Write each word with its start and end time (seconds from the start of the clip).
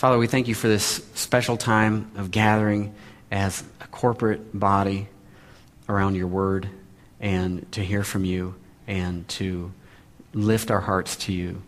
Father, 0.00 0.16
we 0.16 0.28
thank 0.28 0.48
you 0.48 0.54
for 0.54 0.66
this 0.66 1.06
special 1.12 1.58
time 1.58 2.10
of 2.16 2.30
gathering 2.30 2.94
as 3.30 3.62
a 3.82 3.86
corporate 3.88 4.58
body 4.58 5.08
around 5.90 6.14
your 6.14 6.26
word 6.26 6.70
and 7.20 7.70
to 7.72 7.84
hear 7.84 8.02
from 8.02 8.24
you 8.24 8.54
and 8.86 9.28
to 9.28 9.70
lift 10.32 10.70
our 10.70 10.80
hearts 10.80 11.16
to 11.16 11.34
you. 11.34 11.60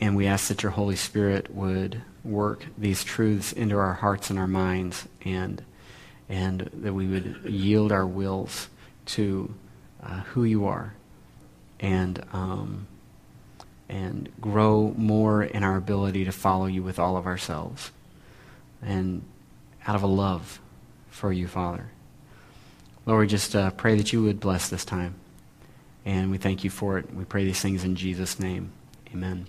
And 0.00 0.14
we 0.14 0.28
ask 0.28 0.46
that 0.46 0.62
your 0.62 0.70
Holy 0.70 0.94
Spirit 0.94 1.52
would 1.52 2.00
work 2.22 2.66
these 2.78 3.02
truths 3.02 3.52
into 3.52 3.76
our 3.76 3.94
hearts 3.94 4.30
and 4.30 4.38
our 4.38 4.46
minds 4.46 5.08
and, 5.24 5.60
and 6.28 6.70
that 6.72 6.94
we 6.94 7.08
would 7.08 7.40
yield 7.46 7.90
our 7.90 8.06
wills 8.06 8.68
to 9.06 9.52
uh, 10.04 10.20
who 10.20 10.44
you 10.44 10.66
are 10.66 10.94
and, 11.80 12.24
um, 12.32 12.86
and 13.92 14.32
grow 14.40 14.94
more 14.96 15.42
in 15.42 15.62
our 15.62 15.76
ability 15.76 16.24
to 16.24 16.32
follow 16.32 16.64
you 16.64 16.82
with 16.82 16.98
all 16.98 17.18
of 17.18 17.26
ourselves 17.26 17.90
and 18.80 19.22
out 19.86 19.94
of 19.94 20.02
a 20.02 20.06
love 20.06 20.60
for 21.10 21.30
you, 21.30 21.46
Father. 21.46 21.86
Lord, 23.04 23.20
we 23.20 23.26
just 23.26 23.54
uh, 23.54 23.70
pray 23.72 23.96
that 23.96 24.10
you 24.10 24.22
would 24.22 24.40
bless 24.40 24.70
this 24.70 24.86
time. 24.86 25.14
And 26.06 26.30
we 26.30 26.38
thank 26.38 26.64
you 26.64 26.70
for 26.70 26.98
it. 26.98 27.14
We 27.14 27.24
pray 27.24 27.44
these 27.44 27.60
things 27.60 27.84
in 27.84 27.94
Jesus' 27.94 28.40
name. 28.40 28.72
Amen. 29.12 29.46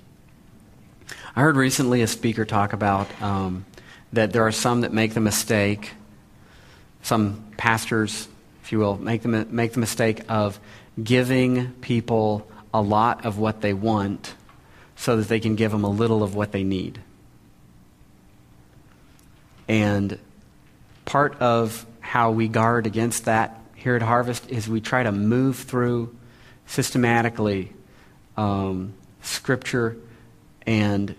I 1.36 1.42
heard 1.42 1.56
recently 1.56 2.02
a 2.02 2.08
speaker 2.08 2.44
talk 2.44 2.74
about 2.74 3.08
um, 3.22 3.66
that 4.12 4.34
there 4.34 4.46
are 4.46 4.52
some 4.52 4.82
that 4.82 4.92
make 4.92 5.14
the 5.14 5.22
mistake, 5.22 5.92
some 7.02 7.46
pastors, 7.56 8.28
if 8.62 8.74
you 8.74 8.80
will, 8.80 8.98
make 8.98 9.22
the, 9.22 9.30
make 9.30 9.72
the 9.72 9.80
mistake 9.80 10.22
of 10.28 10.60
giving 11.02 11.72
people 11.76 12.46
a 12.74 12.82
lot 12.82 13.26
of 13.26 13.38
what 13.38 13.62
they 13.62 13.74
want 13.74 14.36
so 14.96 15.18
that 15.18 15.28
they 15.28 15.40
can 15.40 15.56
give 15.56 15.72
them 15.72 15.84
a 15.84 15.90
little 15.90 16.24
of 16.24 16.36
what 16.36 16.52
they 16.52 16.64
need. 16.64 17.00
And 19.68 20.20
part 21.06 21.40
of 21.42 21.86
how 22.00 22.32
we 22.32 22.48
guard 22.48 22.86
against 22.86 23.26
that 23.26 23.60
here 23.76 23.96
at 23.96 24.02
Harvest 24.02 24.50
is 24.50 24.68
we 24.68 24.82
try 24.82 25.04
to 25.04 25.12
move 25.12 25.58
through 25.58 26.16
systematically 26.66 27.74
um, 28.38 28.94
Scripture 29.22 29.98
and 30.66 31.16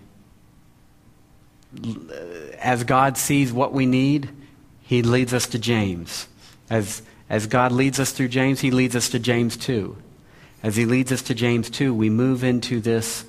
as 2.59 2.83
God 2.83 3.17
sees 3.17 3.51
what 3.51 3.73
we 3.73 3.85
need, 3.85 4.29
He 4.81 5.01
leads 5.01 5.33
us 5.33 5.47
to 5.47 5.59
James. 5.59 6.27
As, 6.69 7.01
as 7.29 7.47
God 7.47 7.71
leads 7.71 7.99
us 7.99 8.11
through 8.11 8.29
James, 8.29 8.61
He 8.61 8.71
leads 8.71 8.95
us 8.95 9.09
to 9.09 9.19
James 9.19 9.57
2. 9.57 9.95
As 10.65 10.75
He 10.75 10.85
leads 10.85 11.11
us 11.11 11.21
to 11.21 11.35
James 11.35 11.69
2, 11.69 11.93
we 11.93 12.09
move 12.09 12.43
into 12.43 12.81
this, 12.81 13.23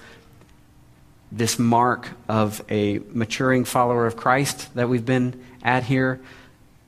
this 1.30 1.58
mark 1.58 2.08
of 2.30 2.64
a 2.70 3.00
maturing 3.12 3.66
follower 3.66 4.06
of 4.06 4.16
Christ 4.16 4.74
that 4.74 4.88
we've 4.88 5.04
been 5.04 5.44
at 5.62 5.82
here, 5.82 6.18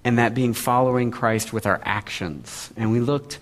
and 0.04 0.16
that 0.16 0.32
being 0.34 0.54
following 0.54 1.10
Christ 1.10 1.52
with 1.52 1.66
our 1.66 1.82
actions. 1.84 2.72
And 2.78 2.90
we 2.90 2.98
looked 2.98 3.38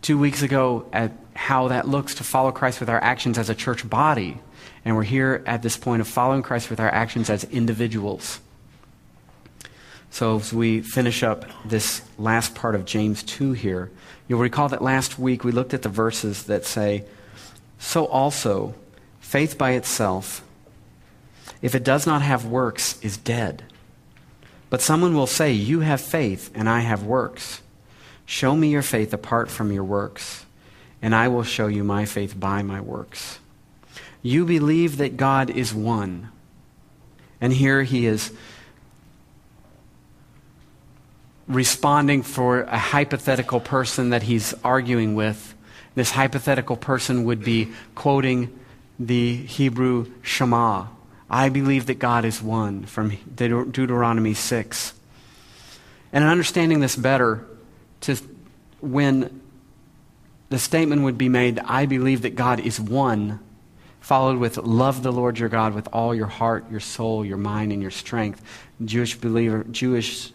two 0.00 0.18
weeks 0.18 0.40
ago 0.40 0.86
at 0.94 1.12
how 1.34 1.68
that 1.68 1.86
looks 1.86 2.14
to 2.14 2.24
follow 2.24 2.50
Christ 2.50 2.80
with 2.80 2.88
our 2.88 3.04
actions 3.04 3.36
as 3.36 3.50
a 3.50 3.54
church 3.54 3.86
body. 3.86 4.38
And 4.82 4.96
we're 4.96 5.02
here 5.02 5.42
at 5.44 5.60
this 5.60 5.76
point 5.76 6.00
of 6.00 6.08
following 6.08 6.40
Christ 6.40 6.70
with 6.70 6.80
our 6.80 6.88
actions 6.88 7.28
as 7.28 7.44
individuals. 7.44 8.40
So, 10.10 10.36
as 10.36 10.52
we 10.52 10.80
finish 10.80 11.22
up 11.22 11.44
this 11.64 12.02
last 12.18 12.54
part 12.54 12.74
of 12.74 12.84
James 12.84 13.22
2 13.22 13.52
here, 13.52 13.90
you'll 14.26 14.40
recall 14.40 14.68
that 14.70 14.82
last 14.82 15.18
week 15.18 15.44
we 15.44 15.52
looked 15.52 15.74
at 15.74 15.82
the 15.82 15.88
verses 15.88 16.44
that 16.44 16.64
say, 16.64 17.04
So 17.78 18.06
also, 18.06 18.74
faith 19.20 19.58
by 19.58 19.72
itself, 19.72 20.42
if 21.60 21.74
it 21.74 21.84
does 21.84 22.06
not 22.06 22.22
have 22.22 22.46
works, 22.46 22.98
is 23.02 23.16
dead. 23.16 23.64
But 24.70 24.82
someone 24.82 25.14
will 25.14 25.26
say, 25.26 25.52
You 25.52 25.80
have 25.80 26.00
faith, 26.00 26.50
and 26.54 26.68
I 26.68 26.80
have 26.80 27.02
works. 27.02 27.62
Show 28.26 28.56
me 28.56 28.68
your 28.68 28.82
faith 28.82 29.14
apart 29.14 29.50
from 29.50 29.72
your 29.72 29.84
works, 29.84 30.44
and 31.00 31.14
I 31.14 31.28
will 31.28 31.44
show 31.44 31.66
you 31.66 31.84
my 31.84 32.04
faith 32.04 32.38
by 32.38 32.62
my 32.62 32.80
works. 32.80 33.38
You 34.22 34.44
believe 34.44 34.96
that 34.98 35.16
God 35.16 35.48
is 35.50 35.72
one. 35.72 36.30
And 37.40 37.52
here 37.52 37.84
he 37.84 38.04
is 38.06 38.32
responding 41.48 42.22
for 42.22 42.60
a 42.62 42.78
hypothetical 42.78 43.58
person 43.58 44.10
that 44.10 44.22
he's 44.22 44.54
arguing 44.62 45.14
with. 45.14 45.54
This 45.94 46.10
hypothetical 46.10 46.76
person 46.76 47.24
would 47.24 47.42
be 47.42 47.72
quoting 47.94 48.56
the 48.98 49.34
Hebrew 49.34 50.12
Shema. 50.22 50.86
I 51.30 51.48
believe 51.48 51.86
that 51.86 51.98
God 51.98 52.24
is 52.24 52.42
one 52.42 52.84
from 52.84 53.16
Deuteronomy 53.34 54.34
6. 54.34 54.92
And 56.12 56.24
in 56.24 56.30
understanding 56.30 56.80
this 56.80 56.96
better, 56.96 57.46
to 58.02 58.16
when 58.80 59.40
the 60.48 60.58
statement 60.58 61.02
would 61.02 61.18
be 61.18 61.28
made, 61.28 61.58
I 61.58 61.86
believe 61.86 62.22
that 62.22 62.34
God 62.34 62.60
is 62.60 62.80
one, 62.80 63.40
followed 64.00 64.38
with 64.38 64.56
love 64.56 65.02
the 65.02 65.12
Lord 65.12 65.38
your 65.38 65.48
God 65.48 65.74
with 65.74 65.88
all 65.92 66.14
your 66.14 66.26
heart, 66.26 66.70
your 66.70 66.80
soul, 66.80 67.24
your 67.24 67.36
mind, 67.36 67.72
and 67.72 67.82
your 67.82 67.90
strength. 67.90 68.42
Jewish 68.82 69.16
believer, 69.16 69.64
Jewish 69.70 70.32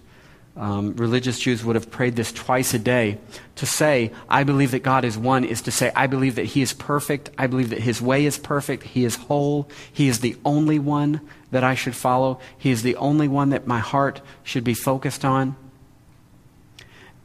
um, 0.56 0.96
religious 0.96 1.40
Jews 1.40 1.66
would 1.66 1.76
have 1.76 1.90
prayed 1.90 2.16
this 2.16 2.32
twice 2.32 2.74
a 2.74 2.80
day. 2.80 3.18
To 3.56 3.66
say, 3.66 4.12
I 4.30 4.44
believe 4.44 4.72
that 4.72 4.84
God 4.84 5.06
is 5.06 5.18
one, 5.18 5.44
is 5.44 5.62
to 5.64 5.72
say, 5.72 5.92
I 5.96 6.08
believe 6.08 6.36
that 6.36 6.46
He 6.46 6.62
is 6.62 6.74
perfect. 6.74 7.30
I 7.38 7.48
believe 7.48 7.70
that 7.70 7.80
His 7.80 8.02
way 8.02 8.26
is 8.26 8.38
perfect. 8.38 8.84
He 8.84 9.04
is 9.06 9.16
whole. 9.16 9.70
He 9.92 10.08
is 10.08 10.20
the 10.20 10.36
only 10.46 10.80
one 10.80 11.22
that 11.52 11.64
I 11.64 11.76
should 11.76 11.96
follow. 11.96 12.40
He 12.58 12.72
is 12.72 12.84
the 12.84 12.96
only 12.98 13.28
one 13.28 13.50
that 13.50 13.68
my 13.68 13.80
heart 13.80 14.22
should 14.44 14.64
be 14.64 14.74
focused 14.74 15.26
on 15.26 15.56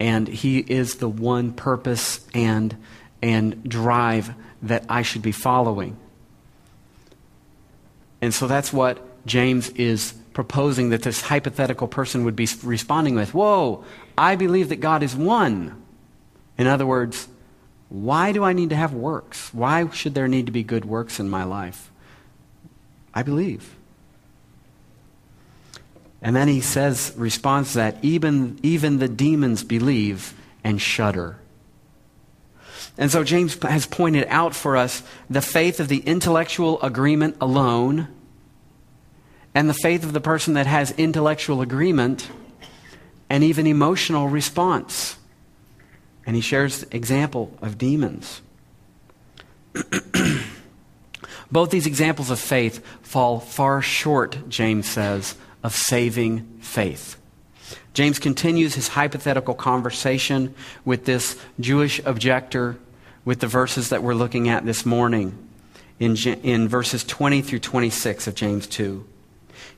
and 0.00 0.28
He 0.28 0.58
is 0.58 0.96
the 0.96 1.08
one 1.08 1.52
purpose 1.52 2.26
and, 2.34 2.76
and 3.22 3.68
drive 3.68 4.34
that 4.62 4.84
I 4.88 5.02
should 5.02 5.22
be 5.22 5.32
following. 5.32 5.96
And 8.20 8.34
so 8.34 8.46
that's 8.46 8.72
what 8.72 9.26
James 9.26 9.68
is 9.70 10.14
proposing 10.38 10.90
that 10.90 11.02
this 11.02 11.20
hypothetical 11.20 11.88
person 11.88 12.24
would 12.24 12.36
be 12.36 12.46
responding 12.62 13.16
with 13.16 13.34
Whoa, 13.34 13.84
I 14.16 14.36
believe 14.36 14.68
that 14.68 14.76
God 14.76 15.02
is 15.02 15.16
one. 15.16 15.82
In 16.56 16.68
other 16.68 16.86
words, 16.86 17.26
why 17.88 18.30
do 18.30 18.44
I 18.44 18.52
need 18.52 18.70
to 18.70 18.76
have 18.76 18.94
works? 18.94 19.52
Why 19.52 19.90
should 19.90 20.14
there 20.14 20.28
need 20.28 20.46
to 20.46 20.52
be 20.52 20.62
good 20.62 20.84
works 20.84 21.18
in 21.18 21.28
my 21.28 21.42
life? 21.42 21.90
I 23.12 23.24
believe. 23.24 23.74
And 26.22 26.36
then 26.36 26.46
he 26.46 26.60
says, 26.60 27.12
responds 27.16 27.74
that 27.74 27.96
even, 28.02 28.60
even 28.62 29.00
the 29.00 29.08
demons 29.08 29.64
believe 29.64 30.34
and 30.62 30.80
shudder. 30.80 31.36
And 32.96 33.10
so 33.10 33.24
James 33.24 33.60
has 33.64 33.86
pointed 33.86 34.28
out 34.28 34.54
for 34.54 34.76
us 34.76 35.02
the 35.28 35.42
faith 35.42 35.80
of 35.80 35.88
the 35.88 35.98
intellectual 35.98 36.80
agreement 36.80 37.38
alone 37.40 38.06
and 39.58 39.68
the 39.68 39.74
faith 39.74 40.04
of 40.04 40.12
the 40.12 40.20
person 40.20 40.54
that 40.54 40.68
has 40.68 40.92
intellectual 40.92 41.62
agreement 41.62 42.30
and 43.28 43.42
even 43.42 43.66
emotional 43.66 44.28
response. 44.28 45.16
And 46.24 46.36
he 46.36 46.42
shares 46.42 46.84
example 46.92 47.52
of 47.60 47.76
demons. 47.76 48.40
Both 51.50 51.70
these 51.70 51.88
examples 51.88 52.30
of 52.30 52.38
faith 52.38 52.86
fall 53.02 53.40
far 53.40 53.82
short, 53.82 54.48
James 54.48 54.88
says, 54.88 55.34
of 55.64 55.74
saving 55.74 56.58
faith. 56.60 57.16
James 57.94 58.20
continues 58.20 58.76
his 58.76 58.86
hypothetical 58.86 59.54
conversation 59.54 60.54
with 60.84 61.04
this 61.04 61.36
Jewish 61.58 62.00
objector 62.04 62.76
with 63.24 63.40
the 63.40 63.48
verses 63.48 63.88
that 63.88 64.04
we're 64.04 64.14
looking 64.14 64.48
at 64.48 64.64
this 64.64 64.86
morning 64.86 65.36
in, 65.98 66.16
in 66.16 66.68
verses 66.68 67.02
20 67.02 67.42
through 67.42 67.58
26 67.58 68.28
of 68.28 68.36
James 68.36 68.68
2. 68.68 69.04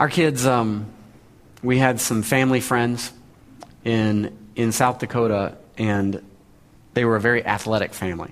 Our 0.00 0.08
kids, 0.08 0.46
um, 0.46 0.90
we 1.62 1.76
had 1.76 2.00
some 2.00 2.22
family 2.22 2.60
friends 2.60 3.12
in, 3.84 4.34
in 4.56 4.72
South 4.72 4.98
Dakota, 4.98 5.58
and 5.76 6.24
they 6.94 7.04
were 7.04 7.16
a 7.16 7.20
very 7.20 7.44
athletic 7.44 7.92
family. 7.92 8.30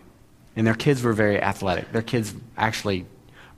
And 0.56 0.67
their 0.67 0.75
kids 0.75 1.03
were 1.03 1.12
very 1.12 1.38
athletic. 1.38 1.93
Their 1.93 2.00
kids 2.00 2.32
actually 2.56 3.05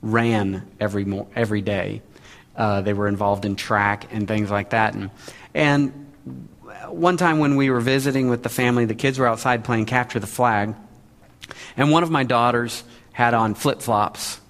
ran 0.01 0.69
every, 0.77 1.05
mo- 1.05 1.29
every 1.37 1.61
day. 1.61 2.01
Uh, 2.53 2.81
they 2.81 2.91
were 2.91 3.07
involved 3.07 3.45
in 3.45 3.55
track 3.55 4.07
and 4.11 4.27
things 4.27 4.51
like 4.51 4.71
that. 4.71 4.93
And, 4.93 5.09
and 5.53 6.11
one 6.89 7.15
time 7.15 7.39
when 7.39 7.55
we 7.55 7.69
were 7.69 7.79
visiting 7.79 8.27
with 8.27 8.43
the 8.43 8.49
family, 8.49 8.83
the 8.83 8.93
kids 8.93 9.19
were 9.19 9.27
outside 9.27 9.63
playing 9.63 9.85
capture 9.85 10.19
the 10.19 10.27
flag. 10.27 10.75
And 11.77 11.91
one 11.91 12.03
of 12.03 12.11
my 12.11 12.25
daughters 12.25 12.83
had 13.13 13.33
on 13.33 13.55
flip 13.55 13.81
flops. 13.81 14.41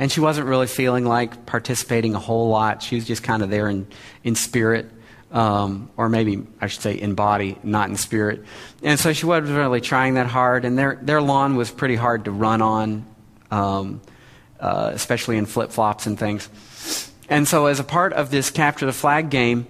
And 0.00 0.10
she 0.10 0.20
wasn't 0.20 0.48
really 0.48 0.66
feeling 0.66 1.04
like 1.04 1.44
participating 1.44 2.14
a 2.14 2.18
whole 2.18 2.48
lot. 2.48 2.82
She 2.82 2.96
was 2.96 3.04
just 3.04 3.22
kind 3.22 3.42
of 3.42 3.50
there 3.50 3.68
in, 3.68 3.86
in 4.24 4.34
spirit, 4.34 4.90
um, 5.30 5.90
or 5.98 6.08
maybe 6.08 6.42
I 6.58 6.68
should 6.68 6.80
say 6.80 6.94
in 6.94 7.14
body, 7.14 7.58
not 7.62 7.90
in 7.90 7.96
spirit. 7.96 8.42
And 8.82 8.98
so 8.98 9.12
she 9.12 9.26
wasn't 9.26 9.56
really 9.58 9.82
trying 9.82 10.14
that 10.14 10.26
hard. 10.26 10.64
And 10.64 10.78
their, 10.78 10.98
their 11.02 11.20
lawn 11.20 11.54
was 11.54 11.70
pretty 11.70 11.96
hard 11.96 12.24
to 12.24 12.30
run 12.30 12.62
on, 12.62 13.04
um, 13.50 14.00
uh, 14.58 14.90
especially 14.94 15.36
in 15.36 15.44
flip 15.44 15.70
flops 15.70 16.06
and 16.06 16.18
things. 16.18 16.48
And 17.28 17.46
so, 17.46 17.66
as 17.66 17.78
a 17.78 17.84
part 17.84 18.12
of 18.14 18.30
this 18.30 18.50
capture 18.50 18.86
the 18.86 18.92
flag 18.92 19.30
game, 19.30 19.66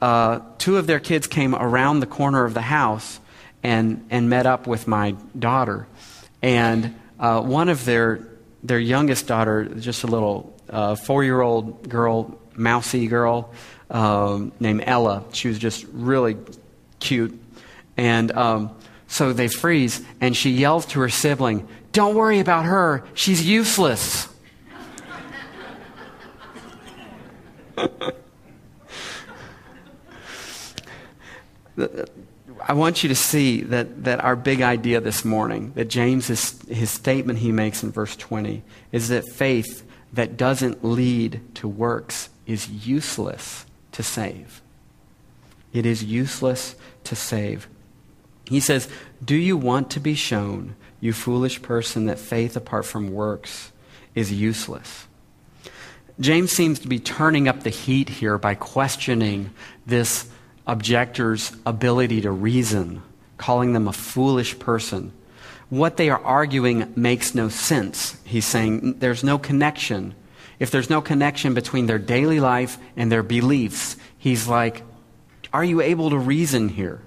uh, 0.00 0.40
two 0.56 0.78
of 0.78 0.86
their 0.86 1.00
kids 1.00 1.26
came 1.26 1.54
around 1.54 2.00
the 2.00 2.06
corner 2.06 2.44
of 2.44 2.54
the 2.54 2.62
house 2.62 3.20
and, 3.62 4.06
and 4.08 4.30
met 4.30 4.46
up 4.46 4.66
with 4.66 4.86
my 4.86 5.16
daughter. 5.38 5.86
And 6.40 6.98
uh, 7.20 7.42
one 7.42 7.68
of 7.68 7.84
their, 7.84 8.26
their 8.62 8.78
youngest 8.78 9.26
daughter, 9.26 9.64
just 9.64 10.04
a 10.04 10.06
little 10.06 10.54
uh, 10.68 10.94
four 10.94 11.24
year 11.24 11.40
old 11.40 11.88
girl, 11.88 12.38
mousy 12.54 13.06
girl 13.06 13.52
um, 13.90 14.52
named 14.60 14.84
Ella, 14.86 15.24
she 15.32 15.48
was 15.48 15.58
just 15.58 15.86
really 15.92 16.36
cute. 16.98 17.38
And 17.96 18.32
um, 18.32 18.70
so 19.06 19.32
they 19.32 19.48
freeze, 19.48 20.04
and 20.20 20.36
she 20.36 20.50
yells 20.50 20.86
to 20.86 21.00
her 21.00 21.08
sibling, 21.08 21.68
Don't 21.92 22.14
worry 22.14 22.40
about 22.40 22.64
her, 22.64 23.04
she's 23.14 23.46
useless. 23.46 24.28
I 32.68 32.74
want 32.74 33.02
you 33.02 33.08
to 33.08 33.14
see 33.14 33.62
that, 33.62 34.04
that 34.04 34.22
our 34.22 34.36
big 34.36 34.62
idea 34.62 35.00
this 35.00 35.24
morning, 35.24 35.72
that 35.74 35.86
James, 35.86 36.30
is, 36.30 36.60
his 36.68 36.90
statement 36.90 37.40
he 37.40 37.52
makes 37.52 37.82
in 37.82 37.90
verse 37.90 38.14
20, 38.16 38.62
is 38.92 39.08
that 39.08 39.28
faith 39.28 39.84
that 40.12 40.36
doesn't 40.36 40.84
lead 40.84 41.40
to 41.56 41.66
works 41.66 42.30
is 42.46 42.68
useless 42.68 43.66
to 43.92 44.02
save. 44.02 44.62
It 45.72 45.86
is 45.86 46.04
useless 46.04 46.76
to 47.04 47.16
save. 47.16 47.68
He 48.46 48.60
says, 48.60 48.88
Do 49.24 49.36
you 49.36 49.56
want 49.56 49.90
to 49.90 50.00
be 50.00 50.14
shown, 50.14 50.76
you 51.00 51.12
foolish 51.12 51.62
person, 51.62 52.06
that 52.06 52.18
faith 52.18 52.56
apart 52.56 52.84
from 52.84 53.12
works 53.12 53.72
is 54.14 54.32
useless? 54.32 55.06
James 56.20 56.52
seems 56.52 56.78
to 56.80 56.88
be 56.88 56.98
turning 56.98 57.48
up 57.48 57.62
the 57.62 57.70
heat 57.70 58.08
here 58.08 58.36
by 58.36 58.54
questioning 58.54 59.50
this 59.86 60.28
objector's 60.66 61.52
ability 61.66 62.20
to 62.22 62.30
reason, 62.30 63.02
calling 63.36 63.72
them 63.72 63.88
a 63.88 63.92
foolish 63.92 64.58
person. 64.58 65.12
What 65.68 65.96
they 65.96 66.10
are 66.10 66.22
arguing 66.22 66.92
makes 66.96 67.34
no 67.34 67.48
sense. 67.48 68.16
He's 68.24 68.44
saying 68.44 68.98
there's 68.98 69.24
no 69.24 69.38
connection. 69.38 70.14
If 70.58 70.70
there's 70.70 70.90
no 70.90 71.00
connection 71.00 71.54
between 71.54 71.86
their 71.86 71.98
daily 71.98 72.40
life 72.40 72.78
and 72.96 73.10
their 73.10 73.22
beliefs, 73.22 73.96
he's 74.18 74.46
like, 74.46 74.82
Are 75.52 75.64
you 75.64 75.80
able 75.80 76.10
to 76.10 76.18
reason 76.18 76.68
here? 76.68 77.00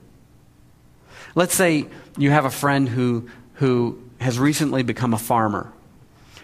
Let's 1.35 1.53
say 1.53 1.87
you 2.17 2.31
have 2.31 2.45
a 2.45 2.51
friend 2.51 2.89
who, 2.89 3.29
who 3.55 4.01
has 4.19 4.39
recently 4.39 4.83
become 4.83 5.13
a 5.13 5.19
farmer, 5.19 5.71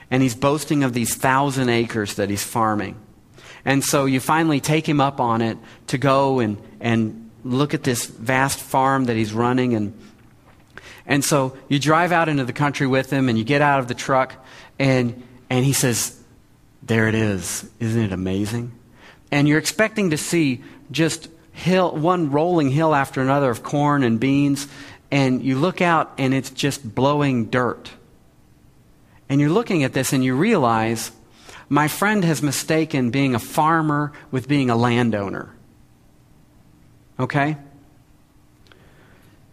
and 0.10 0.22
he's 0.22 0.36
boasting 0.36 0.84
of 0.84 0.94
these 0.94 1.16
thousand 1.16 1.69
acres 1.69 2.16
that 2.16 2.30
he's 2.30 2.44
farming. 2.44 2.98
And 3.66 3.84
so 3.84 4.06
you 4.06 4.19
finally 4.19 4.60
take 4.60 4.88
him 4.88 5.00
up 5.00 5.19
on 5.19 5.42
it 5.42 5.58
to 5.88 5.98
go 5.98 6.40
and, 6.40 6.58
and 6.80 7.30
look 7.44 7.74
at 7.74 7.84
this 7.84 8.06
vast 8.06 8.60
farm 8.60 9.06
that 9.06 9.16
he's 9.16 9.34
running. 9.34 9.75
And, 9.75 9.98
and 11.06 11.24
so 11.24 11.58
you 11.68 11.80
drive 11.80 12.12
out 12.12 12.30
into 12.30 12.46
the 12.46 12.54
country 12.54 12.88
with 12.88 13.12
him 13.12 13.30
and 13.30 13.38
you 13.38 13.44
get 13.44 13.62
out 13.62 13.80
of 13.80 13.88
the 13.88 13.94
truck 13.94 14.44
and, 14.80 15.24
and 15.50 15.66
he 15.66 15.74
says, 15.74 16.19
There 16.81 17.08
it 17.08 17.16
is. 17.16 17.69
Isn't 17.80 18.02
it 18.02 18.12
amazing? 18.12 18.72
And 19.31 19.48
you're 19.48 19.60
expecting 19.60 20.10
to 20.10 20.18
see 20.18 20.62
just 20.92 21.30
hill, 21.52 21.96
one 21.96 22.31
rolling 22.31 22.72
hill 22.72 22.96
after 22.96 23.22
another 23.22 23.50
of 23.50 23.64
corn 23.64 24.04
and 24.04 24.19
beans. 24.19 24.68
And 25.12 25.44
you 25.44 25.57
look 25.57 25.81
out 25.81 26.14
and 26.18 26.34
it's 26.34 26.50
just 26.50 26.96
blowing 26.96 27.50
dirt. 27.50 27.92
And 29.30 29.40
you're 29.40 29.50
looking 29.50 29.84
at 29.84 29.94
this 29.94 30.14
and 30.14 30.24
you 30.24 30.36
realize 30.36 31.12
my 31.71 31.88
friend 31.88 32.25
has 32.25 32.41
mistaken 32.41 33.12
being 33.12 33.33
a 33.33 33.39
farmer 33.39 34.12
with 34.29 34.45
being 34.45 34.69
a 34.69 34.75
landowner. 34.75 35.56
Okay? 37.18 37.56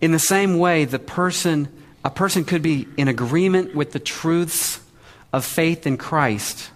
In 0.00 0.10
the 0.10 0.18
same 0.18 0.58
way, 0.58 0.84
the 0.84 0.98
person, 0.98 1.68
a 2.04 2.10
person 2.10 2.44
could 2.44 2.60
be 2.60 2.88
in 2.96 3.06
agreement 3.06 3.72
with 3.72 3.92
the 3.92 4.00
truths 4.00 4.80
of 5.32 5.44
faith 5.44 5.86
in 5.86 5.96
Christ, 5.96 6.70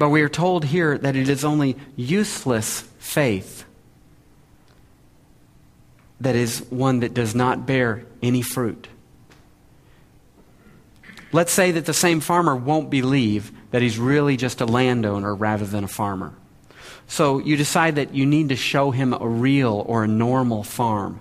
but 0.00 0.08
we 0.08 0.20
are 0.20 0.28
told 0.28 0.64
here 0.64 0.98
that 0.98 1.14
it 1.14 1.28
is 1.28 1.44
only 1.44 1.76
useless 1.94 2.80
faith 2.98 3.64
that 6.20 6.34
is 6.34 6.58
one 6.70 7.00
that 7.00 7.14
does 7.14 7.36
not 7.36 7.66
bear 7.66 8.04
any 8.20 8.42
fruit. 8.42 8.88
Let's 11.30 11.52
say 11.52 11.70
that 11.70 11.86
the 11.86 11.94
same 11.94 12.18
farmer 12.18 12.56
won't 12.56 12.90
believe 12.90 13.52
that 13.74 13.82
he's 13.82 13.98
really 13.98 14.36
just 14.36 14.60
a 14.60 14.66
landowner 14.66 15.34
rather 15.34 15.66
than 15.66 15.82
a 15.82 15.88
farmer. 15.88 16.32
So 17.08 17.40
you 17.40 17.56
decide 17.56 17.96
that 17.96 18.14
you 18.14 18.24
need 18.24 18.50
to 18.50 18.56
show 18.56 18.92
him 18.92 19.12
a 19.12 19.26
real 19.26 19.84
or 19.88 20.04
a 20.04 20.06
normal 20.06 20.62
farm. 20.62 21.18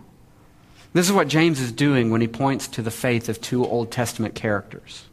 This 0.94 1.08
is 1.08 1.12
what 1.12 1.28
James 1.28 1.60
is 1.60 1.72
doing 1.72 2.12
when 2.12 2.22
he 2.22 2.28
points 2.28 2.68
to 2.68 2.84
the 2.84 2.92
faith 2.92 3.28
of 3.28 3.42
two 3.42 3.66
Old 3.66 3.92
Testament 3.92 4.36
characters 4.36 5.06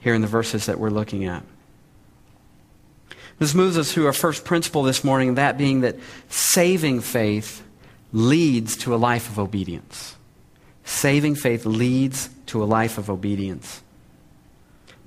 here 0.00 0.12
in 0.12 0.20
the 0.20 0.26
verses 0.26 0.66
that 0.66 0.80
we're 0.80 0.90
looking 0.90 1.26
at. 1.26 1.44
This 3.38 3.54
moves 3.54 3.78
us 3.78 3.94
to 3.94 4.06
our 4.06 4.12
first 4.12 4.44
principle 4.44 4.82
this 4.82 5.04
morning, 5.04 5.36
that 5.36 5.58
being 5.58 5.82
that 5.82 5.94
saving 6.28 7.02
faith 7.02 7.62
leads 8.12 8.76
to 8.78 8.96
a 8.96 8.98
life 8.98 9.28
of 9.28 9.38
obedience. 9.38 10.16
Saving 10.82 11.36
faith 11.36 11.64
leads 11.64 12.30
to 12.46 12.64
a 12.64 12.66
life 12.66 12.98
of 12.98 13.08
obedience. 13.08 13.84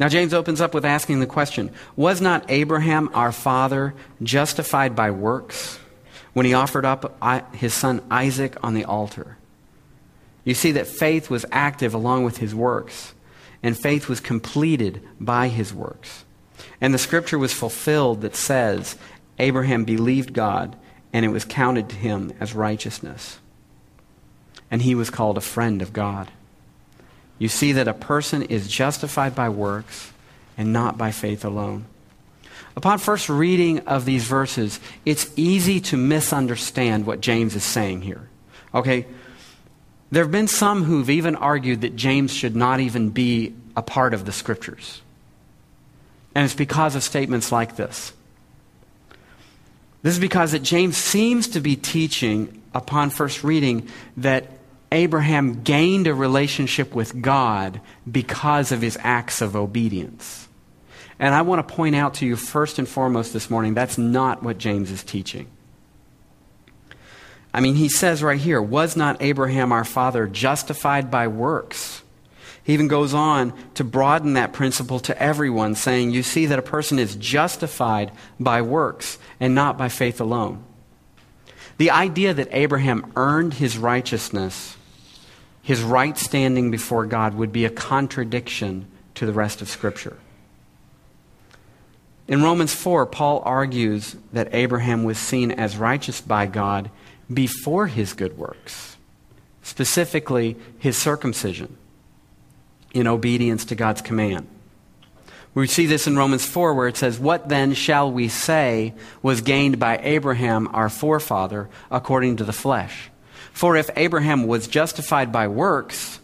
Now, 0.04 0.10
James 0.10 0.34
opens 0.34 0.60
up 0.60 0.74
with 0.74 0.84
asking 0.84 1.22
the 1.22 1.26
question 1.26 1.72
Was 1.96 2.20
not 2.20 2.44
Abraham, 2.52 3.10
our 3.14 3.32
father, 3.32 3.94
justified 4.22 4.98
by 4.98 5.12
works 5.12 5.80
when 6.34 6.46
he 6.46 6.54
offered 6.54 6.84
up 6.84 7.16
uh, 7.22 7.40
his 7.54 7.74
son 7.74 8.04
Isaac 8.12 8.58
on 8.62 8.74
the 8.74 8.84
altar? 8.84 9.38
You 10.44 10.56
see 10.56 10.74
that 10.74 10.88
faith 10.88 11.30
was 11.30 11.46
active 11.54 11.94
along 11.94 12.26
with 12.26 12.40
his 12.40 12.54
works, 12.54 13.14
and 13.64 13.80
faith 13.80 14.10
was 14.10 14.20
completed 14.20 15.02
by 15.22 15.48
his 15.48 15.74
works. 15.74 16.26
And 16.82 16.94
the 16.94 16.98
scripture 16.98 17.40
was 17.40 17.54
fulfilled 17.54 18.24
that 18.24 18.36
says, 18.36 18.98
Abraham 19.40 19.86
believed 19.86 20.34
God, 20.34 20.76
and 21.14 21.24
it 21.24 21.30
was 21.30 21.46
counted 21.46 21.88
to 21.88 21.96
him 21.96 22.34
as 22.42 22.54
righteousness. 22.54 23.40
And 24.70 24.82
he 24.82 24.96
was 24.96 25.10
called 25.10 25.38
a 25.38 25.42
friend 25.42 25.82
of 25.82 25.94
God 25.94 26.30
you 27.40 27.48
see 27.48 27.74
that 27.74 27.88
a 27.88 27.94
person 27.94 28.44
is 28.44 28.68
justified 28.68 29.36
by 29.36 29.50
works 29.50 30.12
and 30.58 30.72
not 30.72 30.98
by 30.98 31.12
faith 31.12 31.44
alone. 31.44 31.86
Upon 32.76 32.98
first 32.98 33.30
reading 33.30 33.80
of 33.82 34.06
these 34.06 34.26
verses, 34.26 34.80
it's 35.06 35.32
easy 35.36 35.80
to 35.82 35.98
misunderstand 35.98 37.06
what 37.06 37.22
James 37.22 37.56
is 37.56 37.64
saying 37.64 38.02
here. 38.02 38.30
Okay? 38.74 39.06
There 40.12 40.24
have 40.24 40.32
been 40.32 40.48
some 40.48 40.84
who've 40.84 41.10
even 41.10 41.36
argued 41.36 41.82
that 41.82 41.96
James 41.96 42.34
should 42.34 42.56
not 42.56 42.80
even 42.80 43.10
be 43.10 43.54
a 43.76 43.82
part 43.82 44.14
of 44.14 44.26
the 44.26 44.32
scriptures. 44.32 45.02
And 46.36 46.46
it's 46.46 46.56
because 46.56 46.96
of 46.96 47.04
statements 47.04 47.52
like 47.52 47.76
this. 47.76 48.14
This 50.02 50.14
is 50.14 50.20
because 50.20 50.52
that 50.52 50.64
James 50.64 50.98
seems 50.98 51.48
to 51.50 51.60
be 51.60 51.76
teaching 51.76 52.62
upon 52.74 53.10
first 53.10 53.44
reading 53.44 53.88
that 54.18 54.48
Abraham 54.94 55.64
gained 55.64 56.06
a 56.06 56.14
relationship 56.14 56.94
with 56.94 57.22
God 57.22 57.82
because 58.10 58.72
of 58.72 58.82
his 58.82 58.98
acts 59.02 59.42
of 59.42 59.56
obedience. 59.56 60.48
And 61.18 61.34
I 61.34 61.42
want 61.42 61.68
to 61.68 61.74
point 61.76 61.96
out 61.96 62.14
to 62.16 62.26
you 62.26 62.36
first 62.36 62.78
and 62.78 62.88
foremost 62.88 63.34
this 63.34 63.50
morning 63.50 63.74
that's 63.74 63.98
not 63.98 64.44
what 64.44 64.60
James 64.60 64.92
is 64.92 65.04
teaching. 65.04 65.48
I 67.54 67.60
mean, 67.60 67.76
he 67.76 67.90
says 67.90 68.24
right 68.24 68.40
here, 68.40 68.62
Was 68.62 68.96
not 68.96 69.22
Abraham 69.22 69.72
our 69.72 69.84
father 69.84 70.28
justified 70.28 71.10
by 71.10 71.28
works? 71.28 72.04
He 72.64 72.74
even 72.74 72.88
goes 72.88 73.14
on 73.14 73.54
to 73.74 73.84
broaden 73.84 74.34
that 74.34 74.54
principle 74.54 75.00
to 75.02 75.22
everyone, 75.22 75.76
saying, 75.76 76.12
You 76.12 76.24
see 76.24 76.46
that 76.46 76.60
a 76.60 76.64
person 76.64 77.00
is 77.00 77.16
justified 77.16 78.12
by 78.40 78.62
works 78.62 79.18
and 79.40 79.54
not 79.54 79.78
by 79.78 79.90
faith 79.90 80.22
alone. 80.22 80.64
The 81.78 81.92
idea 81.92 82.34
that 82.34 82.50
Abraham 82.52 83.12
earned 83.16 83.56
his 83.56 83.78
righteousness, 83.78 84.73
his 85.64 85.82
right 85.82 86.18
standing 86.18 86.70
before 86.70 87.06
God, 87.06 87.34
would 87.34 87.52
be 87.52 87.66
a 87.66 87.70
contradiction 87.70 88.86
to 89.16 89.26
the 89.26 89.34
rest 89.34 89.62
of 89.62 89.70
Scripture. 89.70 90.18
In 92.28 92.44
Romans 92.44 92.74
4, 92.76 93.06
Paul 93.06 93.42
argues 93.46 94.16
that 94.34 94.54
Abraham 94.54 95.04
was 95.04 95.18
seen 95.18 95.52
as 95.52 95.78
righteous 95.78 96.22
by 96.22 96.46
God 96.46 96.92
before 97.34 97.88
his 97.88 98.14
good 98.14 98.38
works, 98.38 98.98
specifically 99.62 100.58
his 100.78 100.98
circumcision, 100.98 101.78
in 102.94 103.08
obedience 103.08 103.66
to 103.66 103.76
God's 103.76 104.02
command. 104.02 104.48
We 105.54 105.68
see 105.68 105.86
this 105.86 106.08
in 106.08 106.18
Romans 106.18 106.46
4, 106.46 106.74
where 106.74 106.88
it 106.88 106.98
says, 106.98 107.20
What 107.20 107.48
then 107.48 107.74
shall 107.74 108.12
we 108.12 108.28
say 108.28 108.94
was 109.22 109.42
gained 109.42 109.80
by 109.80 109.98
Abraham, 110.00 110.68
our 110.74 110.90
forefather, 110.90 111.70
according 111.90 112.38
to 112.38 112.44
the 112.44 112.54
flesh? 112.54 113.10
For 113.54 113.78
if 113.78 113.90
Abraham 113.96 114.48
was 114.48 114.68
justified 114.68 115.32
by 115.32 115.48
works, 115.48 116.20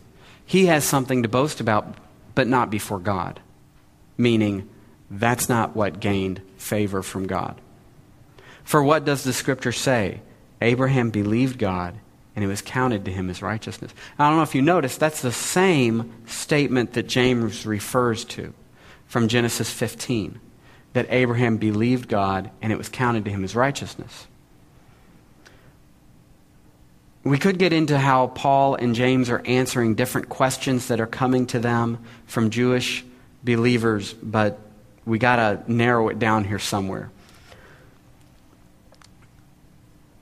he 0.45 0.65
has 0.65 0.83
something 0.83 1.23
to 1.23 1.29
boast 1.29 1.61
about, 1.61 1.95
but 2.35 2.47
not 2.47 2.69
before 2.69 2.99
God. 2.99 3.39
Meaning, 4.17 4.67
that's 5.09 5.47
not 5.47 5.75
what 5.75 5.99
gained 5.99 6.41
favor 6.57 7.01
from 7.01 7.27
God. 7.27 7.61
For 8.63 8.83
what 8.83 9.05
does 9.05 9.23
the 9.23 9.33
scripture 9.33 9.71
say? 9.71 10.21
Abraham 10.61 11.11
believed 11.11 11.57
God, 11.57 11.95
and 12.35 12.43
it 12.43 12.47
was 12.47 12.61
counted 12.61 13.05
to 13.05 13.11
him 13.11 13.29
as 13.29 13.41
righteousness. 13.41 13.93
I 14.17 14.27
don't 14.27 14.37
know 14.37 14.43
if 14.43 14.55
you 14.55 14.61
noticed, 14.61 14.99
that's 14.99 15.21
the 15.21 15.31
same 15.31 16.11
statement 16.27 16.93
that 16.93 17.07
James 17.07 17.65
refers 17.65 18.25
to 18.25 18.53
from 19.07 19.27
Genesis 19.27 19.71
15 19.71 20.39
that 20.93 21.05
Abraham 21.09 21.57
believed 21.57 22.09
God, 22.09 22.49
and 22.61 22.73
it 22.73 22.77
was 22.77 22.89
counted 22.89 23.25
to 23.25 23.31
him 23.31 23.43
as 23.43 23.55
righteousness. 23.55 24.27
We 27.23 27.37
could 27.37 27.59
get 27.59 27.73
into 27.73 27.97
how 27.97 28.27
Paul 28.27 28.75
and 28.75 28.95
James 28.95 29.29
are 29.29 29.41
answering 29.45 29.95
different 29.95 30.29
questions 30.29 30.87
that 30.87 31.01
are 31.01 31.07
coming 31.07 31.45
to 31.47 31.59
them 31.59 31.99
from 32.25 32.49
Jewish 32.49 33.03
believers, 33.43 34.13
but 34.13 34.59
we 35.05 35.19
got 35.19 35.35
to 35.35 35.71
narrow 35.71 36.09
it 36.09 36.19
down 36.19 36.45
here 36.45 36.59
somewhere. 36.59 37.11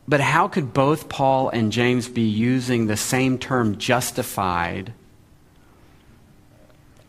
But 0.08 0.22
how 0.22 0.48
could 0.48 0.74
both 0.74 1.10
Paul 1.10 1.50
and 1.50 1.72
James 1.72 2.08
be 2.08 2.22
using 2.22 2.88
the 2.88 2.98
same 2.98 3.38
term 3.38 3.78
justified, 3.78 4.94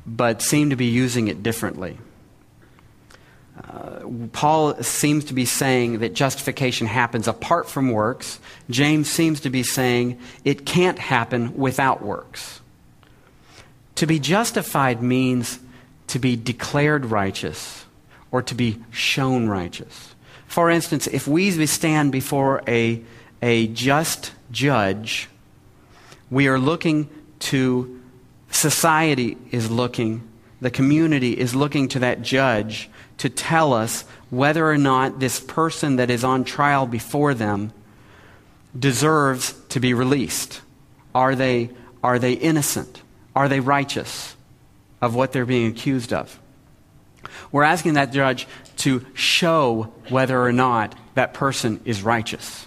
but 0.04 0.42
seem 0.42 0.70
to 0.70 0.76
be 0.76 0.86
using 0.86 1.28
it 1.28 1.42
differently? 1.42 1.98
Paul 4.32 4.82
seems 4.82 5.24
to 5.26 5.34
be 5.34 5.44
saying 5.44 5.98
that 5.98 6.14
justification 6.14 6.86
happens 6.86 7.28
apart 7.28 7.68
from 7.68 7.90
works. 7.90 8.38
James 8.70 9.10
seems 9.10 9.40
to 9.40 9.50
be 9.50 9.62
saying 9.62 10.18
it 10.44 10.64
can't 10.64 10.98
happen 10.98 11.56
without 11.56 12.02
works. 12.02 12.60
To 13.96 14.06
be 14.06 14.18
justified 14.18 15.02
means 15.02 15.58
to 16.08 16.18
be 16.18 16.36
declared 16.36 17.06
righteous 17.06 17.84
or 18.30 18.42
to 18.42 18.54
be 18.54 18.78
shown 18.90 19.48
righteous. 19.48 20.14
For 20.46 20.70
instance, 20.70 21.06
if 21.06 21.26
we 21.26 21.66
stand 21.66 22.12
before 22.12 22.62
a, 22.66 23.02
a 23.42 23.66
just 23.68 24.32
judge, 24.50 25.28
we 26.30 26.48
are 26.48 26.58
looking 26.58 27.08
to, 27.40 28.00
society 28.50 29.36
is 29.50 29.70
looking, 29.70 30.26
the 30.60 30.70
community 30.70 31.38
is 31.38 31.54
looking 31.54 31.88
to 31.88 31.98
that 32.00 32.22
judge 32.22 32.88
to 33.18 33.28
tell 33.28 33.72
us 33.72 34.02
whether 34.30 34.68
or 34.68 34.78
not 34.78 35.20
this 35.20 35.40
person 35.40 35.96
that 35.96 36.10
is 36.10 36.24
on 36.24 36.44
trial 36.44 36.86
before 36.86 37.34
them 37.34 37.72
deserves 38.78 39.52
to 39.70 39.80
be 39.80 39.94
released. 39.94 40.60
Are 41.14 41.34
they, 41.34 41.70
are 42.02 42.18
they 42.18 42.32
innocent? 42.32 43.02
Are 43.34 43.48
they 43.48 43.60
righteous 43.60 44.36
of 45.00 45.14
what 45.14 45.32
they're 45.32 45.46
being 45.46 45.70
accused 45.70 46.12
of? 46.12 46.38
We're 47.50 47.62
asking 47.64 47.94
that 47.94 48.12
judge 48.12 48.46
to 48.78 49.04
show 49.14 49.92
whether 50.08 50.40
or 50.40 50.52
not 50.52 50.94
that 51.14 51.34
person 51.34 51.80
is 51.84 52.02
righteous. 52.02 52.66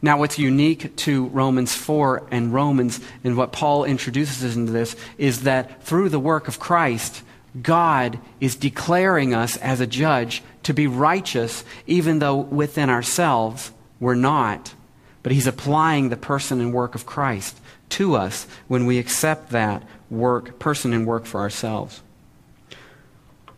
Now, 0.00 0.18
what's 0.18 0.38
unique 0.38 0.94
to 0.96 1.26
Romans 1.26 1.74
4 1.74 2.28
and 2.30 2.52
Romans, 2.52 3.00
and 3.24 3.36
what 3.36 3.50
Paul 3.50 3.84
introduces 3.84 4.56
into 4.56 4.70
this, 4.70 4.94
is 5.16 5.42
that 5.42 5.82
through 5.82 6.10
the 6.10 6.20
work 6.20 6.46
of 6.46 6.60
Christ, 6.60 7.22
God 7.62 8.18
is 8.40 8.56
declaring 8.56 9.34
us 9.34 9.56
as 9.56 9.80
a 9.80 9.86
judge 9.86 10.42
to 10.64 10.74
be 10.74 10.86
righteous, 10.86 11.64
even 11.86 12.18
though 12.18 12.36
within 12.36 12.90
ourselves 12.90 13.72
we're 14.00 14.14
not. 14.14 14.74
But 15.22 15.32
He's 15.32 15.46
applying 15.46 16.08
the 16.08 16.16
person 16.16 16.60
and 16.60 16.72
work 16.72 16.94
of 16.94 17.06
Christ 17.06 17.58
to 17.90 18.14
us 18.14 18.46
when 18.66 18.86
we 18.86 18.98
accept 18.98 19.50
that 19.50 19.82
work, 20.10 20.58
person 20.58 20.92
and 20.92 21.06
work 21.06 21.26
for 21.26 21.40
ourselves. 21.40 22.02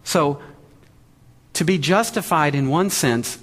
So, 0.04 0.40
to 1.54 1.64
be 1.64 1.78
justified 1.78 2.54
in 2.54 2.69
one 2.69 2.90
sense, 2.90 3.38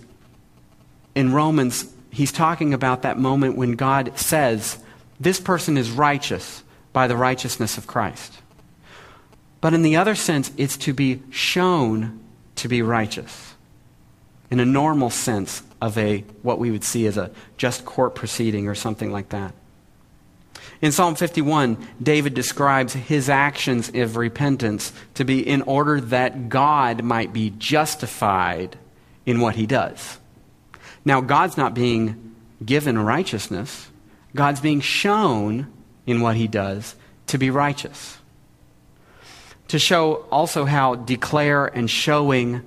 in 1.14 1.34
Romans, 1.34 1.94
he's 2.10 2.32
talking 2.32 2.74
about 2.74 3.04
that 3.04 3.20
moment 3.20 3.58
when 3.58 3.74
God 3.74 4.18
says, 4.18 4.78
This 5.20 5.40
person 5.40 5.78
is 5.78 5.92
righteous 5.92 6.64
by 6.94 7.08
the 7.08 7.18
righteousness 7.18 7.78
of 7.78 7.88
Christ. 7.88 8.34
But 9.62 9.74
in 9.74 9.82
the 9.82 9.96
other 9.96 10.16
sense, 10.16 10.52
it's 10.58 10.78
to 10.78 10.94
be 10.94 11.22
shown 11.30 12.20
to 12.56 12.68
be 12.68 12.82
righteous. 12.82 13.56
In 14.50 14.60
a 14.60 14.66
normal 14.66 15.10
sense 15.10 15.64
of 15.82 15.98
a 15.98 16.20
what 16.42 16.60
we 16.60 16.72
would 16.72 16.84
see 16.84 17.06
as 17.06 17.18
a 17.18 17.32
just 17.58 17.86
court 17.86 18.16
proceeding 18.16 18.68
or 18.68 18.76
something 18.76 19.12
like 19.12 19.30
that. 19.30 19.54
In 20.82 20.92
Psalm 20.92 21.16
51, 21.16 21.78
David 22.02 22.34
describes 22.34 22.94
his 22.94 23.30
actions 23.30 23.90
of 23.94 24.16
repentance 24.16 24.94
to 25.16 25.26
be 25.26 25.48
in 25.48 25.64
order 25.64 26.00
that 26.00 26.50
God 26.50 27.04
might 27.04 27.34
be 27.34 27.50
justified 27.58 28.78
in 29.26 29.42
what 29.42 29.56
he 29.56 29.66
does. 29.66 30.20
Now, 31.04 31.22
God's 31.22 31.58
not 31.58 31.74
being 31.74 32.36
given 32.64 32.98
righteousness, 33.00 33.90
God's 34.36 34.62
being 34.62 34.82
shown 34.82 35.72
in 36.06 36.22
what 36.22 36.36
he 36.36 36.48
does 36.48 36.96
to 37.28 37.38
be 37.38 37.50
righteous. 37.50 38.17
To 39.70 39.80
show 39.80 40.26
also 40.32 40.66
how 40.66 40.96
declare 40.96 41.66
and 41.66 41.90
showing 41.90 42.62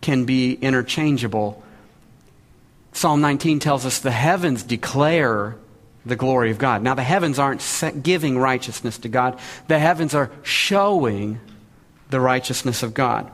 can 0.00 0.24
be 0.24 0.52
interchangeable, 0.52 1.62
Psalm 2.92 3.20
19 3.20 3.58
tells 3.58 3.84
us 3.84 3.98
the 3.98 4.10
heavens 4.10 4.62
declare 4.62 5.56
the 6.04 6.16
glory 6.16 6.50
of 6.50 6.58
God. 6.58 6.82
Now, 6.82 6.94
the 6.94 7.02
heavens 7.02 7.38
aren't 7.38 7.62
giving 8.02 8.38
righteousness 8.38 8.98
to 8.98 9.08
God, 9.08 9.38
the 9.68 9.78
heavens 9.78 10.14
are 10.14 10.30
showing 10.42 11.40
the 12.10 12.20
righteousness 12.20 12.82
of 12.82 12.94
God. 12.94 13.30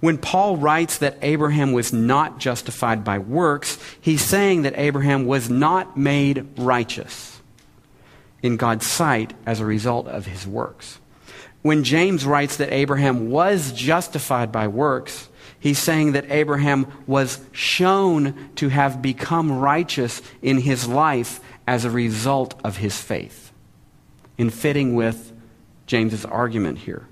When 0.00 0.18
Paul 0.18 0.58
writes 0.58 0.98
that 0.98 1.16
Abraham 1.22 1.72
was 1.72 1.92
not 1.92 2.38
justified 2.38 3.04
by 3.04 3.18
works, 3.20 3.78
he's 4.00 4.22
saying 4.22 4.62
that 4.62 4.74
Abraham 4.76 5.24
was 5.24 5.48
not 5.48 5.96
made 5.96 6.46
righteous 6.58 7.40
in 8.42 8.58
God's 8.58 8.86
sight 8.86 9.32
as 9.46 9.60
a 9.60 9.64
result 9.64 10.06
of 10.08 10.26
his 10.26 10.46
works. 10.46 10.98
When 11.64 11.82
James 11.82 12.26
writes 12.26 12.58
that 12.58 12.74
Abraham 12.74 13.30
was 13.30 13.72
justified 13.72 14.52
by 14.52 14.68
works, 14.68 15.30
he's 15.58 15.78
saying 15.78 16.12
that 16.12 16.30
Abraham 16.30 16.86
was 17.06 17.40
shown 17.52 18.50
to 18.56 18.68
have 18.68 19.00
become 19.00 19.50
righteous 19.50 20.20
in 20.42 20.58
his 20.58 20.86
life 20.86 21.40
as 21.66 21.86
a 21.86 21.90
result 21.90 22.60
of 22.62 22.76
his 22.76 23.00
faith, 23.00 23.50
in 24.36 24.50
fitting 24.50 24.94
with 24.94 25.32
James's 25.86 26.26
argument 26.26 26.80
here. 26.80 27.08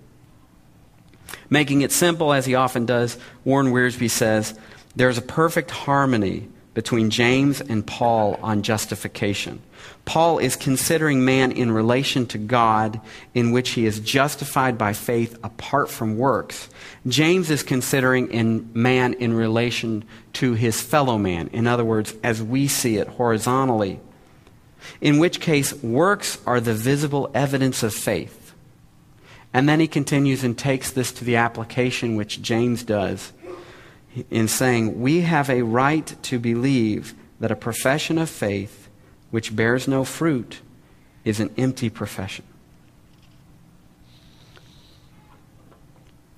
Making 1.48 1.80
it 1.80 1.90
simple, 1.90 2.34
as 2.34 2.44
he 2.44 2.54
often 2.54 2.84
does, 2.84 3.16
Warren 3.46 3.72
Wiersbe 3.72 4.10
says, 4.10 4.52
there's 4.94 5.16
a 5.16 5.22
perfect 5.22 5.70
harmony 5.70 6.50
between 6.74 7.10
James 7.10 7.60
and 7.60 7.86
Paul 7.86 8.38
on 8.42 8.62
justification. 8.62 9.60
Paul 10.04 10.38
is 10.38 10.56
considering 10.56 11.24
man 11.24 11.52
in 11.52 11.70
relation 11.70 12.26
to 12.26 12.38
God, 12.38 13.00
in 13.34 13.52
which 13.52 13.70
he 13.70 13.86
is 13.86 14.00
justified 14.00 14.78
by 14.78 14.92
faith 14.92 15.38
apart 15.44 15.90
from 15.90 16.16
works. 16.16 16.68
James 17.06 17.50
is 17.50 17.62
considering 17.62 18.30
in 18.30 18.70
man 18.74 19.14
in 19.14 19.34
relation 19.34 20.04
to 20.34 20.54
his 20.54 20.80
fellow 20.80 21.18
man. 21.18 21.48
In 21.48 21.66
other 21.66 21.84
words, 21.84 22.14
as 22.22 22.42
we 22.42 22.68
see 22.68 22.96
it 22.96 23.08
horizontally 23.08 24.00
in 25.00 25.18
which 25.18 25.40
case 25.40 25.72
works 25.82 26.38
are 26.46 26.60
the 26.60 26.74
visible 26.74 27.30
evidence 27.34 27.82
of 27.82 27.94
faith. 27.94 28.54
And 29.54 29.68
then 29.68 29.80
he 29.80 29.88
continues 29.88 30.44
and 30.44 30.56
takes 30.56 30.90
this 30.90 31.12
to 31.12 31.24
the 31.24 31.36
application 31.36 32.16
which 32.16 32.40
James 32.40 32.82
does 32.82 33.32
in 34.30 34.48
saying, 34.48 35.00
We 35.00 35.22
have 35.22 35.48
a 35.48 35.62
right 35.62 36.14
to 36.22 36.38
believe 36.38 37.14
that 37.40 37.50
a 37.50 37.56
profession 37.56 38.18
of 38.18 38.30
faith 38.30 38.88
which 39.30 39.54
bears 39.54 39.88
no 39.88 40.04
fruit 40.04 40.60
is 41.24 41.40
an 41.40 41.50
empty 41.56 41.90
profession. 41.90 42.44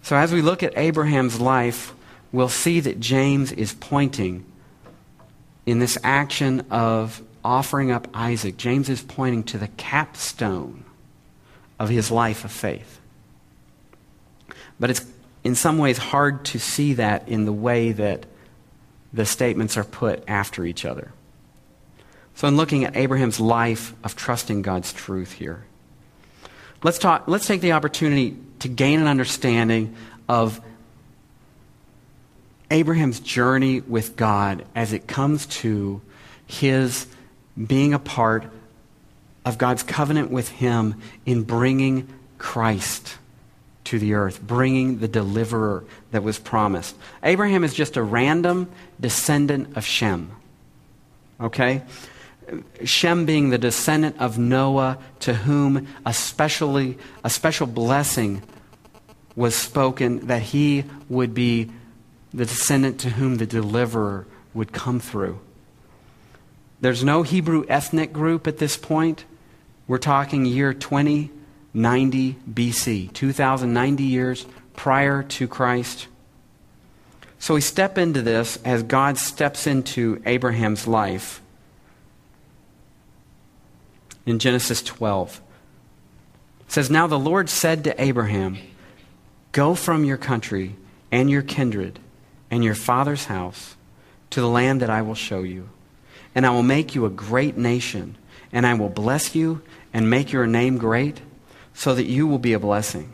So, 0.03 0.17
as 0.17 0.33
we 0.33 0.43
look 0.43 0.63
at 0.63 0.77
Abraham's 0.77 1.41
life, 1.41 1.95
we'll 2.31 2.49
see 2.49 2.81
that 2.81 3.01
James 3.01 3.53
is 3.53 3.73
pointing 3.73 4.45
in 5.67 5.79
this 5.79 5.97
action 6.05 6.67
of 6.71 7.23
offering 7.45 7.91
up 7.91 8.09
Isaac. 8.13 8.57
James 8.57 8.89
is 8.89 9.03
pointing 9.03 9.45
to 9.45 9.59
the 9.59 9.69
capstone 9.69 10.85
of 11.79 11.89
his 11.89 12.11
life 12.11 12.45
of 12.45 12.53
faith. 12.53 13.01
But 14.79 14.91
it's 14.91 15.07
in 15.45 15.55
some 15.55 15.77
ways 15.79 15.99
hard 15.99 16.45
to 16.47 16.59
see 16.59 16.95
that 16.95 17.29
in 17.29 17.45
the 17.45 17.53
way 17.53 17.93
that 17.93 18.27
the 19.13 19.27
statements 19.27 19.77
are 19.77 19.85
put 19.85 20.25
after 20.27 20.65
each 20.65 20.85
other. 20.85 21.13
So, 22.35 22.49
in 22.49 22.57
looking 22.57 22.85
at 22.85 22.97
Abraham's 22.97 23.39
life 23.39 23.95
of 24.03 24.17
trusting 24.17 24.63
God's 24.63 24.93
truth 24.93 25.33
here, 25.33 25.65
let's, 26.83 26.99
talk, 26.99 27.29
let's 27.29 27.47
take 27.47 27.61
the 27.61 27.73
opportunity 27.73 28.37
to 28.61 28.69
gain 28.69 29.01
an 29.01 29.07
understanding 29.07 29.95
of 30.29 30.61
Abraham's 32.71 33.21
journey 33.21 33.81
with 33.83 34.17
God 34.17 34.65
as 34.75 34.93
it 34.93 35.07
comes 35.07 35.47
to 35.47 36.01
his 36.47 37.07
being 37.63 37.95
a 37.95 38.01
part 38.01 38.51
of 39.45 39.59
God's 39.59 39.83
covenant 39.85 40.31
with 40.31 40.49
him 40.49 41.01
in 41.25 41.43
bringing 41.43 42.09
Christ 42.39 43.17
to 43.85 43.99
the 43.99 44.15
earth, 44.15 44.41
bringing 44.43 44.99
the 44.99 45.09
deliverer 45.09 45.85
that 46.11 46.23
was 46.23 46.39
promised. 46.39 46.97
Abraham 47.23 47.65
is 47.65 47.75
just 47.75 47.97
a 47.97 48.03
random 48.03 48.71
descendant 48.99 49.77
of 49.77 49.85
Shem. 49.85 50.31
Okay? 51.41 51.83
Shem 52.85 53.27
being 53.27 53.51
the 53.51 53.59
descendant 53.59 54.17
of 54.19 54.39
Noah, 54.39 54.99
to 55.21 55.35
whom 55.35 55.87
a, 56.05 56.13
specially, 56.13 56.99
a 57.23 57.31
special 57.31 57.67
blessing 57.67 58.43
was 59.37 59.55
spoken 59.55 60.27
that 60.27 60.43
he 60.43 60.85
would 61.09 61.35
be 61.35 61.71
the 62.33 62.45
descendant 62.45 63.01
to 63.01 63.11
whom 63.11 63.37
the 63.37 63.47
deliverer 63.47 64.27
would 64.53 64.73
come 64.73 65.01
through. 65.01 65.39
There's 66.81 67.05
no 67.05 67.23
Hebrew 67.23 67.65
ethnic 67.69 68.13
group 68.13 68.47
at 68.47 68.59
this 68.59 68.77
point. 68.77 69.25
We're 69.87 69.99
talking 69.99 70.45
year 70.45 70.75
20 70.75 71.31
90 71.75 72.37
BC, 72.49 73.13
2,090 73.13 74.05
years 74.05 74.47
prior 74.77 75.25
to 75.25 75.49
Christ. 75.49 76.07
So 77.39 77.55
we 77.55 77.61
step 77.61 77.99
into 77.99 78.23
this 78.23 78.57
as 78.65 78.85
God 78.85 79.19
steps 79.19 79.67
into 79.67 80.23
Abraham's 80.25 80.87
life 80.87 81.43
in 84.25 84.39
Genesis 84.39 84.83
12. 84.83 85.41
It 86.61 86.73
says, 86.73 86.91
Now 86.91 87.07
the 87.07 87.19
Lord 87.19 87.51
said 87.51 87.85
to 87.85 88.03
Abraham, 88.03 88.57
Go 89.53 89.75
from 89.75 90.05
your 90.05 90.17
country 90.17 90.77
and 91.13 91.29
your 91.29 91.43
kindred 91.43 91.99
and 92.51 92.65
your 92.65 92.75
father's 92.75 93.27
house 93.27 93.77
to 94.31 94.41
the 94.41 94.49
land 94.49 94.81
that 94.81 94.91
I 94.91 95.03
will 95.03 95.15
show 95.15 95.43
you. 95.43 95.69
And 96.35 96.47
I 96.47 96.51
will 96.51 96.63
make 96.63 96.95
you 96.95 97.05
a 97.05 97.11
great 97.11 97.57
nation, 97.57 98.17
and 98.53 98.67
I 98.67 98.75
will 98.75 98.89
bless 98.89 99.35
you 99.35 99.63
and 99.93 100.11
make 100.11 100.33
your 100.33 100.47
name 100.47 100.79
great 100.79 101.21
so 101.75 101.95
that 101.95 102.07
you 102.07 102.27
will 102.27 102.39
be 102.39 102.53
a 102.53 102.59
blessing. 102.59 103.13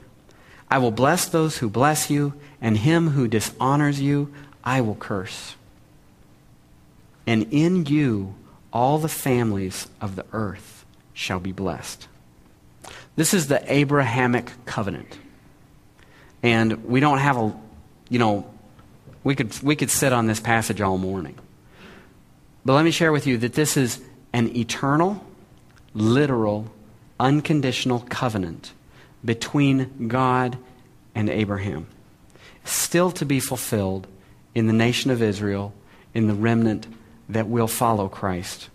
I 0.70 0.78
will 0.78 0.92
bless 0.92 1.26
those 1.26 1.58
who 1.58 1.68
bless 1.68 2.10
you, 2.10 2.34
and 2.60 2.76
him 2.76 3.10
who 3.10 3.26
dishonors 3.26 4.00
you, 4.00 4.32
I 4.62 4.80
will 4.82 4.94
curse. 4.94 5.56
And 7.26 7.48
in 7.50 7.86
you, 7.86 8.34
all 8.72 8.98
the 8.98 9.08
families 9.08 9.88
of 10.00 10.14
the 10.14 10.26
earth 10.32 10.84
shall 11.12 11.40
be 11.40 11.52
blessed. 11.52 12.06
This 13.16 13.34
is 13.34 13.48
the 13.48 13.62
Abrahamic 13.72 14.52
covenant. 14.64 15.18
And 16.42 16.84
we 16.84 17.00
don't 17.00 17.18
have 17.18 17.36
a, 17.36 17.54
you 18.08 18.18
know, 18.18 18.48
we 19.24 19.34
could, 19.34 19.60
we 19.62 19.76
could 19.76 19.90
sit 19.90 20.12
on 20.12 20.26
this 20.26 20.40
passage 20.40 20.80
all 20.80 20.98
morning. 20.98 21.36
But 22.64 22.74
let 22.74 22.84
me 22.84 22.90
share 22.90 23.12
with 23.12 23.26
you 23.26 23.38
that 23.38 23.54
this 23.54 23.76
is 23.76 24.00
an 24.32 24.56
eternal, 24.56 25.24
literal 25.94 26.70
unconditional 27.20 28.04
covenant 28.08 28.72
between 29.24 30.08
God 30.08 30.56
and 31.14 31.28
Abraham, 31.28 31.86
still 32.64 33.10
to 33.12 33.24
be 33.24 33.38
fulfilled 33.38 34.06
in 34.54 34.66
the 34.66 34.72
nation 34.72 35.10
of 35.10 35.22
Israel, 35.22 35.72
in 36.14 36.26
the 36.26 36.34
remnant 36.34 36.86
that 37.28 37.46
will 37.46 37.68
follow 37.68 38.08
Christ. 38.08 38.68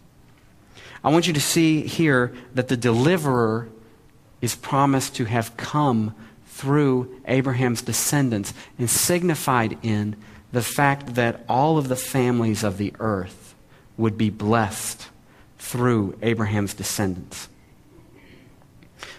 I 1.03 1.09
want 1.09 1.27
you 1.27 1.33
to 1.33 1.41
see 1.41 1.81
here 1.81 2.33
that 2.53 2.67
the 2.67 2.77
deliverer 2.77 3.67
is 4.41 4.55
promised 4.55 5.15
to 5.15 5.25
have 5.25 5.57
come 5.57 6.15
through 6.47 7.21
Abraham's 7.25 7.81
descendants 7.81 8.53
and 8.79 8.89
signified 8.89 9.77
in 9.83 10.15
the 10.51 10.61
fact 10.61 11.15
that 11.15 11.43
all 11.49 11.77
of 11.77 11.89
the 11.89 11.95
families 11.95 12.63
of 12.63 12.77
the 12.77 12.93
earth 12.99 13.55
would 13.97 14.17
be 14.17 14.29
blessed 14.29 15.09
through 15.57 16.17
Abraham's 16.21 16.73
descendants. 16.73 17.49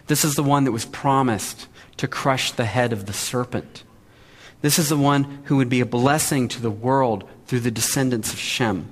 This 0.07 0.25
is 0.25 0.35
the 0.35 0.43
one 0.43 0.65
that 0.65 0.73
was 0.73 0.85
promised 0.85 1.67
to 1.97 2.09
crush 2.09 2.53
the 2.53 2.65
head 2.65 2.93
of 2.93 3.07
the 3.07 3.13
serpent. 3.13 3.83
This 4.63 4.79
is 4.79 4.89
the 4.89 4.97
one 4.97 5.43
who 5.45 5.57
would 5.57 5.69
be 5.69 5.81
a 5.81 5.87
blessing 5.87 6.49
to 6.49 6.61
the 6.61 6.71
world 6.71 7.29
through 7.47 7.61
the 7.61 7.71
descendants 7.71 8.33
of 8.33 8.39
Shem. 8.39 8.91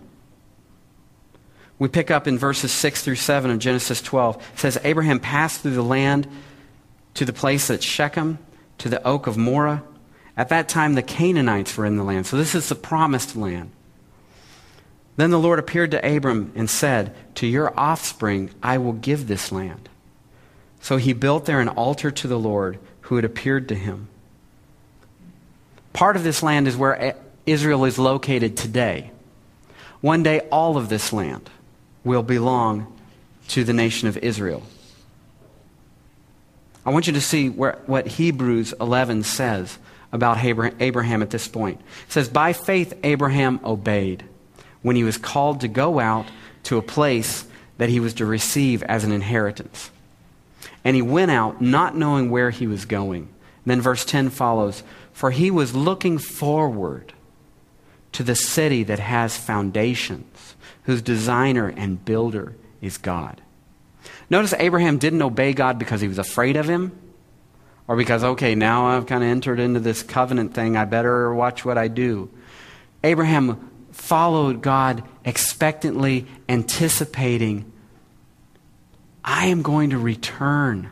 We 1.78 1.88
pick 1.88 2.10
up 2.10 2.26
in 2.26 2.38
verses 2.38 2.72
6 2.72 3.02
through 3.02 3.16
7 3.16 3.50
of 3.50 3.58
Genesis 3.58 4.00
12. 4.00 4.36
It 4.36 4.58
says, 4.58 4.78
Abraham 4.84 5.20
passed 5.20 5.60
through 5.60 5.74
the 5.74 5.82
land 5.82 6.28
to 7.14 7.24
the 7.24 7.32
place 7.32 7.70
at 7.70 7.82
Shechem, 7.82 8.38
to 8.78 8.88
the 8.88 9.02
oak 9.06 9.26
of 9.26 9.36
Moreh. 9.36 9.82
At 10.36 10.48
that 10.48 10.68
time, 10.68 10.94
the 10.94 11.02
Canaanites 11.02 11.76
were 11.76 11.86
in 11.86 11.96
the 11.96 12.04
land. 12.04 12.26
So 12.26 12.36
this 12.36 12.54
is 12.54 12.68
the 12.68 12.74
promised 12.74 13.36
land. 13.36 13.70
Then 15.16 15.30
the 15.30 15.38
Lord 15.38 15.58
appeared 15.58 15.92
to 15.92 16.16
Abram 16.16 16.52
and 16.56 16.68
said, 16.68 17.14
To 17.36 17.46
your 17.46 17.78
offspring 17.78 18.50
I 18.62 18.78
will 18.78 18.92
give 18.92 19.26
this 19.26 19.52
land. 19.52 19.88
So 20.84 20.98
he 20.98 21.14
built 21.14 21.46
there 21.46 21.60
an 21.60 21.68
altar 21.68 22.10
to 22.10 22.28
the 22.28 22.38
Lord 22.38 22.78
who 23.00 23.16
had 23.16 23.24
appeared 23.24 23.70
to 23.70 23.74
him. 23.74 24.06
Part 25.94 26.14
of 26.14 26.24
this 26.24 26.42
land 26.42 26.68
is 26.68 26.76
where 26.76 27.16
Israel 27.46 27.86
is 27.86 27.98
located 27.98 28.54
today. 28.54 29.10
One 30.02 30.22
day, 30.22 30.40
all 30.52 30.76
of 30.76 30.90
this 30.90 31.10
land 31.10 31.48
will 32.04 32.22
belong 32.22 32.94
to 33.48 33.64
the 33.64 33.72
nation 33.72 34.08
of 34.08 34.18
Israel. 34.18 34.62
I 36.84 36.90
want 36.90 37.06
you 37.06 37.14
to 37.14 37.20
see 37.22 37.48
where, 37.48 37.78
what 37.86 38.06
Hebrews 38.06 38.74
11 38.78 39.22
says 39.22 39.78
about 40.12 40.44
Abraham 40.44 41.22
at 41.22 41.30
this 41.30 41.48
point. 41.48 41.80
It 42.08 42.12
says, 42.12 42.28
By 42.28 42.52
faith, 42.52 42.92
Abraham 43.02 43.58
obeyed 43.64 44.22
when 44.82 44.96
he 44.96 45.04
was 45.04 45.16
called 45.16 45.62
to 45.62 45.68
go 45.68 45.98
out 45.98 46.26
to 46.64 46.76
a 46.76 46.82
place 46.82 47.46
that 47.78 47.88
he 47.88 48.00
was 48.00 48.12
to 48.14 48.26
receive 48.26 48.82
as 48.82 49.02
an 49.02 49.12
inheritance. 49.12 49.90
And 50.84 50.94
he 50.94 51.02
went 51.02 51.30
out 51.30 51.60
not 51.60 51.96
knowing 51.96 52.30
where 52.30 52.50
he 52.50 52.66
was 52.66 52.84
going. 52.84 53.28
then 53.64 53.80
verse 53.80 54.04
10 54.04 54.30
follows 54.30 54.82
For 55.12 55.30
he 55.30 55.50
was 55.50 55.74
looking 55.74 56.18
forward 56.18 57.12
to 58.12 58.22
the 58.22 58.36
city 58.36 58.82
that 58.84 58.98
has 59.00 59.36
foundations, 59.36 60.54
whose 60.84 61.02
designer 61.02 61.68
and 61.68 62.04
builder 62.04 62.54
is 62.80 62.98
God. 62.98 63.40
Notice 64.30 64.54
Abraham 64.58 64.98
didn't 64.98 65.22
obey 65.22 65.52
God 65.52 65.78
because 65.78 66.00
he 66.00 66.08
was 66.08 66.18
afraid 66.18 66.56
of 66.56 66.68
him 66.68 66.92
or 67.86 67.96
because, 67.96 68.24
okay, 68.24 68.54
now 68.54 68.86
I've 68.86 69.06
kind 69.06 69.22
of 69.22 69.28
entered 69.28 69.60
into 69.60 69.80
this 69.80 70.02
covenant 70.02 70.54
thing, 70.54 70.76
I 70.76 70.84
better 70.84 71.34
watch 71.34 71.64
what 71.64 71.76
I 71.76 71.88
do. 71.88 72.30
Abraham 73.02 73.70
followed 73.92 74.62
God 74.62 75.02
expectantly, 75.24 76.26
anticipating 76.48 77.70
I 79.24 79.46
am 79.46 79.62
going 79.62 79.90
to 79.90 79.98
return 79.98 80.90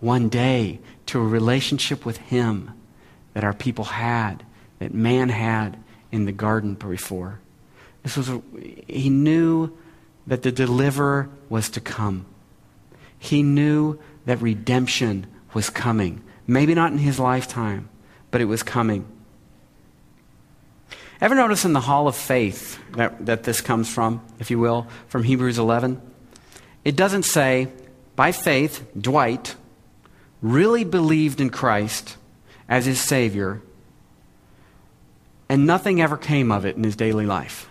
one 0.00 0.28
day 0.28 0.80
to 1.06 1.20
a 1.20 1.26
relationship 1.26 2.06
with 2.06 2.16
Him 2.16 2.72
that 3.34 3.44
our 3.44 3.52
people 3.52 3.84
had, 3.84 4.44
that 4.78 4.94
man 4.94 5.28
had 5.28 5.78
in 6.10 6.24
the 6.24 6.32
garden 6.32 6.74
before. 6.74 7.40
This 8.02 8.16
was 8.16 8.28
a, 8.28 8.42
he 8.86 9.10
knew 9.10 9.76
that 10.26 10.42
the 10.42 10.52
deliverer 10.52 11.28
was 11.48 11.68
to 11.70 11.80
come. 11.80 12.26
He 13.18 13.42
knew 13.42 13.98
that 14.24 14.40
redemption 14.40 15.26
was 15.52 15.70
coming. 15.70 16.22
Maybe 16.46 16.74
not 16.74 16.92
in 16.92 16.98
his 16.98 17.18
lifetime, 17.18 17.88
but 18.30 18.40
it 18.40 18.46
was 18.46 18.62
coming. 18.62 19.06
Ever 21.20 21.34
notice 21.34 21.64
in 21.64 21.72
the 21.72 21.80
hall 21.80 22.08
of 22.08 22.16
faith 22.16 22.78
that, 22.92 23.26
that 23.26 23.44
this 23.44 23.60
comes 23.60 23.88
from, 23.88 24.22
if 24.38 24.50
you 24.50 24.58
will, 24.58 24.86
from 25.08 25.22
Hebrews 25.22 25.58
11? 25.58 26.00
It 26.84 26.96
doesn't 26.96 27.24
say, 27.24 27.68
by 28.16 28.32
faith, 28.32 28.86
Dwight 28.98 29.56
really 30.42 30.84
believed 30.84 31.40
in 31.40 31.50
Christ 31.50 32.16
as 32.68 32.84
his 32.84 33.00
Savior, 33.00 33.62
and 35.48 35.66
nothing 35.66 36.00
ever 36.00 36.16
came 36.16 36.52
of 36.52 36.64
it 36.66 36.76
in 36.76 36.84
his 36.84 36.96
daily 36.96 37.26
life. 37.26 37.68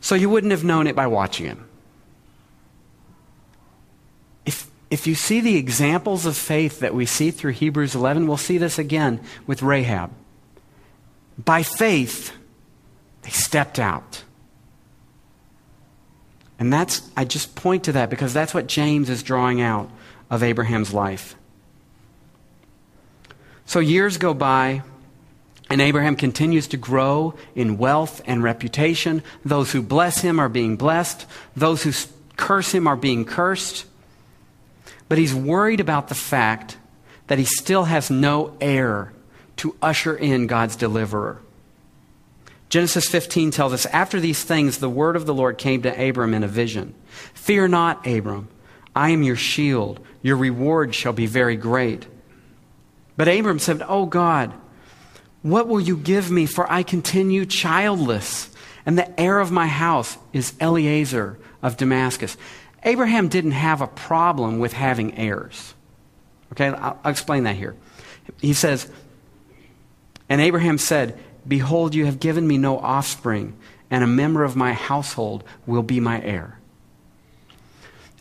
So 0.00 0.14
you 0.14 0.30
wouldn't 0.30 0.52
have 0.52 0.62
known 0.62 0.86
it 0.86 0.94
by 0.94 1.08
watching 1.08 1.46
him. 1.46 1.68
If, 4.44 4.70
if 4.88 5.08
you 5.08 5.16
see 5.16 5.40
the 5.40 5.56
examples 5.56 6.26
of 6.26 6.36
faith 6.36 6.78
that 6.80 6.94
we 6.94 7.06
see 7.06 7.32
through 7.32 7.52
Hebrews 7.52 7.96
11, 7.96 8.28
we'll 8.28 8.36
see 8.36 8.58
this 8.58 8.78
again 8.78 9.20
with 9.48 9.62
Rahab. 9.62 10.12
By 11.36 11.64
faith, 11.64 12.32
they 13.22 13.30
stepped 13.30 13.80
out. 13.80 14.22
And 16.58 16.72
that's, 16.72 17.08
I 17.16 17.24
just 17.24 17.54
point 17.54 17.84
to 17.84 17.92
that 17.92 18.10
because 18.10 18.32
that's 18.32 18.54
what 18.54 18.66
James 18.66 19.10
is 19.10 19.22
drawing 19.22 19.60
out 19.60 19.90
of 20.30 20.42
Abraham's 20.42 20.92
life. 20.92 21.36
So 23.66 23.80
years 23.80 24.16
go 24.16 24.32
by, 24.32 24.82
and 25.68 25.80
Abraham 25.80 26.16
continues 26.16 26.68
to 26.68 26.76
grow 26.76 27.34
in 27.54 27.78
wealth 27.78 28.22
and 28.24 28.42
reputation. 28.42 29.22
Those 29.44 29.72
who 29.72 29.82
bless 29.82 30.20
him 30.20 30.38
are 30.38 30.48
being 30.48 30.76
blessed, 30.76 31.26
those 31.56 31.82
who 31.82 31.92
curse 32.36 32.72
him 32.72 32.86
are 32.86 32.96
being 32.96 33.24
cursed. 33.24 33.84
But 35.08 35.18
he's 35.18 35.34
worried 35.34 35.80
about 35.80 36.08
the 36.08 36.14
fact 36.14 36.76
that 37.26 37.38
he 37.38 37.44
still 37.44 37.84
has 37.84 38.10
no 38.10 38.56
heir 38.60 39.12
to 39.56 39.74
usher 39.82 40.16
in 40.16 40.46
God's 40.46 40.76
deliverer. 40.76 41.40
Genesis 42.68 43.08
15 43.08 43.52
tells 43.52 43.72
us 43.72 43.86
after 43.86 44.18
these 44.18 44.42
things, 44.42 44.78
the 44.78 44.88
word 44.88 45.16
of 45.16 45.26
the 45.26 45.34
Lord 45.34 45.58
came 45.58 45.82
to 45.82 46.08
Abram 46.08 46.34
in 46.34 46.42
a 46.42 46.48
vision 46.48 46.94
Fear 47.34 47.68
not, 47.68 48.06
Abram, 48.06 48.48
I 48.94 49.10
am 49.10 49.22
your 49.22 49.36
shield. 49.36 50.00
Your 50.22 50.36
reward 50.36 50.94
shall 50.94 51.12
be 51.12 51.26
very 51.26 51.56
great. 51.56 52.06
But 53.16 53.28
Abram 53.28 53.58
said, 53.58 53.82
Oh 53.86 54.06
God, 54.06 54.52
what 55.42 55.68
will 55.68 55.80
you 55.80 55.96
give 55.96 56.30
me? 56.30 56.46
For 56.46 56.70
I 56.70 56.82
continue 56.82 57.46
childless, 57.46 58.50
and 58.84 58.98
the 58.98 59.20
heir 59.20 59.38
of 59.38 59.52
my 59.52 59.68
house 59.68 60.18
is 60.32 60.52
Eliezer 60.60 61.38
of 61.62 61.76
Damascus. 61.76 62.36
Abraham 62.82 63.28
didn't 63.28 63.52
have 63.52 63.80
a 63.80 63.86
problem 63.86 64.58
with 64.58 64.72
having 64.72 65.16
heirs. 65.16 65.74
Okay, 66.52 66.68
I'll, 66.68 66.98
I'll 67.04 67.10
explain 67.10 67.44
that 67.44 67.56
here. 67.56 67.76
He 68.40 68.52
says, 68.52 68.90
And 70.28 70.40
Abraham 70.40 70.78
said, 70.78 71.18
Behold, 71.46 71.94
you 71.94 72.06
have 72.06 72.20
given 72.20 72.46
me 72.46 72.58
no 72.58 72.78
offspring, 72.78 73.56
and 73.90 74.02
a 74.02 74.08
member 74.08 74.44
of 74.44 74.56
my 74.56 74.72
household 74.72 75.44
will 75.66 75.82
be 75.82 76.00
my 76.00 76.22
heir. 76.22 76.58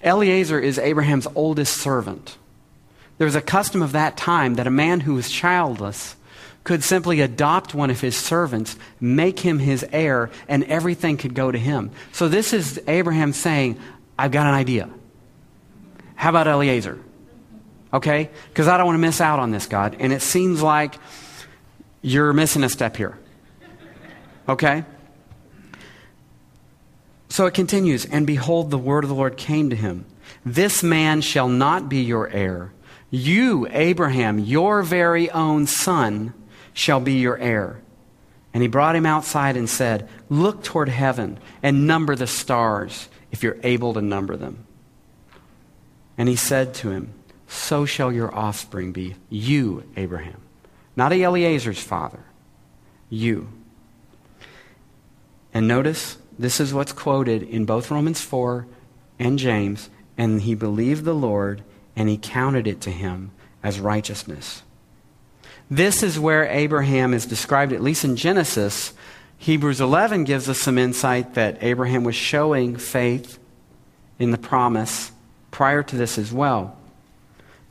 Eliezer 0.03 0.59
is 0.59 0.77
Abraham's 0.77 1.27
oldest 1.33 1.77
servant. 1.77 2.37
There 3.17 3.25
was 3.25 3.35
a 3.35 3.41
custom 3.41 3.81
of 3.81 3.93
that 3.93 4.17
time 4.17 4.55
that 4.55 4.67
a 4.67 4.71
man 4.71 5.01
who 5.01 5.15
was 5.15 5.31
childless 5.31 6.15
could 6.63 6.83
simply 6.83 7.21
adopt 7.21 7.73
one 7.73 7.89
of 7.89 8.01
his 8.01 8.17
servants, 8.17 8.75
make 8.99 9.39
him 9.39 9.59
his 9.59 9.85
heir, 9.91 10.29
and 10.47 10.63
everything 10.65 11.15
could 11.15 11.33
go 11.33 11.51
to 11.51 11.57
him. 11.57 11.91
So 12.11 12.27
this 12.27 12.53
is 12.53 12.81
Abraham 12.87 13.33
saying, 13.33 13.79
I've 14.17 14.31
got 14.31 14.47
an 14.47 14.53
idea. 14.53 14.89
How 16.15 16.29
about 16.29 16.47
Eliezer? 16.47 16.99
Okay? 17.93 18.29
Because 18.49 18.67
I 18.67 18.77
don't 18.77 18.87
want 18.87 18.95
to 18.95 19.01
miss 19.01 19.21
out 19.21 19.39
on 19.39 19.51
this, 19.51 19.67
God. 19.67 19.95
And 19.99 20.11
it 20.11 20.21
seems 20.21 20.61
like 20.61 20.95
you're 22.05 22.33
missing 22.33 22.63
a 22.63 22.69
step 22.69 22.95
here. 22.97 23.17
Okay? 24.47 24.85
So 27.29 27.47
it 27.47 27.55
continues, 27.55 28.05
and 28.05 28.27
behold, 28.27 28.69
the 28.69 28.77
word 28.77 29.03
of 29.03 29.09
the 29.09 29.15
Lord 29.15 29.37
came 29.37 29.71
to 29.71 29.75
him. 29.75 30.05
This 30.45 30.83
man 30.83 31.21
shall 31.21 31.49
not 31.49 31.89
be 31.89 32.03
your 32.03 32.29
heir. 32.29 32.71
You, 33.09 33.67
Abraham, 33.71 34.37
your 34.37 34.83
very 34.83 35.31
own 35.31 35.65
son, 35.65 36.35
shall 36.73 36.99
be 36.99 37.13
your 37.13 37.39
heir. 37.39 37.81
And 38.53 38.61
he 38.61 38.69
brought 38.69 38.95
him 38.95 39.07
outside 39.07 39.57
and 39.57 39.67
said, 39.67 40.07
Look 40.29 40.63
toward 40.63 40.89
heaven 40.89 41.39
and 41.63 41.87
number 41.87 42.15
the 42.15 42.27
stars, 42.27 43.09
if 43.31 43.41
you're 43.41 43.57
able 43.63 43.95
to 43.95 44.01
number 44.01 44.37
them. 44.37 44.65
And 46.19 46.29
he 46.29 46.35
said 46.35 46.75
to 46.75 46.91
him, 46.91 47.13
So 47.47 47.85
shall 47.85 48.11
your 48.11 48.33
offspring 48.33 48.91
be, 48.91 49.15
you, 49.29 49.83
Abraham. 49.97 50.44
Not 50.95 51.11
a 51.11 51.21
Eliezer's 51.21 51.81
father, 51.81 52.23
you. 53.09 53.49
And 55.53 55.67
notice, 55.67 56.17
this 56.37 56.59
is 56.59 56.73
what's 56.73 56.91
quoted 56.91 57.43
in 57.43 57.65
both 57.65 57.91
Romans 57.91 58.21
4 58.21 58.65
and 59.19 59.39
James. 59.39 59.89
And 60.17 60.41
he 60.41 60.55
believed 60.55 61.03
the 61.03 61.13
Lord, 61.13 61.63
and 61.95 62.07
he 62.07 62.17
counted 62.17 62.67
it 62.67 62.81
to 62.81 62.91
him 62.91 63.31
as 63.63 63.79
righteousness. 63.79 64.63
This 65.69 66.03
is 66.03 66.19
where 66.19 66.45
Abraham 66.45 67.13
is 67.13 67.25
described, 67.25 67.73
at 67.73 67.81
least 67.81 68.05
in 68.05 68.15
Genesis. 68.15 68.93
Hebrews 69.37 69.81
11 69.81 70.23
gives 70.23 70.47
us 70.47 70.59
some 70.59 70.77
insight 70.77 71.33
that 71.33 71.57
Abraham 71.61 72.03
was 72.03 72.15
showing 72.15 72.77
faith 72.77 73.39
in 74.19 74.31
the 74.31 74.37
promise 74.37 75.11
prior 75.51 75.83
to 75.83 75.95
this 75.95 76.17
as 76.17 76.31
well. 76.31 76.77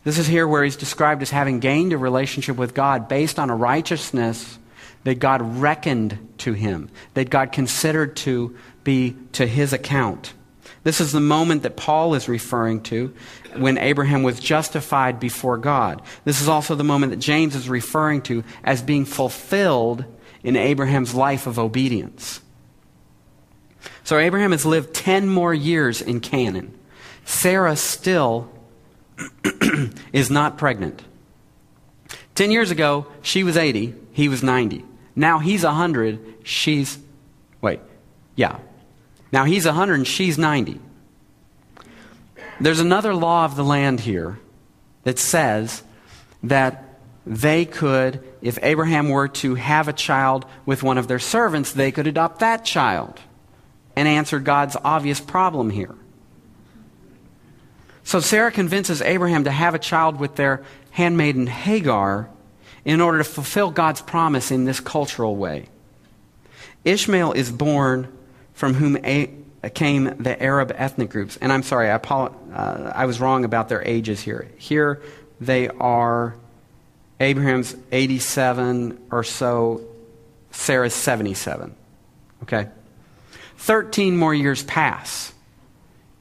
This 0.05 0.19
is 0.19 0.27
here 0.27 0.47
where 0.47 0.63
he's 0.63 0.77
described 0.77 1.23
as 1.23 1.31
having 1.31 1.61
gained 1.61 1.95
a 1.95 1.99
relationship 1.99 2.57
with 2.57 2.75
God 2.75 3.09
based 3.09 3.39
on 3.39 3.51
a 3.51 3.57
righteousness 3.57 4.59
that 5.05 5.19
God 5.19 5.61
reckoned 5.61 6.35
to 6.39 6.53
him, 6.53 6.91
that 7.15 7.31
God 7.31 7.53
considered 7.53 8.17
to 8.17 8.57
be 8.85 9.17
to 9.33 9.47
his 9.47 9.73
account. 9.73 10.35
This 10.83 11.01
is 11.01 11.13
the 11.13 11.21
moment 11.21 11.63
that 11.63 11.77
Paul 11.77 12.15
is 12.15 12.29
referring 12.29 12.83
to 12.85 13.15
when 13.57 13.79
Abraham 13.79 14.23
was 14.23 14.39
justified 14.39 15.19
before 15.19 15.57
God. 15.57 16.03
This 16.25 16.43
is 16.43 16.49
also 16.49 16.75
the 16.75 16.85
moment 16.85 17.11
that 17.11 17.19
James 17.19 17.55
is 17.55 17.69
referring 17.71 18.21
to 18.23 18.45
as 18.63 18.83
being 18.83 19.07
fulfilled 19.07 20.05
in 20.43 20.57
Abraham's 20.57 21.15
life 21.15 21.47
of 21.47 21.59
obedience. 21.59 22.41
So 24.05 24.19
Abraham 24.19 24.53
has 24.53 24.67
lived 24.67 24.93
10 24.95 25.29
more 25.29 25.55
years 25.55 26.03
in 26.03 26.21
Canaan. 26.21 26.79
Sarah 27.25 27.77
still 27.77 28.51
is 30.13 30.31
not 30.31 30.59
pregnant. 30.59 31.03
10 32.35 32.51
years 32.51 32.71
ago, 32.71 33.07
she 33.23 33.43
was 33.45 33.57
80, 33.57 33.95
he 34.13 34.29
was 34.29 34.43
90. 34.43 34.85
Now 35.15 35.39
he's 35.39 35.65
100, 35.65 36.39
she's, 36.43 36.99
wait, 37.61 37.81
yeah, 38.35 38.59
now 39.33 39.45
he's 39.45 39.67
100 39.67 39.95
and 39.95 40.07
she's 40.07 40.39
90. 40.39 40.81
There's 42.61 42.81
another 42.81 43.15
law 43.15 43.45
of 43.45 43.57
the 43.57 43.65
land 43.65 44.01
here 44.01 44.39
that 45.05 45.19
says 45.19 45.83
that 46.43 46.99
they 47.27 47.65
could, 47.65 48.23
if 48.43 48.59
Abraham 48.63 49.09
were 49.09 49.29
to 49.29 49.55
have 49.55 49.89
a 49.89 49.93
child 49.93 50.45
with 50.67 50.83
one 50.83 50.99
of 50.99 51.09
their 51.09 51.19
servants, 51.19 51.73
they 51.73 51.91
could 51.91 52.07
adopt 52.07 52.41
that 52.41 52.65
child 52.65 53.19
and 53.97 54.07
answer 54.07 54.39
God's 54.39 54.77
obvious 54.85 55.21
problem 55.21 55.71
here. 55.71 55.95
So 58.05 58.21
Sarah 58.21 58.53
convinces 58.53 59.03
Abraham 59.03 59.45
to 59.45 59.51
have 59.51 59.75
a 59.75 59.79
child 59.79 60.21
with 60.21 60.37
their 60.37 60.63
handmaiden 60.91 61.47
Hagar 61.47 62.29
in 62.85 63.01
order 63.01 63.19
to 63.19 63.25
fulfill 63.25 63.71
God's 63.71 64.03
promise 64.03 64.51
in 64.51 64.65
this 64.65 64.79
cultural 64.79 65.37
way. 65.37 65.67
Ishmael 66.85 67.33
is 67.33 67.51
born 67.51 68.09
from 68.53 68.75
whom 68.75 68.97
a- 68.99 69.31
came 69.71 70.23
the 70.23 70.41
Arab 70.43 70.73
ethnic 70.77 71.11
groups. 71.11 71.37
And 71.39 71.53
I'm 71.53 71.63
sorry, 71.63 71.91
I, 71.91 71.97
uh, 71.97 72.93
I 72.95 73.07
was 73.07 73.21
wrong 73.21 73.45
about 73.45 73.69
their 73.69 73.83
ages 73.83 74.21
here. 74.21 74.51
Here 74.59 75.03
they 75.41 75.69
are 75.69 76.37
Abraham's 77.21 77.75
87 77.93 79.07
or 79.11 79.25
so, 79.25 79.83
Sarah's 80.51 80.95
77. 80.95 81.75
Okay? 82.43 82.69
13 83.59 84.17
more 84.17 84.35
years 84.35 84.63
pass. 84.63 85.34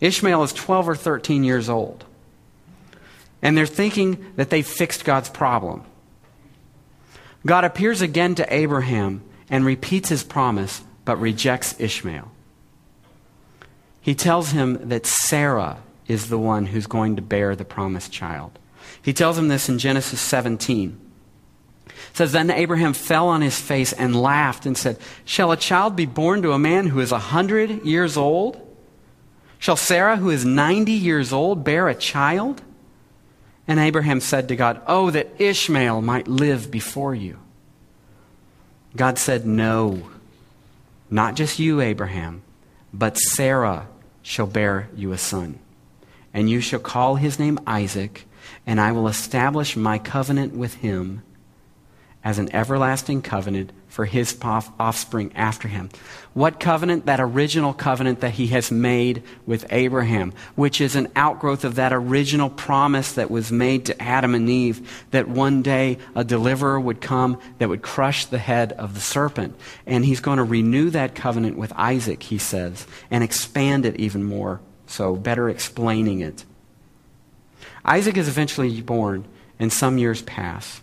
Ishmael 0.03 0.43
is 0.43 0.51
12 0.51 0.89
or 0.89 0.95
13 0.95 1.45
years 1.45 1.69
old. 1.69 2.03
And 3.41 3.57
they're 3.57 3.65
thinking 3.65 4.33
that 4.35 4.49
they've 4.49 4.67
fixed 4.67 5.05
God's 5.05 5.29
problem. 5.29 5.83
God 7.45 7.63
appears 7.63 8.01
again 8.01 8.35
to 8.35 8.53
Abraham 8.53 9.23
and 9.49 9.65
repeats 9.65 10.09
his 10.09 10.23
promise 10.23 10.83
but 11.05 11.21
rejects 11.21 11.79
Ishmael. 11.79 12.29
He 14.01 14.13
tells 14.13 14.51
him 14.51 14.89
that 14.89 15.05
Sarah 15.05 15.77
is 16.07 16.27
the 16.27 16.37
one 16.37 16.65
who's 16.65 16.87
going 16.87 17.15
to 17.15 17.21
bear 17.21 17.55
the 17.55 17.63
promised 17.63 18.11
child. 18.11 18.59
He 19.01 19.13
tells 19.13 19.37
him 19.37 19.47
this 19.47 19.69
in 19.69 19.79
Genesis 19.79 20.19
17. 20.19 20.99
It 21.85 21.93
says, 22.11 22.33
Then 22.33 22.51
Abraham 22.51 22.93
fell 22.93 23.29
on 23.29 23.41
his 23.41 23.59
face 23.59 23.93
and 23.93 24.21
laughed 24.21 24.65
and 24.65 24.77
said, 24.77 24.97
Shall 25.23 25.53
a 25.53 25.57
child 25.57 25.95
be 25.95 26.05
born 26.05 26.41
to 26.41 26.51
a 26.51 26.59
man 26.59 26.87
who 26.87 26.99
is 26.99 27.13
a 27.13 27.19
hundred 27.19 27.85
years 27.85 28.17
old? 28.17 28.59
Shall 29.63 29.77
Sarah, 29.77 30.17
who 30.17 30.29
is 30.29 30.43
ninety 30.43 30.91
years 30.91 31.31
old, 31.31 31.63
bear 31.63 31.87
a 31.87 31.95
child? 31.95 32.61
And 33.65 33.79
Abraham 33.79 34.19
said 34.19 34.49
to 34.49 34.57
God, 34.57 34.81
Oh, 34.87 35.09
that 35.11 35.39
Ishmael 35.39 36.01
might 36.01 36.27
live 36.27 36.69
before 36.69 37.15
you. 37.15 37.39
God 38.93 39.17
said, 39.17 39.45
No. 39.45 40.09
Not 41.09 41.35
just 41.35 41.59
you, 41.59 41.79
Abraham, 41.79 42.41
but 42.93 43.17
Sarah 43.17 43.87
shall 44.21 44.47
bear 44.47 44.89
you 44.97 45.13
a 45.13 45.17
son. 45.17 45.59
and 46.33 46.49
you 46.49 46.59
shall 46.59 46.81
call 46.81 47.15
his 47.15 47.39
name 47.39 47.57
Isaac, 47.65 48.27
and 48.67 48.81
I 48.81 48.91
will 48.91 49.07
establish 49.07 49.77
my 49.77 49.97
covenant 49.97 50.53
with 50.53 50.73
him 50.73 51.23
as 52.21 52.37
an 52.37 52.53
everlasting 52.53 53.21
covenant 53.21 53.71
for 53.93 54.05
his 54.05 54.35
offspring 54.43 55.31
after 55.35 55.67
him. 55.67 55.87
What 56.33 56.59
covenant? 56.59 57.05
That 57.05 57.19
original 57.19 57.75
covenant 57.75 58.21
that 58.21 58.31
he 58.31 58.47
has 58.47 58.71
made 58.71 59.21
with 59.45 59.67
Abraham, 59.69 60.33
which 60.55 60.81
is 60.81 60.95
an 60.95 61.09
outgrowth 61.15 61.63
of 61.63 61.75
that 61.75 61.93
original 61.93 62.49
promise 62.49 63.11
that 63.11 63.29
was 63.29 63.51
made 63.51 63.85
to 63.85 64.01
Adam 64.01 64.33
and 64.33 64.49
Eve 64.49 65.05
that 65.11 65.27
one 65.27 65.61
day 65.61 65.99
a 66.15 66.23
deliverer 66.23 66.79
would 66.79 67.01
come 67.01 67.39
that 67.59 67.69
would 67.69 67.83
crush 67.83 68.25
the 68.25 68.39
head 68.39 68.71
of 68.71 68.95
the 68.95 68.99
serpent. 68.99 69.55
And 69.85 70.03
he's 70.03 70.21
going 70.21 70.39
to 70.39 70.43
renew 70.43 70.89
that 70.89 71.13
covenant 71.13 71.55
with 71.55 71.71
Isaac, 71.75 72.23
he 72.23 72.39
says, 72.39 72.87
and 73.11 73.23
expand 73.23 73.85
it 73.85 73.97
even 73.97 74.23
more. 74.23 74.59
So, 74.87 75.15
better 75.15 75.49
explaining 75.49 76.21
it. 76.21 76.45
Isaac 77.85 78.17
is 78.17 78.27
eventually 78.27 78.81
born, 78.81 79.25
and 79.59 79.71
some 79.71 79.99
years 79.99 80.23
pass. 80.23 80.81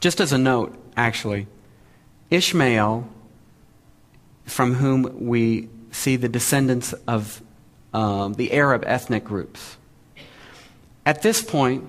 Just 0.00 0.20
as 0.20 0.32
a 0.32 0.38
note, 0.38 0.76
actually, 0.96 1.46
Ishmael, 2.30 3.08
from 4.44 4.74
whom 4.74 5.26
we 5.26 5.68
see 5.90 6.16
the 6.16 6.28
descendants 6.28 6.92
of 7.06 7.42
um, 7.92 8.34
the 8.34 8.52
Arab 8.52 8.84
ethnic 8.86 9.24
groups. 9.24 9.76
At 11.04 11.22
this 11.22 11.42
point 11.42 11.88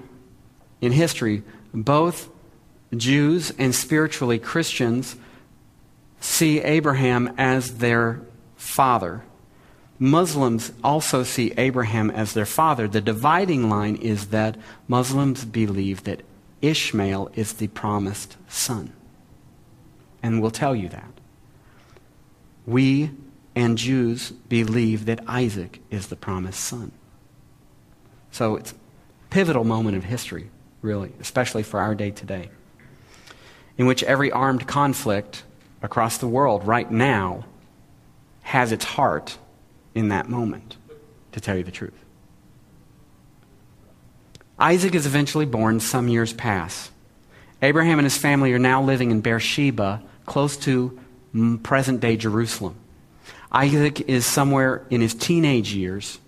in 0.79 0.91
history, 0.91 1.43
both 1.73 2.29
Jews 2.95 3.51
and 3.57 3.75
spiritually 3.75 4.39
Christians 4.39 5.17
see 6.19 6.61
Abraham 6.61 7.33
as 7.37 7.77
their 7.77 8.21
father. 8.55 9.23
Muslims 9.99 10.71
also 10.83 11.23
see 11.23 11.53
Abraham 11.57 12.11
as 12.11 12.33
their 12.33 12.45
father. 12.45 12.87
The 12.87 13.01
dividing 13.01 13.69
line 13.69 13.95
is 13.95 14.27
that 14.27 14.55
Muslims 14.87 15.43
believe 15.43 16.03
that 16.03 16.21
Ishmael 16.61 17.29
is 17.35 17.53
the 17.53 17.67
promised 17.67 18.37
son. 18.47 18.93
And 20.23 20.41
we'll 20.41 20.51
tell 20.51 20.75
you 20.75 20.89
that. 20.89 21.11
We 22.65 23.11
and 23.55 23.77
Jews 23.77 24.31
believe 24.31 25.05
that 25.05 25.23
Isaac 25.27 25.81
is 25.89 26.07
the 26.07 26.15
promised 26.15 26.59
son. 26.59 26.91
So 28.31 28.55
it's 28.55 28.71
a 28.71 28.75
pivotal 29.29 29.63
moment 29.63 29.97
of 29.97 30.03
history, 30.03 30.49
really, 30.81 31.11
especially 31.19 31.63
for 31.63 31.79
our 31.79 31.95
day 31.95 32.11
today, 32.11 32.49
in 33.77 33.85
which 33.85 34.03
every 34.03 34.31
armed 34.31 34.67
conflict 34.67 35.43
across 35.81 36.17
the 36.17 36.27
world 36.27 36.67
right 36.67 36.91
now 36.91 37.45
has 38.41 38.71
its 38.71 38.85
heart 38.85 39.37
in 39.95 40.09
that 40.09 40.29
moment, 40.29 40.77
to 41.31 41.41
tell 41.41 41.57
you 41.57 41.63
the 41.63 41.71
truth. 41.71 42.05
Isaac 44.59 44.95
is 44.95 45.05
eventually 45.05 45.45
born, 45.45 45.79
some 45.79 46.07
years 46.07 46.33
pass. 46.33 46.91
Abraham 47.61 47.99
and 47.99 48.05
his 48.05 48.17
family 48.17 48.53
are 48.53 48.59
now 48.59 48.81
living 48.81 49.11
in 49.11 49.21
Beersheba, 49.21 50.01
close 50.25 50.57
to 50.57 50.99
mm, 51.33 51.61
present 51.61 51.99
day 51.99 52.17
Jerusalem. 52.17 52.75
Isaac 53.51 54.01
is 54.01 54.25
somewhere 54.25 54.85
in 54.89 55.01
his 55.01 55.13
teenage 55.13 55.73
years. 55.73 56.19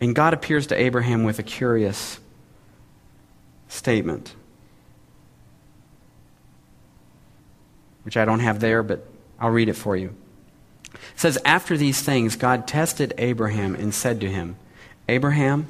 And 0.00 0.14
God 0.14 0.34
appears 0.34 0.66
to 0.68 0.74
Abraham 0.74 1.24
with 1.24 1.38
a 1.38 1.42
curious 1.42 2.18
statement, 3.68 4.34
which 8.02 8.16
I 8.16 8.24
don't 8.24 8.40
have 8.40 8.60
there, 8.60 8.82
but 8.82 9.06
I'll 9.38 9.50
read 9.50 9.68
it 9.68 9.74
for 9.74 9.96
you. 9.96 10.14
It 10.92 11.00
says, 11.16 11.38
After 11.44 11.76
these 11.76 12.02
things, 12.02 12.36
God 12.36 12.66
tested 12.66 13.14
Abraham 13.18 13.74
and 13.74 13.94
said 13.94 14.20
to 14.20 14.30
him, 14.30 14.56
Abraham, 15.08 15.66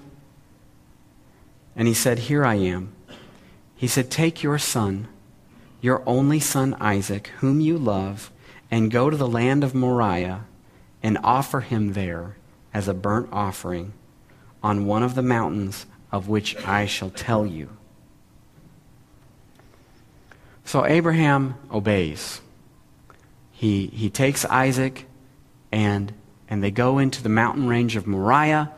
and 1.77 1.89
he 1.89 1.95
said, 1.95 2.21
Here 2.21 2.45
I 2.45 2.55
am. 2.55 2.93
He 3.75 3.87
said, 3.87 4.11
Take 4.11 4.43
your 4.43 4.59
son, 4.59 5.09
your 5.81 6.03
only 6.07 6.41
son 6.41 6.75
Isaac, 6.81 7.29
whom 7.39 7.61
you 7.61 7.77
love, 7.77 8.31
and 8.71 8.91
go 8.91 9.11
to 9.11 9.17
the 9.17 9.29
land 9.29 9.63
of 9.65 9.75
Moriah 9.75 10.45
and 11.03 11.19
offer 11.23 11.61
him 11.61 11.93
there 11.93 12.37
as 12.73 12.89
a 12.89 12.95
burnt 12.95 13.29
offering 13.31 13.93
on 14.63 14.87
one 14.87 15.03
of 15.03 15.15
the 15.15 15.23
mountains 15.23 15.87
of 16.11 16.29
which 16.29 16.57
I 16.65 16.87
shall 16.87 17.11
tell 17.11 17.47
you. 17.47 17.69
So 20.65 20.87
Abraham 20.87 21.57
obeys. 21.71 22.41
He, 23.53 23.89
he 23.89 24.11
takes 24.11 24.45
Isaac 24.47 25.07
and, 25.71 26.13
and 26.49 26.63
they 26.63 26.71
go 26.71 26.99
into 26.99 27.23
the 27.23 27.29
mountain 27.29 27.69
range 27.69 27.97
of 27.97 28.07
Moriah. 28.07 28.73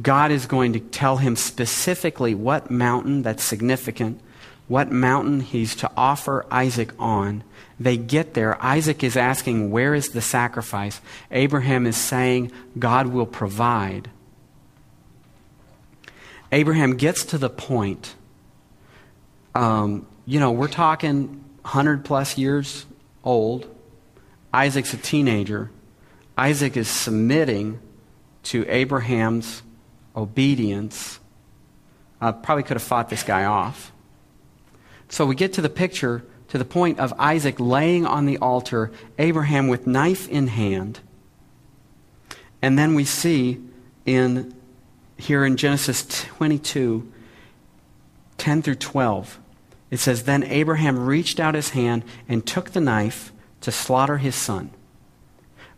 God 0.00 0.30
is 0.30 0.46
going 0.46 0.72
to 0.74 0.80
tell 0.80 1.16
him 1.16 1.36
specifically 1.36 2.34
what 2.34 2.70
mountain 2.70 3.22
that's 3.22 3.42
significant, 3.42 4.20
what 4.68 4.92
mountain 4.92 5.40
he's 5.40 5.74
to 5.76 5.90
offer 5.96 6.46
Isaac 6.50 6.92
on. 6.98 7.42
They 7.78 7.96
get 7.96 8.34
there. 8.34 8.62
Isaac 8.62 9.02
is 9.02 9.16
asking, 9.16 9.70
Where 9.70 9.94
is 9.94 10.10
the 10.10 10.20
sacrifice? 10.20 11.00
Abraham 11.30 11.86
is 11.86 11.96
saying, 11.96 12.52
God 12.78 13.08
will 13.08 13.26
provide. 13.26 14.10
Abraham 16.52 16.96
gets 16.96 17.24
to 17.26 17.38
the 17.38 17.50
point. 17.50 18.14
Um, 19.54 20.06
you 20.26 20.38
know, 20.38 20.52
we're 20.52 20.68
talking 20.68 21.44
100 21.62 22.04
plus 22.04 22.38
years 22.38 22.86
old. 23.24 23.66
Isaac's 24.52 24.92
a 24.94 24.96
teenager. 24.96 25.70
Isaac 26.36 26.76
is 26.76 26.88
submitting 26.88 27.80
to 28.44 28.66
Abraham's 28.68 29.62
obedience, 30.16 31.20
I 32.20 32.32
probably 32.32 32.62
could 32.62 32.76
have 32.76 32.82
fought 32.82 33.08
this 33.08 33.22
guy 33.22 33.44
off. 33.44 33.92
So 35.08 35.26
we 35.26 35.34
get 35.34 35.52
to 35.54 35.62
the 35.62 35.68
picture, 35.68 36.24
to 36.48 36.58
the 36.58 36.64
point 36.64 37.00
of 37.00 37.12
Isaac 37.18 37.58
laying 37.58 38.06
on 38.06 38.26
the 38.26 38.38
altar, 38.38 38.92
Abraham 39.18 39.68
with 39.68 39.86
knife 39.86 40.28
in 40.28 40.48
hand. 40.48 41.00
And 42.62 42.78
then 42.78 42.94
we 42.94 43.04
see 43.04 43.60
in 44.06 44.54
here 45.16 45.44
in 45.44 45.56
Genesis 45.56 46.04
22, 46.36 47.10
10 48.38 48.62
through 48.62 48.74
12, 48.74 49.38
it 49.90 49.98
says, 49.98 50.24
Then 50.24 50.44
Abraham 50.44 51.06
reached 51.06 51.40
out 51.40 51.54
his 51.54 51.70
hand 51.70 52.04
and 52.28 52.46
took 52.46 52.70
the 52.70 52.80
knife 52.80 53.32
to 53.60 53.72
slaughter 53.72 54.18
his 54.18 54.34
son. 54.34 54.70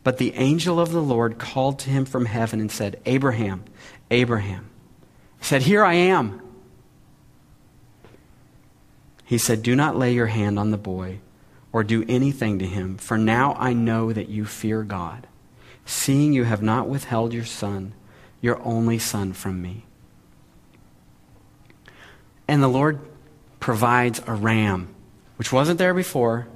But 0.05 0.18
the 0.18 0.35
angel 0.35 0.81
of 0.81 0.92
the 0.92 1.03
Lord 1.03 1.38
called 1.38 1.79
to 1.81 1.90
him 1.90 2.05
from 2.05 2.27
heaven 2.27 2.61
and 2.61 2.71
said, 2.71 3.01
Abraham, 3.07 3.64
Abraham. 4.12 4.68
He 5.38 5.44
said, 5.44 5.62
Here 5.62 5.85
I 5.85 5.94
am. 5.94 6.40
He 9.25 9.38
said, 9.38 9.62
Do 9.62 9.75
not 9.75 9.96
lay 9.96 10.12
your 10.12 10.27
hand 10.27 10.59
on 10.59 10.70
the 10.70 10.77
boy 10.77 11.18
or 11.72 11.83
do 11.83 12.05
anything 12.07 12.59
to 12.59 12.66
him, 12.66 12.98
for 12.98 13.16
now 13.16 13.55
I 13.59 13.72
know 13.72 14.12
that 14.12 14.29
you 14.29 14.44
fear 14.44 14.83
God, 14.83 15.27
seeing 15.87 16.35
you 16.35 16.44
have 16.44 16.62
not 16.62 16.87
withheld 16.87 17.33
your 17.33 17.46
son, 17.46 17.94
your 18.42 18.62
only 18.62 18.98
son, 18.98 19.33
from 19.33 19.62
me. 19.62 19.87
And 22.46 22.62
the 22.62 22.68
Lord 22.68 23.01
provides 23.59 24.20
a 24.27 24.35
ram, 24.35 24.94
which 25.37 25.51
wasn't 25.51 25.79
there 25.79 25.94
before, 25.94 26.46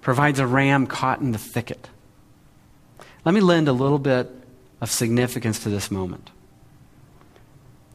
provides 0.00 0.38
a 0.38 0.46
ram 0.46 0.86
caught 0.86 1.20
in 1.20 1.32
the 1.32 1.38
thicket. 1.38 1.88
Let 3.24 3.34
me 3.34 3.40
lend 3.40 3.66
a 3.66 3.72
little 3.72 3.98
bit 3.98 4.30
of 4.80 4.90
significance 4.90 5.58
to 5.64 5.68
this 5.68 5.90
moment. 5.90 6.30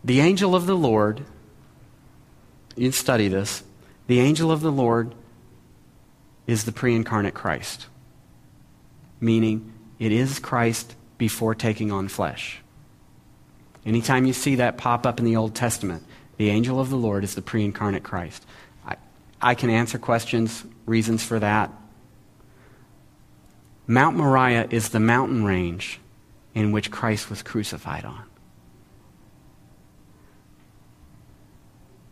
The 0.07 0.21
angel 0.21 0.55
of 0.55 0.67
the 0.67 0.73
Lord, 0.73 1.25
you 2.77 2.93
study 2.93 3.27
this, 3.27 3.61
the 4.07 4.21
angel 4.21 4.53
of 4.53 4.61
the 4.61 4.71
Lord 4.71 5.13
is 6.47 6.63
the 6.63 6.71
pre 6.71 6.95
incarnate 6.95 7.33
Christ, 7.33 7.87
meaning 9.19 9.73
it 9.99 10.13
is 10.13 10.39
Christ 10.39 10.95
before 11.17 11.53
taking 11.55 11.91
on 11.91 12.07
flesh. 12.07 12.61
Anytime 13.85 14.23
you 14.23 14.31
see 14.31 14.55
that 14.55 14.77
pop 14.77 15.05
up 15.05 15.19
in 15.19 15.25
the 15.25 15.35
Old 15.35 15.53
Testament, 15.53 16.05
the 16.37 16.51
angel 16.51 16.79
of 16.79 16.89
the 16.89 16.95
Lord 16.95 17.25
is 17.25 17.35
the 17.35 17.41
pre 17.41 17.65
incarnate 17.65 18.03
Christ. 18.03 18.45
I, 18.87 18.95
I 19.41 19.55
can 19.55 19.69
answer 19.69 19.99
questions, 19.99 20.63
reasons 20.85 21.21
for 21.21 21.37
that. 21.39 21.69
Mount 23.87 24.15
Moriah 24.15 24.69
is 24.69 24.87
the 24.87 25.01
mountain 25.01 25.43
range 25.43 25.99
in 26.55 26.71
which 26.71 26.91
Christ 26.91 27.29
was 27.29 27.43
crucified 27.43 28.05
on. 28.05 28.26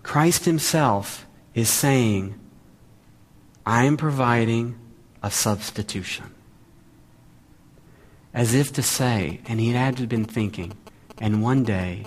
Christ 0.05 0.45
Himself 0.45 1.25
is 1.55 1.67
saying, 1.67 2.39
I 3.65 3.85
am 3.85 3.97
providing 3.97 4.77
a 5.23 5.31
substitution. 5.31 6.31
As 8.31 8.53
if 8.53 8.71
to 8.73 8.83
say, 8.83 9.41
and 9.47 9.59
he 9.59 9.71
had 9.71 10.07
been 10.07 10.23
thinking, 10.23 10.77
and 11.17 11.41
one 11.41 11.63
day 11.63 12.05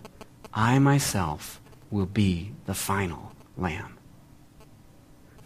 I 0.55 0.79
myself 0.79 1.61
will 1.91 2.07
be 2.07 2.53
the 2.67 2.73
final 2.73 3.33
lamb. 3.57 3.99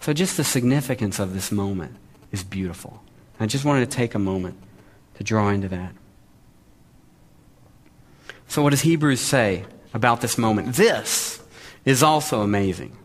So, 0.01 0.13
just 0.13 0.37
the 0.37 0.45
significance 0.45 1.19
of 1.19 1.33
this 1.33 1.51
moment 1.51 1.97
is 2.33 2.45
beautiful. 2.45 3.03
I 3.41 3.47
just 3.47 3.65
wanted 3.65 3.91
to 3.91 3.97
take 3.97 4.15
a 4.15 4.19
moment 4.19 4.59
to 5.15 5.25
draw 5.25 5.49
into 5.49 5.69
that. 5.69 5.95
So, 8.47 8.63
what 8.63 8.71
does 8.71 8.83
Hebrews 8.83 9.21
say 9.21 9.65
about 9.95 10.21
this 10.21 10.37
moment? 10.37 10.75
This 10.75 11.42
is 11.85 12.03
also 12.03 12.43
amazing. 12.43 12.97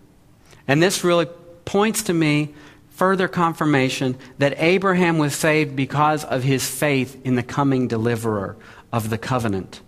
And 0.68 0.82
this 0.82 1.04
really 1.04 1.26
points 1.66 2.04
to 2.04 2.14
me 2.14 2.54
further 2.90 3.28
confirmation 3.28 4.18
that 4.40 4.56
Abraham 4.58 5.18
was 5.18 5.36
saved 5.36 5.76
because 5.76 6.26
of 6.26 6.44
his 6.44 6.68
faith 6.68 7.20
in 7.24 7.36
the 7.36 7.44
coming 7.44 7.88
deliverer 7.88 8.58
of 8.92 9.10
the 9.10 9.18
covenant. 9.18 9.82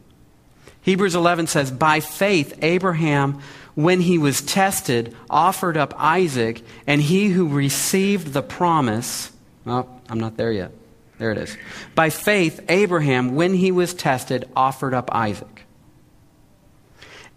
Hebrews 0.82 1.16
11 1.16 1.48
says, 1.48 1.72
By 1.72 2.00
faith, 2.00 2.58
Abraham, 2.62 3.42
when 3.76 4.02
he 4.02 4.18
was 4.18 4.42
tested, 4.42 5.16
offered 5.30 5.78
up 5.78 5.94
Isaac, 5.98 6.62
and 6.86 7.02
he 7.02 7.30
who 7.30 7.48
received 7.48 8.34
the 8.34 8.42
promise, 8.42 9.32
oh, 9.66 9.88
I'm 10.10 10.20
not 10.20 10.38
there 10.38 10.52
yet. 10.52 10.72
There 11.18 11.32
it 11.32 11.38
is. 11.38 11.58
By 11.96 12.10
faith, 12.10 12.64
Abraham, 12.70 13.36
when 13.36 13.54
he 13.54 13.72
was 13.72 13.94
tested, 13.94 14.48
offered 14.56 14.94
up 14.94 15.10
Isaac. 15.14 15.59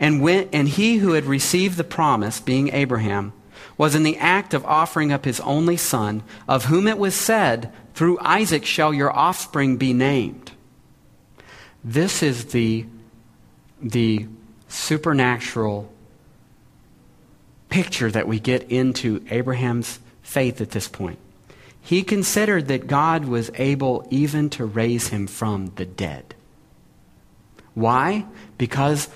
And, 0.02 0.20
when, 0.20 0.48
and 0.52 0.68
he 0.68 0.96
who 0.96 1.12
had 1.12 1.26
received 1.26 1.76
the 1.76 1.84
promise, 1.84 2.40
being 2.40 2.70
Abraham, 2.74 3.32
was 3.78 3.94
in 3.94 4.02
the 4.02 4.18
act 4.18 4.52
of 4.52 4.64
offering 4.64 5.12
up 5.12 5.24
his 5.24 5.38
only 5.40 5.76
son, 5.76 6.24
of 6.48 6.64
whom 6.64 6.88
it 6.88 6.98
was 6.98 7.14
said, 7.14 7.72
Through 7.94 8.18
Isaac 8.20 8.66
shall 8.66 8.92
your 8.92 9.16
offspring 9.16 9.76
be 9.76 9.92
named. 9.92 10.50
This 11.84 12.20
is 12.20 12.46
the, 12.46 12.84
the 13.80 14.26
supernatural 14.66 15.88
picture 17.68 18.10
that 18.10 18.26
we 18.26 18.40
get 18.40 18.64
into 18.72 19.24
Abraham's 19.30 20.00
faith 20.22 20.60
at 20.60 20.70
this 20.72 20.88
point. 20.88 21.20
He 21.80 22.02
considered 22.02 22.66
that 22.66 22.88
God 22.88 23.24
was 23.26 23.52
able 23.54 24.06
even 24.10 24.50
to 24.50 24.64
raise 24.64 25.08
him 25.08 25.28
from 25.28 25.72
the 25.76 25.84
dead. 25.84 26.34
Why? 27.74 28.26
Because 28.58 29.08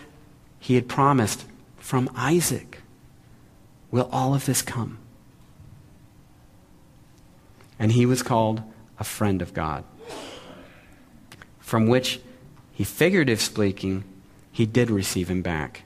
he 0.66 0.74
had 0.74 0.88
promised 0.88 1.44
from 1.78 2.10
Isaac 2.16 2.82
will 3.92 4.08
all 4.10 4.34
of 4.34 4.46
this 4.46 4.62
come. 4.62 4.98
And 7.78 7.92
he 7.92 8.04
was 8.04 8.20
called 8.20 8.64
a 8.98 9.04
friend 9.04 9.42
of 9.42 9.54
God, 9.54 9.84
from 11.60 11.86
which 11.86 12.18
he, 12.72 12.82
figurative 12.82 13.40
speaking, 13.40 14.02
he 14.50 14.66
did 14.66 14.90
receive 14.90 15.30
him 15.30 15.40
back. 15.40 15.82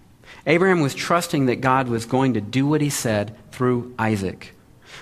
Abraham 0.46 0.80
was 0.80 0.94
trusting 0.94 1.44
that 1.44 1.56
God 1.56 1.88
was 1.88 2.06
going 2.06 2.32
to 2.32 2.40
do 2.40 2.66
what 2.66 2.80
he 2.80 2.88
said 2.88 3.36
through 3.52 3.94
Isaac. 3.98 4.54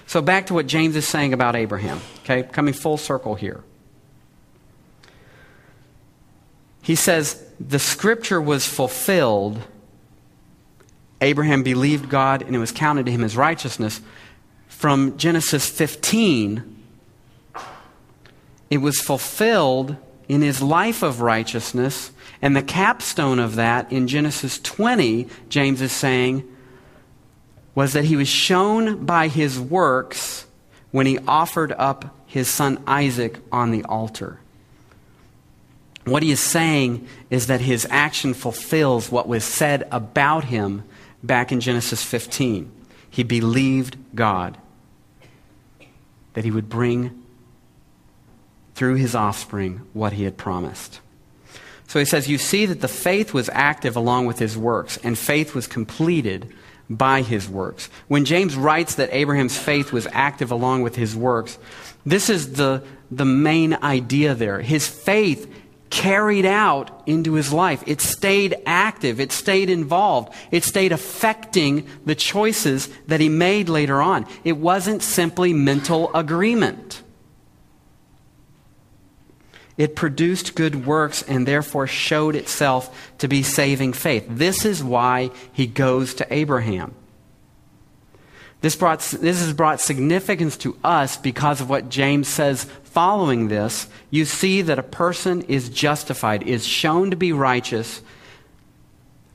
So 0.08 0.20
back 0.20 0.46
to 0.46 0.54
what 0.54 0.66
James 0.66 0.96
is 0.96 1.06
saying 1.06 1.32
about 1.32 1.54
Abraham, 1.54 2.00
okay? 2.24 2.42
Coming 2.42 2.74
full 2.74 2.96
circle 2.96 3.36
here. 3.36 3.62
He 6.82 6.96
says, 6.96 7.47
the 7.60 7.78
scripture 7.78 8.40
was 8.40 8.66
fulfilled. 8.66 9.58
Abraham 11.20 11.62
believed 11.62 12.08
God 12.08 12.42
and 12.42 12.54
it 12.54 12.58
was 12.58 12.72
counted 12.72 13.06
to 13.06 13.12
him 13.12 13.24
as 13.24 13.36
righteousness. 13.36 14.00
From 14.68 15.16
Genesis 15.16 15.68
15, 15.68 16.76
it 18.70 18.78
was 18.78 19.00
fulfilled 19.00 19.96
in 20.28 20.42
his 20.42 20.62
life 20.62 21.02
of 21.02 21.20
righteousness. 21.20 22.12
And 22.40 22.54
the 22.54 22.62
capstone 22.62 23.38
of 23.38 23.56
that 23.56 23.90
in 23.90 24.06
Genesis 24.06 24.60
20, 24.60 25.26
James 25.48 25.80
is 25.80 25.90
saying, 25.90 26.44
was 27.74 27.92
that 27.92 28.04
he 28.04 28.16
was 28.16 28.28
shown 28.28 29.04
by 29.04 29.28
his 29.28 29.58
works 29.58 30.46
when 30.90 31.06
he 31.06 31.18
offered 31.26 31.72
up 31.72 32.14
his 32.26 32.48
son 32.48 32.82
Isaac 32.86 33.38
on 33.50 33.70
the 33.70 33.84
altar. 33.84 34.40
What 36.08 36.22
he 36.22 36.30
is 36.30 36.40
saying 36.40 37.06
is 37.30 37.46
that 37.46 37.60
his 37.60 37.86
action 37.90 38.34
fulfills 38.34 39.10
what 39.10 39.28
was 39.28 39.44
said 39.44 39.86
about 39.90 40.44
him 40.44 40.84
back 41.22 41.52
in 41.52 41.60
Genesis 41.60 42.02
15. 42.02 42.70
He 43.10 43.22
believed 43.22 43.96
God 44.14 44.58
that 46.34 46.44
he 46.44 46.50
would 46.50 46.68
bring 46.68 47.22
through 48.74 48.94
his 48.94 49.14
offspring 49.14 49.86
what 49.92 50.12
he 50.12 50.24
had 50.24 50.36
promised. 50.36 51.00
So 51.88 51.98
he 51.98 52.04
says, 52.04 52.28
You 52.28 52.38
see 52.38 52.66
that 52.66 52.80
the 52.80 52.86
faith 52.86 53.34
was 53.34 53.50
active 53.52 53.96
along 53.96 54.26
with 54.26 54.38
his 54.38 54.56
works, 54.56 54.98
and 54.98 55.18
faith 55.18 55.54
was 55.54 55.66
completed 55.66 56.54
by 56.88 57.22
his 57.22 57.48
works. 57.48 57.90
When 58.06 58.24
James 58.24 58.56
writes 58.56 58.94
that 58.94 59.12
Abraham's 59.12 59.58
faith 59.58 59.92
was 59.92 60.06
active 60.12 60.50
along 60.50 60.82
with 60.82 60.96
his 60.96 61.16
works, 61.16 61.58
this 62.06 62.30
is 62.30 62.52
the, 62.52 62.82
the 63.10 63.24
main 63.24 63.74
idea 63.74 64.34
there. 64.34 64.60
His 64.60 64.86
faith 64.86 65.52
carried 65.90 66.44
out 66.44 67.02
into 67.06 67.34
his 67.34 67.52
life. 67.52 67.82
It 67.86 68.00
stayed 68.00 68.56
active. 68.66 69.20
It 69.20 69.32
stayed 69.32 69.70
involved. 69.70 70.34
It 70.50 70.64
stayed 70.64 70.92
affecting 70.92 71.88
the 72.04 72.14
choices 72.14 72.88
that 73.06 73.20
he 73.20 73.28
made 73.28 73.68
later 73.68 74.02
on. 74.02 74.26
It 74.44 74.56
wasn't 74.56 75.02
simply 75.02 75.52
mental 75.52 76.14
agreement. 76.14 77.02
It 79.76 79.94
produced 79.94 80.56
good 80.56 80.86
works 80.86 81.22
and 81.22 81.46
therefore 81.46 81.86
showed 81.86 82.34
itself 82.34 83.12
to 83.18 83.28
be 83.28 83.44
saving 83.44 83.92
faith. 83.92 84.26
This 84.28 84.64
is 84.64 84.82
why 84.82 85.30
he 85.52 85.66
goes 85.66 86.14
to 86.14 86.26
Abraham. 86.34 86.94
This, 88.60 88.74
brought, 88.74 89.00
this 89.00 89.40
has 89.40 89.52
brought 89.52 89.80
significance 89.80 90.56
to 90.58 90.76
us 90.82 91.16
because 91.16 91.60
of 91.60 91.70
what 91.70 91.88
James 91.88 92.26
says 92.26 92.64
following 92.82 93.48
this. 93.48 93.86
You 94.10 94.24
see 94.24 94.62
that 94.62 94.78
a 94.78 94.82
person 94.82 95.42
is 95.42 95.68
justified, 95.68 96.42
is 96.42 96.66
shown 96.66 97.10
to 97.10 97.16
be 97.16 97.32
righteous 97.32 98.02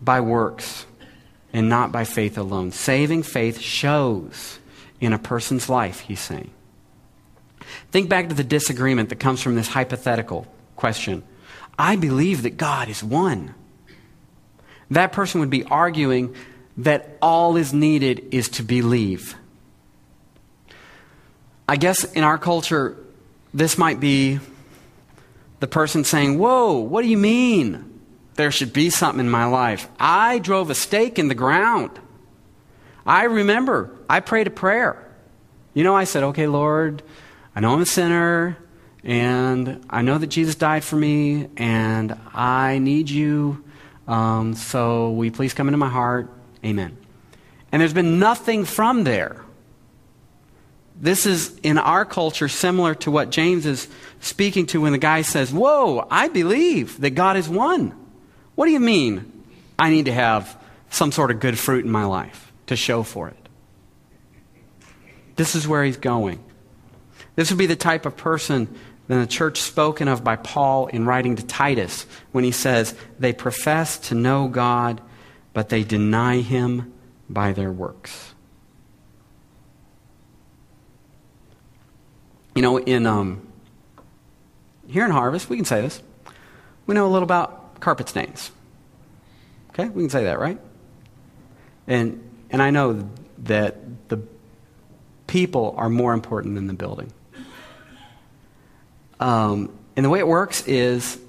by 0.02 0.20
works 0.20 0.86
and 1.54 1.70
not 1.70 1.92
by 1.92 2.04
faith 2.04 2.38
alone. 2.38 2.72
Saving 2.72 3.24
faith 3.24 3.60
shows 3.60 4.60
in 5.00 5.14
a 5.14 5.20
person's 5.20 5.70
life, 5.70 6.02
he's 6.02 6.20
saying. 6.20 6.52
Think 7.92 8.10
back 8.10 8.28
to 8.30 8.36
the 8.36 8.44
disagreement 8.44 9.10
that 9.10 9.20
comes 9.20 9.42
from 9.42 9.56
this 9.56 9.70
hypothetical 9.70 10.48
question. 10.76 11.24
I 11.80 11.96
believe 11.96 12.44
that 12.44 12.58
God 12.58 12.90
is 12.90 13.04
one. 13.04 13.56
That 14.92 15.12
person 15.12 15.40
would 15.40 15.50
be 15.50 15.64
arguing 15.64 16.36
that 16.78 17.18
all 17.22 17.56
is 17.56 17.74
needed 17.74 18.28
is 18.32 18.50
to 18.50 18.64
believe. 18.64 19.36
I 21.68 21.76
guess 21.78 22.04
in 22.04 22.24
our 22.24 22.38
culture, 22.38 22.98
this 23.54 23.78
might 23.78 24.00
be 24.00 24.40
the 25.60 25.68
person 25.68 26.04
saying, 26.04 26.40
Whoa, 26.40 26.80
what 26.80 27.04
do 27.04 27.08
you 27.08 27.18
mean? 27.18 27.90
There 28.36 28.52
should 28.52 28.74
be 28.74 28.90
something 28.90 29.20
in 29.20 29.30
my 29.30 29.46
life. 29.46 29.88
I 30.00 30.40
drove 30.40 30.70
a 30.70 30.76
stake 30.76 31.20
in 31.20 31.28
the 31.28 31.36
ground. 31.36 31.92
I 33.06 33.26
remember 33.26 33.92
I 34.10 34.20
prayed 34.20 34.48
a 34.48 34.52
prayer. 34.52 35.00
You 35.74 35.84
know, 35.84 35.96
I 35.96 36.06
said, 36.06 36.24
Okay, 36.24 36.48
Lord, 36.48 37.04
I 37.56 37.60
know 37.60 37.74
I'm 37.74 37.82
a 37.82 37.86
sinner, 37.86 38.58
and 39.04 39.86
I 39.90 40.02
know 40.02 40.18
that 40.18 40.28
Jesus 40.28 40.56
died 40.56 40.84
for 40.84 40.96
me, 40.96 41.50
and 41.56 42.18
I 42.34 42.80
need 42.80 43.10
you. 43.10 43.64
Um, 44.08 44.56
so 44.56 45.12
will 45.12 45.26
you 45.26 45.32
please 45.32 45.54
come 45.54 45.68
into 45.68 45.78
my 45.78 45.90
heart? 45.90 46.33
Amen. 46.64 46.98
And 47.72 47.82
there's 47.82 47.94
been 47.94 48.20
nothing 48.20 48.66
from 48.66 49.04
there. 49.04 49.44
This 51.00 51.26
is 51.26 51.58
in 51.64 51.78
our 51.78 52.06
culture 52.06 52.48
similar 52.48 52.96
to 52.96 53.12
what 53.12 53.30
James 53.30 53.66
is 53.66 53.88
speaking 54.20 54.68
to 54.68 54.82
when 54.82 54.92
the 54.92 54.98
guy 54.98 55.24
says, 55.24 55.52
Whoa, 55.52 56.08
I 56.10 56.28
believe 56.28 57.02
that 57.02 57.12
God 57.12 57.36
is 57.36 57.50
one. 57.50 57.94
What 58.56 58.68
do 58.68 58.72
you 58.72 58.80
mean 58.80 59.44
I 59.78 59.90
need 59.90 60.06
to 60.06 60.14
have 60.14 60.58
some 60.90 61.12
sort 61.12 61.32
of 61.32 61.40
good 61.40 61.58
fruit 61.58 61.84
in 61.84 61.92
my 61.92 62.06
life 62.06 62.54
to 62.68 62.76
show 62.76 63.04
for 63.04 63.28
it? 63.28 63.50
This 65.36 65.56
is 65.56 65.68
where 65.68 65.84
he's 65.84 65.98
going. 65.98 66.44
This 67.36 67.50
would 67.50 67.58
be 67.58 67.66
the 67.66 67.76
type 67.76 68.06
of 68.06 68.16
person 68.16 68.74
than 69.08 69.20
the 69.20 69.28
church 69.28 69.60
spoken 69.60 70.08
of 70.08 70.24
by 70.24 70.36
Paul 70.36 70.88
in 70.88 71.06
writing 71.06 71.36
to 71.36 71.46
Titus 71.46 72.06
when 72.32 72.44
he 72.44 72.52
says, 72.52 72.96
They 73.20 73.34
profess 73.34 73.98
to 74.10 74.16
know 74.16 74.48
God, 74.48 75.02
but 75.54 75.70
they 75.70 75.84
deny 75.84 76.42
him 76.42 76.92
by 77.30 77.54
their 77.54 77.72
works. 77.72 78.34
You 82.56 82.62
know, 82.62 82.78
in 82.78 83.06
um, 83.06 83.48
here 84.88 85.06
in 85.06 85.12
Harvest, 85.12 85.50
we 85.50 85.56
can 85.56 85.66
say 85.66 85.82
this. 85.82 86.02
We 86.86 86.94
know 86.94 87.06
a 87.06 87.10
little 87.10 87.24
about 87.24 87.80
carpet 87.80 88.10
stains. 88.10 88.52
Okay, 89.70 89.90
we 89.90 90.04
can 90.04 90.10
say 90.10 90.26
that, 90.26 90.40
right? 90.40 90.60
And 91.88 92.30
and 92.52 92.62
I 92.62 92.70
know 92.70 93.10
that 93.40 94.10
the 94.10 94.20
people 95.26 95.74
are 95.78 95.90
more 95.90 96.14
important 96.14 96.56
than 96.56 96.68
the 96.68 96.74
building. 96.74 97.12
Um, 99.20 99.74
and 99.96 100.06
the 100.06 100.10
way 100.10 100.20
it 100.20 100.28
works 100.28 100.68
is 100.68 101.20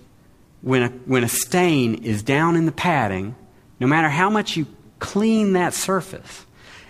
when 0.60 0.82
a, 0.82 0.88
when 0.88 1.24
a 1.24 1.28
stain 1.28 1.94
is 2.04 2.22
down 2.22 2.56
in 2.56 2.66
the 2.66 2.72
padding, 2.72 3.34
no 3.80 3.86
matter 3.86 4.08
how 4.08 4.30
much 4.30 4.56
you 4.56 4.66
clean 4.98 5.54
that 5.54 5.74
surface, 5.74 6.46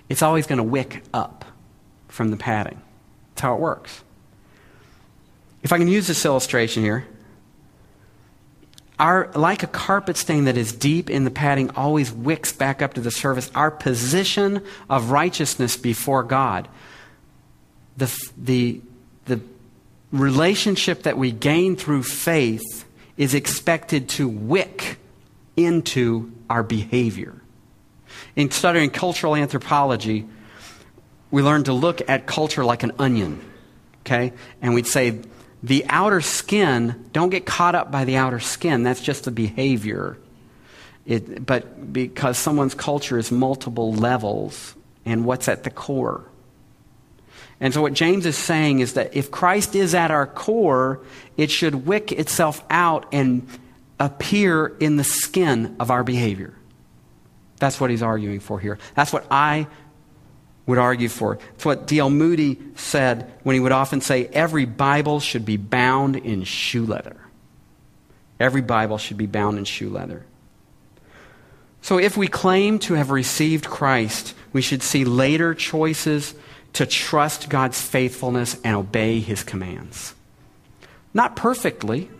it's 0.09 0.23
always 0.23 0.47
going 0.47 0.59
to 0.59 0.63
wick 0.63 1.03
up 1.13 1.45
from 2.09 2.31
the 2.31 2.37
padding. 2.37 2.81
That's 3.31 3.43
how 3.43 3.55
it 3.55 3.61
works. 3.61 4.03
If 5.63 5.73
I 5.73 5.79
can 5.79 5.89
use 5.89 6.07
this 6.07 6.25
illustration 6.25 6.83
here, 6.83 7.07
our, 8.99 9.31
like 9.35 9.63
a 9.63 9.67
carpet 9.67 10.17
stain 10.17 10.45
that 10.45 10.57
is 10.57 10.73
deep 10.73 11.11
in 11.11 11.25
the 11.25 11.31
padding 11.31 11.71
always 11.71 12.13
wicks 12.13 12.53
back 12.53 12.81
up 12.81 12.95
to 12.95 13.01
the 13.01 13.11
surface, 13.11 13.51
our 13.55 13.71
position 13.71 14.63
of 14.89 15.11
righteousness 15.11 15.77
before 15.77 16.23
God, 16.23 16.69
the, 17.97 18.15
the, 18.37 18.81
the 19.25 19.41
relationship 20.13 21.03
that 21.05 21.19
we 21.19 21.33
gain 21.33 21.75
through 21.75 22.05
faith 22.05 22.85
is 23.17 23.35
expected 23.35 24.09
to 24.11 24.29
wick 24.29 24.99
into 25.57 26.33
our 26.49 26.63
behavior. 26.63 27.35
In 28.37 28.51
studying 28.51 28.91
cultural 28.91 29.35
anthropology, 29.37 30.27
we 31.31 31.43
learned 31.43 31.67
to 31.67 31.73
look 31.73 32.09
at 32.09 32.27
culture 32.27 32.65
like 32.65 32.83
an 32.83 32.93
onion, 32.99 33.41
okay? 34.03 34.33
And 34.63 34.75
we'd 34.75 34.87
say 34.87 35.21
the 35.63 35.85
outer 35.89 36.21
skin, 36.21 37.09
don't 37.13 37.31
get 37.31 37.47
caught 37.47 37.75
up 37.75 37.91
by 37.91 38.05
the 38.05 38.17
outer 38.17 38.39
skin. 38.39 38.83
That's 38.83 39.01
just 39.01 39.25
the 39.25 39.31
behavior. 39.31 40.19
It, 41.07 41.45
but 41.45 41.93
because 41.93 42.39
someone's 42.39 42.75
culture 42.75 43.19
is 43.19 43.33
multiple 43.33 43.93
levels 43.93 44.75
and 45.05 45.25
what's 45.25 45.49
at 45.49 45.65
the 45.65 45.71
core. 45.71 46.25
And 47.61 47.73
so, 47.73 47.81
what 47.81 47.95
James 47.95 48.27
is 48.27 48.37
saying 48.37 48.81
is 48.81 48.95
that 48.95 49.17
if 49.17 49.31
Christ 49.31 49.75
is 49.75 49.95
at 49.95 50.11
our 50.11 50.27
core, 50.27 51.01
it 51.37 51.51
should 51.51 51.87
wick 51.87 52.13
itself 52.13 52.63
out 52.69 53.07
and 53.13 53.47
appear 53.99 54.67
in 54.67 54.97
the 54.97 55.05
skin 55.05 55.77
of 55.79 55.91
our 55.91 56.05
behavior. 56.05 56.55
That's 57.59 57.81
what 57.81 57.91
he's 57.91 58.03
arguing 58.03 58.41
for 58.41 58.59
here. 58.59 58.79
That's 58.95 59.13
what 59.13 59.27
I 59.31 59.67
would 60.67 60.79
argue 60.79 61.09
for. 61.09 61.39
It's 61.55 61.65
what 61.65 61.87
D.L. 61.87 62.11
Moody 62.11 62.59
said 62.75 63.33
when 63.43 63.55
he 63.55 63.61
would 63.61 63.73
often 63.73 64.01
say, 64.01 64.27
Every 64.27 64.65
Bible 64.65 65.21
should 65.21 65.45
be 65.45 65.57
bound 65.57 66.17
in 66.17 66.45
shoe 66.45 66.87
leather. 66.87 67.17
Every 68.41 68.63
Bible 68.63 68.99
should 68.99 69.17
be 69.17 69.27
bound 69.27 69.59
in 69.59 69.65
shoe 69.65 69.91
leather. 69.91 70.25
So, 71.83 71.99
if 71.99 72.17
we 72.17 72.29
claim 72.29 72.79
to 72.81 72.95
have 72.95 73.11
received 73.11 73.67
Christ, 73.67 74.35
we 74.53 74.63
should 74.63 74.83
see 74.83 75.05
later 75.05 75.55
choices 75.55 76.35
to 76.73 76.87
trust 76.87 77.49
God's 77.49 77.81
faithfulness 77.81 78.59
and 78.65 78.75
obey 78.75 79.21
his 79.21 79.45
commands. 79.45 80.15
Not 81.13 81.37
perfectly. 81.37 82.11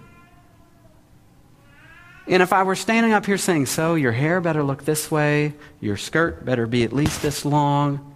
And 2.27 2.43
if 2.43 2.53
I 2.53 2.63
were 2.63 2.75
standing 2.75 3.13
up 3.13 3.27
here 3.27 3.37
saying, 3.37 3.67
So, 3.67 3.95
your 3.95 4.13
hair 4.13 4.41
better 4.41 4.63
look 4.63 4.85
this 4.85 5.11
way, 5.11 5.55
your 5.81 5.97
skirt 5.97 6.45
better 6.45 6.67
be 6.67 6.85
at 6.85 6.93
least 6.93 7.23
this 7.23 7.45
long, 7.45 8.15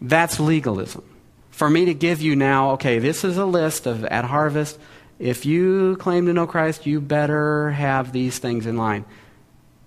that's 0.00 0.38
legalism. 0.38 1.04
For 1.50 1.68
me 1.68 1.86
to 1.86 1.94
give 1.94 2.20
you 2.20 2.36
now, 2.36 2.72
okay, 2.72 2.98
this 2.98 3.24
is 3.24 3.36
a 3.36 3.44
list 3.44 3.86
of 3.86 4.04
at 4.04 4.24
harvest. 4.24 4.78
If 5.18 5.46
you 5.46 5.96
claim 5.96 6.26
to 6.26 6.32
know 6.32 6.46
Christ, 6.46 6.86
you 6.86 7.00
better 7.00 7.70
have 7.70 8.12
these 8.12 8.38
things 8.38 8.66
in 8.66 8.76
line. 8.76 9.04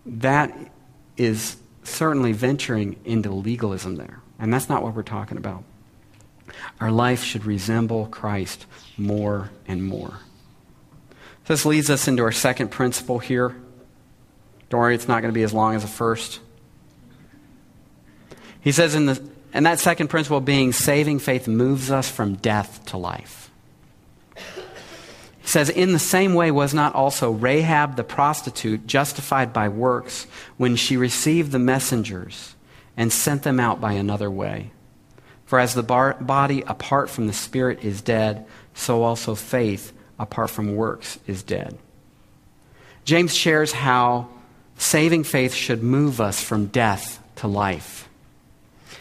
That 0.06 0.58
is 1.18 1.58
certainly 1.84 2.32
venturing 2.32 2.98
into 3.06 3.32
legalism 3.32 3.96
there. 3.96 4.22
And 4.40 4.54
that's 4.54 4.70
not 4.70 4.84
what 4.84 4.94
we're 4.94 5.04
talking 5.04 5.38
about. 5.38 5.64
Our 6.80 6.92
life 6.92 7.24
should 7.24 7.46
resemble 7.46 8.08
Christ 8.08 8.66
more 8.98 9.52
and 9.68 9.84
more. 9.84 10.20
This 11.48 11.66
leads 11.66 11.90
us 11.90 12.08
into 12.08 12.24
our 12.24 12.32
second 12.32 12.70
principle 12.70 13.20
here. 13.20 13.56
Don't 14.70 14.82
worry, 14.82 14.96
it's 14.96 15.08
not 15.08 15.22
going 15.22 15.34
to 15.34 15.38
be 15.38 15.44
as 15.44 15.54
long 15.54 15.76
as 15.76 15.82
the 15.82 15.88
first. 15.88 16.42
He 18.60 18.74
says 18.74 18.96
in 18.96 19.06
the 19.06 19.22
and 19.54 19.66
that 19.66 19.80
second 19.80 20.10
principle 20.10 20.42
being 20.42 20.74
saving 20.74 21.20
faith 21.20 21.48
moves 21.48 21.90
us 21.90 22.10
from 22.10 22.36
death 22.36 22.86
to 22.88 22.98
life. 22.98 23.50
He 24.36 25.48
says, 25.48 25.70
In 25.70 25.94
the 25.94 26.00
same 26.00 26.34
way, 26.34 26.52
was 26.52 26.74
not 26.74 26.94
also 26.94 27.32
Rahab 27.32 27.96
the 27.96 28.04
prostitute 28.04 28.86
justified 28.86 29.54
by 29.54 29.70
works 29.70 30.28
when 30.58 30.76
she 30.76 30.98
received 30.98 31.54
the 31.54 31.60
messengers 31.60 32.56
and 32.98 33.12
sent 33.12 33.44
them 33.44 33.60
out 33.60 33.80
by 33.80 33.94
another 33.94 34.30
way? 34.30 34.72
For 35.46 35.60
as 35.60 35.74
the 35.74 35.82
bar- 35.82 36.18
body 36.20 36.62
apart 36.68 37.10
from 37.10 37.28
the 37.28 37.34
spirit 37.34 37.84
is 37.84 38.02
dead, 38.02 38.46
so 38.74 39.04
also 39.04 39.34
faith 39.34 39.94
apart 40.20 40.50
from 40.50 40.76
works 40.76 41.20
is 41.28 41.44
dead. 41.44 41.78
James 43.06 43.36
shares 43.36 43.72
how 43.72 44.28
saving 44.78 45.24
faith 45.24 45.54
should 45.54 45.82
move 45.82 46.20
us 46.20 46.42
from 46.42 46.68
death 46.68 47.24
to 47.38 47.48
life. 47.48 48.10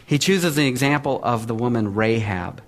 He 0.04 0.18
chooses 0.18 0.54
the 0.54 0.68
example 0.68 1.20
of 1.22 1.46
the 1.46 1.54
woman 1.54 1.94
Rahab. 1.94 2.62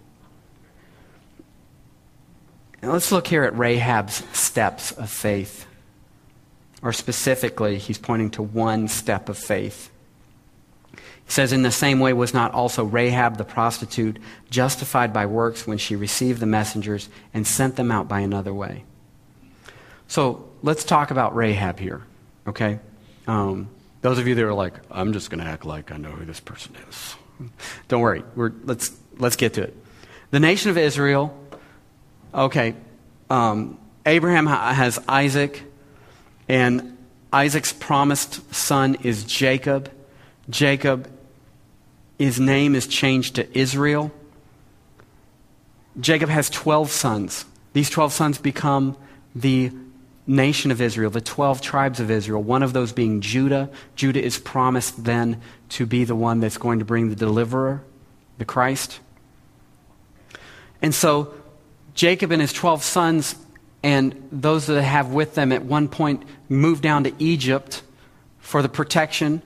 Now 2.82 2.92
let's 2.92 3.12
look 3.12 3.26
here 3.26 3.44
at 3.44 3.57
Rahab's 3.57 4.24
steps 4.36 4.92
of 4.92 5.11
faith. 5.11 5.66
Or 6.82 6.92
specifically, 6.92 7.78
he's 7.78 7.99
pointing 7.99 8.30
to 8.30 8.42
one 8.42 8.88
step 8.88 9.28
of 9.28 9.36
faith. 9.36 9.90
Says, 11.29 11.53
In 11.53 11.62
the 11.62 11.70
same 11.70 12.01
way, 12.01 12.12
was 12.12 12.35
not 12.35 12.53
also 12.53 12.85
Rahab 12.85 13.37
the 13.37 13.45
prostitute 13.45 14.18
justified 14.51 15.12
by 15.12 15.26
works 15.26 15.66
when 15.66 15.79
she 15.79 15.95
received 15.95 16.41
the 16.41 16.47
messengers 16.47 17.09
and 17.33 17.47
sent 17.47 17.76
them 17.76 17.93
out 17.93 18.09
by 18.09 18.20
another 18.20 18.53
way? 18.53 18.85
So 20.09 20.49
let's 20.62 20.85
talk 20.85 21.11
about 21.11 21.37
Rahab 21.37 21.79
here, 21.79 22.03
okay? 22.47 22.81
Um, 23.26 23.68
those 24.01 24.18
of 24.18 24.26
you 24.26 24.35
that 24.35 24.45
are 24.45 24.55
like, 24.55 24.74
I'm 24.91 25.12
just 25.12 25.31
going 25.31 25.45
to 25.45 25.47
act 25.47 25.64
like 25.64 25.93
I 25.93 25.99
know 25.99 26.11
who 26.11 26.24
this 26.24 26.41
person 26.41 26.74
is. 26.89 27.14
Don't 27.89 28.01
worry. 28.01 28.24
We're, 28.35 28.53
let's, 28.64 28.91
let's 29.18 29.37
get 29.37 29.55
to 29.55 29.62
it. 29.62 29.76
The 30.31 30.41
nation 30.41 30.70
of 30.70 30.79
Israel, 30.79 31.39
okay, 32.35 32.74
um, 33.29 33.79
Abraham 34.07 34.47
has 34.47 34.99
Isaac, 35.07 35.62
and 36.49 36.97
Isaac's 37.33 37.72
promised 37.72 38.55
son 38.55 38.97
is 39.03 39.24
Jacob. 39.24 39.93
Jacob, 40.49 41.11
his 42.19 42.41
name 42.41 42.75
is 42.75 42.87
changed 42.87 43.37
to 43.37 43.59
Israel. 43.59 44.11
Jacob 46.01 46.29
has 46.29 46.51
12 46.51 46.91
sons. 46.91 47.45
These 47.73 47.91
12 47.91 48.12
sons 48.12 48.39
become 48.39 48.97
the 49.35 49.71
nation 50.27 50.71
of 50.71 50.81
Israel, 50.81 51.11
the 51.11 51.21
12 51.21 51.61
tribes 51.61 52.01
of 52.01 52.11
Israel, 52.11 52.43
one 52.43 52.62
of 52.62 52.73
those 52.73 52.93
being 52.93 53.21
Judah. 53.21 53.71
Judah 53.97 54.23
is 54.23 54.39
promised 54.39 55.05
then 55.05 55.41
to 55.71 55.87
be 55.87 56.05
the 56.05 56.14
one 56.14 56.41
that's 56.41 56.59
going 56.59 56.81
to 56.81 56.85
bring 56.85 57.09
the 57.09 57.16
deliverer, 57.16 57.83
the 58.37 58.45
Christ. 58.45 59.01
And 60.83 60.95
so 60.95 61.35
Jacob 61.95 62.31
and 62.31 62.41
his 62.41 62.53
12 62.53 62.83
sons 62.83 63.35
and 63.83 64.29
those 64.33 64.66
that 64.66 64.83
have 64.83 65.12
with 65.12 65.35
them 65.35 65.53
at 65.53 65.64
one 65.64 65.89
point 65.89 66.25
moved 66.49 66.83
down 66.83 67.05
to 67.05 67.12
Egypt 67.19 67.83
for 68.39 68.61
the 68.61 68.69
protection 68.69 69.41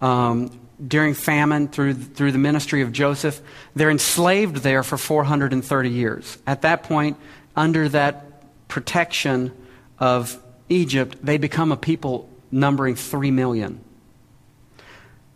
um, 0.00 0.59
during 0.86 1.14
famine 1.14 1.68
through, 1.68 1.94
through 1.94 2.32
the 2.32 2.38
ministry 2.38 2.82
of 2.82 2.92
Joseph. 2.92 3.40
They're 3.74 3.90
enslaved 3.90 4.56
there 4.58 4.82
for 4.82 4.96
430 4.96 5.90
years. 5.90 6.38
At 6.46 6.62
that 6.62 6.82
point, 6.82 7.16
under 7.56 7.88
that 7.88 8.68
protection, 8.68 9.52
of 10.00 10.42
Egypt, 10.68 11.18
they 11.22 11.36
become 11.36 11.70
a 11.70 11.76
people 11.76 12.28
numbering 12.50 12.96
3 12.96 13.30
million. 13.30 13.84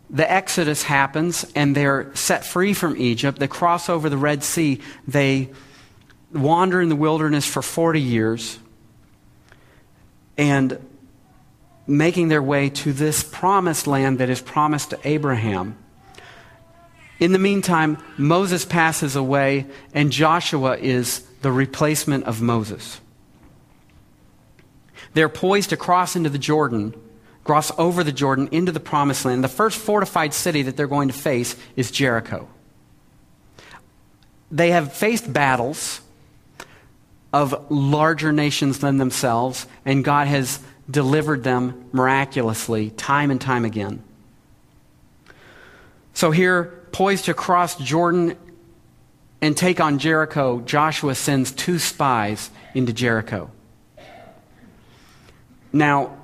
The 0.09 0.29
Exodus 0.29 0.83
happens, 0.83 1.45
and 1.55 1.75
they're 1.75 2.13
set 2.15 2.43
free 2.43 2.73
from 2.73 2.97
Egypt. 2.97 3.39
They 3.39 3.47
cross 3.47 3.89
over 3.89 4.09
the 4.09 4.17
Red 4.17 4.43
Sea. 4.43 4.81
They 5.07 5.51
wander 6.33 6.81
in 6.81 6.89
the 6.89 6.95
wilderness 6.95 7.45
for 7.45 7.61
40 7.61 8.01
years 8.01 8.59
and 10.37 10.79
making 11.87 12.29
their 12.29 12.41
way 12.41 12.69
to 12.69 12.93
this 12.93 13.23
promised 13.23 13.87
land 13.87 14.19
that 14.19 14.29
is 14.29 14.41
promised 14.41 14.89
to 14.91 14.99
Abraham. 15.03 15.77
In 17.19 17.31
the 17.31 17.39
meantime, 17.39 17.97
Moses 18.17 18.65
passes 18.65 19.15
away, 19.15 19.67
and 19.93 20.11
Joshua 20.11 20.77
is 20.77 21.21
the 21.41 21.51
replacement 21.51 22.25
of 22.25 22.41
Moses. 22.41 22.99
They're 25.13 25.29
poised 25.29 25.69
to 25.69 25.77
cross 25.77 26.15
into 26.15 26.29
the 26.29 26.37
Jordan, 26.37 26.93
cross 27.45 27.71
over 27.77 28.03
the 28.03 28.11
Jordan 28.11 28.49
into 28.51 28.71
the 28.71 28.81
promised 28.81 29.23
land. 29.23 29.43
The 29.43 29.47
first 29.47 29.77
fortified 29.77 30.33
city 30.33 30.63
that 30.63 30.75
they're 30.75 30.87
going 30.87 31.07
to 31.07 31.13
face 31.13 31.55
is 31.75 31.89
Jericho. 31.91 32.49
They 34.51 34.71
have 34.71 34.91
faced 34.91 35.31
battles 35.31 36.01
of 37.31 37.69
larger 37.69 38.31
nations 38.31 38.79
than 38.79 38.97
themselves, 38.97 39.67
and 39.85 40.03
God 40.03 40.27
has 40.27 40.59
delivered 40.89 41.43
them 41.43 41.89
miraculously 41.91 42.91
time 42.91 43.31
and 43.31 43.41
time 43.41 43.65
again. 43.65 44.03
So, 46.13 46.31
here, 46.31 46.87
poised 46.91 47.25
to 47.25 47.33
cross 47.33 47.75
Jordan 47.75 48.37
and 49.41 49.57
take 49.57 49.79
on 49.79 49.99
Jericho, 49.99 50.61
Joshua 50.61 51.13
sends 51.13 51.51
two 51.51 51.77
spies 51.77 52.49
into 52.73 52.93
Jericho. 52.93 53.51
Now, 55.73 56.17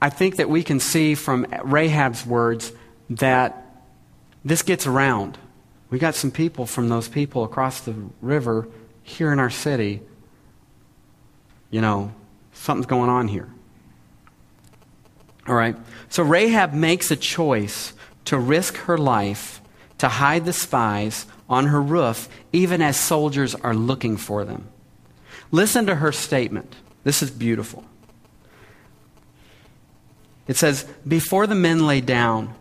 I 0.00 0.10
think 0.10 0.36
that 0.36 0.48
we 0.48 0.62
can 0.62 0.78
see 0.78 1.14
from 1.14 1.46
Rahab's 1.64 2.24
words 2.24 2.72
that 3.10 3.66
this 4.44 4.62
gets 4.62 4.86
around. 4.86 5.38
We 5.90 5.98
got 5.98 6.14
some 6.14 6.30
people 6.30 6.66
from 6.66 6.88
those 6.88 7.08
people 7.08 7.44
across 7.44 7.80
the 7.80 7.94
river 8.20 8.68
here 9.02 9.32
in 9.32 9.38
our 9.38 9.50
city. 9.50 10.02
You 11.70 11.80
know, 11.80 12.12
something's 12.52 12.86
going 12.86 13.10
on 13.10 13.28
here. 13.28 13.48
All 15.46 15.54
right? 15.54 15.76
So 16.08 16.22
Rahab 16.22 16.72
makes 16.72 17.10
a 17.10 17.16
choice 17.16 17.92
to 18.26 18.38
risk 18.38 18.76
her 18.76 18.96
life 18.96 19.60
to 19.98 20.08
hide 20.08 20.44
the 20.44 20.52
spies 20.52 21.26
on 21.48 21.66
her 21.66 21.80
roof, 21.80 22.28
even 22.52 22.82
as 22.82 22.96
soldiers 22.98 23.54
are 23.54 23.74
looking 23.74 24.16
for 24.16 24.44
them. 24.44 24.68
Listen 25.50 25.86
to 25.86 25.94
her 25.96 26.12
statement. 26.12 26.76
This 27.04 27.22
is 27.22 27.30
beautiful. 27.30 27.84
It 30.46 30.56
says, 30.56 30.84
Before 31.06 31.46
the 31.46 31.54
men 31.54 31.86
lay 31.86 32.00
down, 32.00 32.54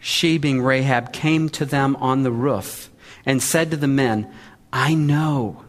she, 0.00 0.38
being 0.38 0.60
Rahab, 0.62 1.12
came 1.12 1.48
to 1.50 1.64
them 1.64 1.94
on 1.96 2.22
the 2.22 2.32
roof 2.32 2.90
and 3.24 3.42
said 3.42 3.70
to 3.70 3.76
the 3.76 3.86
men, 3.88 4.32
I 4.72 4.94
know 4.94 5.64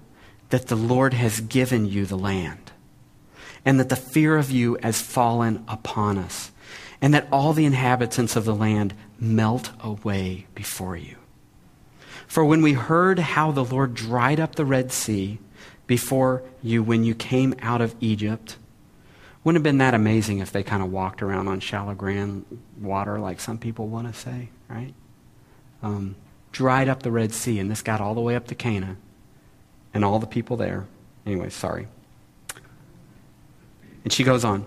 that 0.49 0.67
the 0.67 0.75
Lord 0.75 1.13
has 1.13 1.41
given 1.41 1.85
you 1.85 2.05
the 2.05 2.17
land, 2.17 2.62
and 3.65 3.79
that 3.79 3.89
the 3.89 3.95
fear 3.95 4.37
of 4.37 4.51
you 4.51 4.77
has 4.83 5.01
fallen 5.01 5.63
upon 5.67 6.17
us, 6.17 6.51
and 7.01 7.13
that 7.13 7.27
all 7.31 7.53
the 7.53 7.65
inhabitants 7.65 8.35
of 8.35 8.45
the 8.45 8.55
land 8.55 8.93
melt 9.19 9.71
away 9.79 10.47
before 10.53 10.97
you. 10.97 11.15
For 12.27 12.43
when 12.43 12.61
we 12.61 12.73
heard 12.73 13.19
how 13.19 13.51
the 13.51 13.63
Lord 13.63 13.93
dried 13.93 14.39
up 14.39 14.55
the 14.55 14.65
Red 14.65 14.91
Sea 14.91 15.39
before 15.87 16.43
you 16.61 16.81
when 16.81 17.03
you 17.03 17.13
came 17.13 17.53
out 17.61 17.81
of 17.81 17.95
Egypt, 17.99 18.57
wouldn't 19.43 19.57
have 19.57 19.63
been 19.63 19.79
that 19.79 19.93
amazing 19.93 20.39
if 20.39 20.51
they 20.51 20.63
kind 20.63 20.81
of 20.81 20.91
walked 20.91 21.21
around 21.21 21.47
on 21.47 21.59
shallow 21.59 21.93
ground 21.93 22.45
water 22.79 23.19
like 23.19 23.39
some 23.39 23.57
people 23.57 23.87
want 23.87 24.07
to 24.07 24.19
say, 24.19 24.49
right? 24.69 24.93
Um, 25.81 26.15
dried 26.51 26.87
up 26.87 27.03
the 27.03 27.11
Red 27.11 27.33
Sea, 27.33 27.59
and 27.59 27.69
this 27.69 27.81
got 27.81 27.99
all 27.99 28.15
the 28.15 28.21
way 28.21 28.35
up 28.35 28.47
to 28.47 28.55
Canaan 28.55 28.97
and 29.93 30.05
all 30.05 30.19
the 30.19 30.27
people 30.27 30.55
there. 30.55 30.85
Anyway, 31.25 31.49
sorry. 31.49 31.87
And 34.03 34.11
she 34.11 34.23
goes 34.23 34.43
on. 34.43 34.65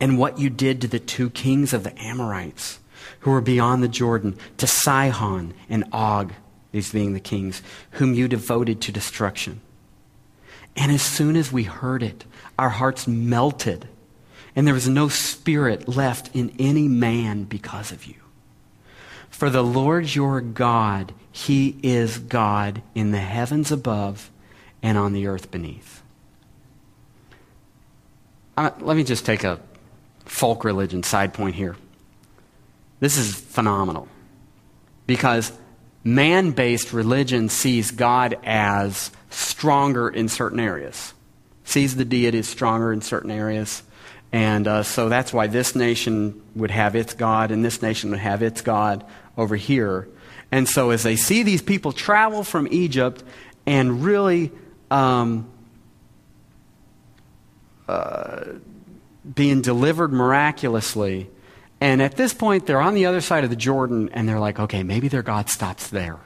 And 0.00 0.18
what 0.18 0.38
you 0.38 0.50
did 0.50 0.80
to 0.80 0.88
the 0.88 1.00
two 1.00 1.30
kings 1.30 1.72
of 1.72 1.82
the 1.82 2.00
Amorites 2.00 2.78
who 3.20 3.30
were 3.30 3.40
beyond 3.40 3.82
the 3.82 3.88
Jordan, 3.88 4.36
to 4.58 4.66
Sihon 4.66 5.54
and 5.68 5.84
Og, 5.92 6.32
these 6.72 6.92
being 6.92 7.14
the 7.14 7.20
kings, 7.20 7.62
whom 7.92 8.14
you 8.14 8.28
devoted 8.28 8.80
to 8.82 8.92
destruction. 8.92 9.60
And 10.76 10.92
as 10.92 11.02
soon 11.02 11.36
as 11.36 11.50
we 11.50 11.64
heard 11.64 12.02
it, 12.02 12.24
our 12.58 12.68
hearts 12.68 13.08
melted, 13.08 13.88
and 14.54 14.66
there 14.66 14.74
was 14.74 14.88
no 14.88 15.08
spirit 15.08 15.88
left 15.88 16.34
in 16.34 16.54
any 16.58 16.88
man 16.88 17.44
because 17.44 17.90
of 17.90 18.06
you. 18.06 18.14
For 19.30 19.50
the 19.50 19.62
Lord 19.62 20.14
your 20.14 20.40
God, 20.40 21.12
He 21.30 21.78
is 21.82 22.18
God 22.18 22.82
in 22.94 23.10
the 23.12 23.18
heavens 23.18 23.72
above 23.72 24.30
and 24.82 24.96
on 24.96 25.12
the 25.12 25.26
earth 25.26 25.50
beneath. 25.50 25.97
Uh, 28.58 28.72
let 28.80 28.96
me 28.96 29.04
just 29.04 29.24
take 29.24 29.44
a 29.44 29.60
folk 30.24 30.64
religion 30.64 31.04
side 31.04 31.32
point 31.32 31.54
here. 31.54 31.76
This 32.98 33.16
is 33.16 33.32
phenomenal 33.32 34.08
because 35.06 35.52
man 36.02 36.50
based 36.50 36.92
religion 36.92 37.50
sees 37.50 37.92
God 37.92 38.36
as 38.42 39.12
stronger 39.30 40.08
in 40.08 40.28
certain 40.28 40.58
areas, 40.58 41.14
sees 41.62 41.94
the 41.94 42.04
deity 42.04 42.40
as 42.40 42.48
stronger 42.48 42.92
in 42.92 43.00
certain 43.00 43.30
areas. 43.30 43.84
And 44.32 44.66
uh, 44.66 44.82
so 44.82 45.08
that's 45.08 45.32
why 45.32 45.46
this 45.46 45.76
nation 45.76 46.42
would 46.56 46.72
have 46.72 46.96
its 46.96 47.14
God 47.14 47.52
and 47.52 47.64
this 47.64 47.80
nation 47.80 48.10
would 48.10 48.18
have 48.18 48.42
its 48.42 48.60
God 48.60 49.04
over 49.36 49.54
here. 49.54 50.08
And 50.50 50.68
so 50.68 50.90
as 50.90 51.04
they 51.04 51.14
see 51.14 51.44
these 51.44 51.62
people 51.62 51.92
travel 51.92 52.42
from 52.42 52.66
Egypt 52.72 53.22
and 53.66 54.02
really 54.02 54.50
um, 54.90 55.48
uh, 57.88 58.44
being 59.34 59.62
delivered 59.62 60.12
miraculously, 60.12 61.28
and 61.80 62.02
at 62.02 62.16
this 62.16 62.34
point, 62.34 62.66
they're 62.66 62.80
on 62.80 62.94
the 62.94 63.06
other 63.06 63.20
side 63.20 63.44
of 63.44 63.50
the 63.50 63.56
Jordan, 63.56 64.10
and 64.12 64.28
they're 64.28 64.40
like, 64.40 64.58
okay, 64.58 64.82
maybe 64.82 65.08
their 65.08 65.22
God 65.22 65.48
stops 65.48 65.88
there. 65.88 66.18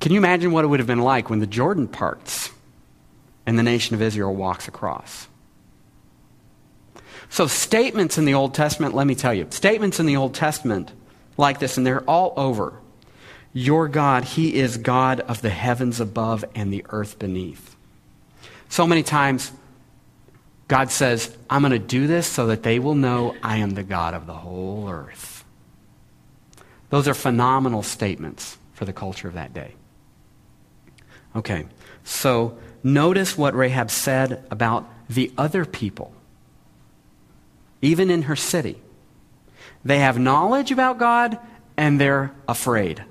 Can 0.00 0.10
you 0.10 0.18
imagine 0.18 0.52
what 0.52 0.64
it 0.64 0.68
would 0.68 0.80
have 0.80 0.86
been 0.86 1.00
like 1.00 1.30
when 1.30 1.38
the 1.38 1.46
Jordan 1.46 1.86
parts 1.86 2.50
and 3.46 3.58
the 3.58 3.62
nation 3.62 3.94
of 3.94 4.02
Israel 4.02 4.34
walks 4.34 4.66
across? 4.66 5.28
So, 7.28 7.46
statements 7.46 8.18
in 8.18 8.24
the 8.24 8.34
Old 8.34 8.52
Testament, 8.52 8.94
let 8.94 9.06
me 9.06 9.14
tell 9.14 9.32
you, 9.32 9.46
statements 9.50 10.00
in 10.00 10.06
the 10.06 10.16
Old 10.16 10.34
Testament 10.34 10.92
like 11.36 11.60
this, 11.60 11.76
and 11.76 11.86
they're 11.86 12.02
all 12.02 12.34
over. 12.36 12.74
Your 13.52 13.86
God, 13.86 14.24
He 14.24 14.54
is 14.54 14.76
God 14.76 15.20
of 15.20 15.40
the 15.40 15.50
heavens 15.50 16.00
above 16.00 16.44
and 16.54 16.72
the 16.72 16.84
earth 16.90 17.18
beneath. 17.18 17.71
So 18.72 18.86
many 18.86 19.02
times, 19.02 19.52
God 20.66 20.90
says, 20.90 21.36
I'm 21.50 21.60
going 21.60 21.72
to 21.72 21.78
do 21.78 22.06
this 22.06 22.26
so 22.26 22.46
that 22.46 22.62
they 22.62 22.78
will 22.78 22.94
know 22.94 23.36
I 23.42 23.58
am 23.58 23.72
the 23.72 23.82
God 23.82 24.14
of 24.14 24.26
the 24.26 24.32
whole 24.32 24.88
earth. 24.88 25.44
Those 26.88 27.06
are 27.06 27.12
phenomenal 27.12 27.82
statements 27.82 28.56
for 28.72 28.86
the 28.86 28.92
culture 28.94 29.28
of 29.28 29.34
that 29.34 29.52
day. 29.52 29.74
Okay, 31.36 31.66
so 32.02 32.56
notice 32.82 33.36
what 33.36 33.54
Rahab 33.54 33.90
said 33.90 34.42
about 34.50 34.88
the 35.06 35.30
other 35.36 35.66
people, 35.66 36.14
even 37.82 38.10
in 38.10 38.22
her 38.22 38.36
city. 38.36 38.80
They 39.84 39.98
have 39.98 40.18
knowledge 40.18 40.70
about 40.70 40.96
God 40.96 41.38
and 41.76 42.00
they're 42.00 42.34
afraid. 42.48 43.04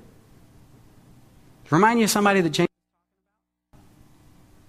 Remind 1.70 2.00
you 2.00 2.06
of 2.06 2.10
somebody 2.10 2.40
that 2.40 2.50
James 2.50 2.71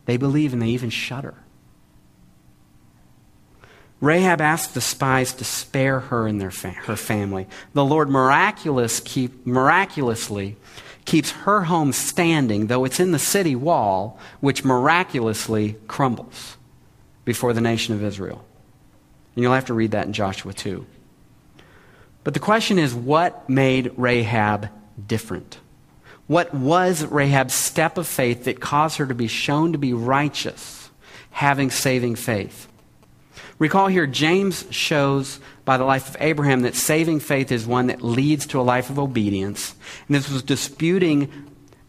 they 0.06 0.18
believe 0.18 0.54
and 0.54 0.62
they 0.62 0.70
even 0.70 0.89
shudder. 0.89 1.36
Rahab 4.01 4.41
asked 4.41 4.74
the 4.74 4.82
spies 4.82 5.32
to 5.36 5.45
spare 5.45 6.01
her 6.01 6.28
and 6.28 6.41
their 6.41 6.51
fa- 6.51 6.72
her 6.72 6.97
family. 6.97 7.47
The 7.74 7.86
Lord 7.86 8.10
miraculous 8.10 8.99
keep, 8.99 9.47
miraculously 9.47 10.58
keeps 11.06 11.32
her 11.32 11.64
home 11.64 11.93
standing, 11.93 12.68
though 12.68 12.84
it's 12.84 12.99
in 12.99 13.12
the 13.12 13.20
city 13.20 13.56
wall, 13.56 14.20
which 14.41 14.66
miraculously 14.66 15.78
crumbles 15.88 16.58
before 17.24 17.54
the 17.54 17.62
nation 17.62 17.93
of 17.93 18.04
Israel. 18.04 18.43
And 19.36 19.43
you'll 19.43 19.54
have 19.54 19.66
to 19.66 19.74
read 19.74 19.91
that 19.91 20.06
in 20.06 20.12
Joshua 20.12 20.54
2. 20.54 20.86
But 22.26 22.34
the 22.34 22.41
question 22.41 22.80
is 22.80 22.93
what 22.93 23.49
made 23.49 23.93
Rahab 23.95 24.70
different? 25.08 25.60
What 26.28 26.54
was 26.54 27.06
Rahab's 27.06 27.54
step 27.54 27.98
of 27.98 28.08
faith 28.08 28.46
that 28.46 28.62
caused 28.62 28.98
her 28.98 29.06
to 29.06 29.16
be 29.16 29.28
shown 29.28 29.74
to 29.74 29.78
be 29.78 29.94
righteous, 29.94 30.90
having 31.32 31.70
saving 31.70 32.16
faith? 32.16 32.68
Recall 33.60 33.88
here, 33.88 34.08
James 34.08 34.66
shows 34.72 35.40
by 35.66 35.78
the 35.78 35.86
life 35.86 36.10
of 36.10 36.18
Abraham 36.20 36.62
that 36.62 36.76
saving 36.76 37.20
faith 37.20 37.52
is 37.52 37.68
one 37.68 37.88
that 37.88 38.02
leads 38.02 38.48
to 38.48 38.60
a 38.60 38.62
life 38.62 38.90
of 38.90 39.00
obedience. 39.00 39.76
And 40.08 40.16
this 40.16 40.30
was 40.30 40.44
disputing 40.44 41.30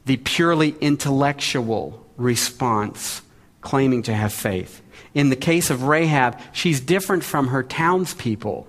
the 0.04 0.16
purely 0.18 0.76
intellectual 0.80 2.06
response 2.16 3.22
claiming 3.60 4.02
to 4.02 4.14
have 4.14 4.32
faith. 4.32 4.82
In 5.14 5.30
the 5.30 5.36
case 5.36 5.70
of 5.70 5.84
Rahab, 5.84 6.38
she's 6.52 6.80
different 6.80 7.24
from 7.24 7.48
her 7.48 7.62
townspeople 7.62 8.68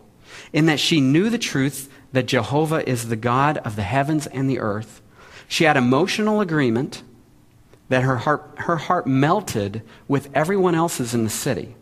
in 0.53 0.67
that 0.67 0.79
she 0.79 1.01
knew 1.01 1.29
the 1.29 1.37
truth 1.37 1.91
that 2.13 2.27
Jehovah 2.27 2.87
is 2.87 3.09
the 3.09 3.15
God 3.15 3.57
of 3.59 3.75
the 3.75 3.83
heavens 3.83 4.25
and 4.27 4.49
the 4.49 4.59
earth. 4.59 5.01
She 5.47 5.63
had 5.63 5.77
emotional 5.77 6.41
agreement 6.41 7.03
that 7.89 8.03
her 8.03 8.17
heart, 8.17 8.51
her 8.57 8.77
heart 8.77 9.07
melted 9.07 9.81
with 10.07 10.29
everyone 10.33 10.75
else's 10.75 11.13
in 11.13 11.23
the 11.23 11.29
city. 11.29 11.75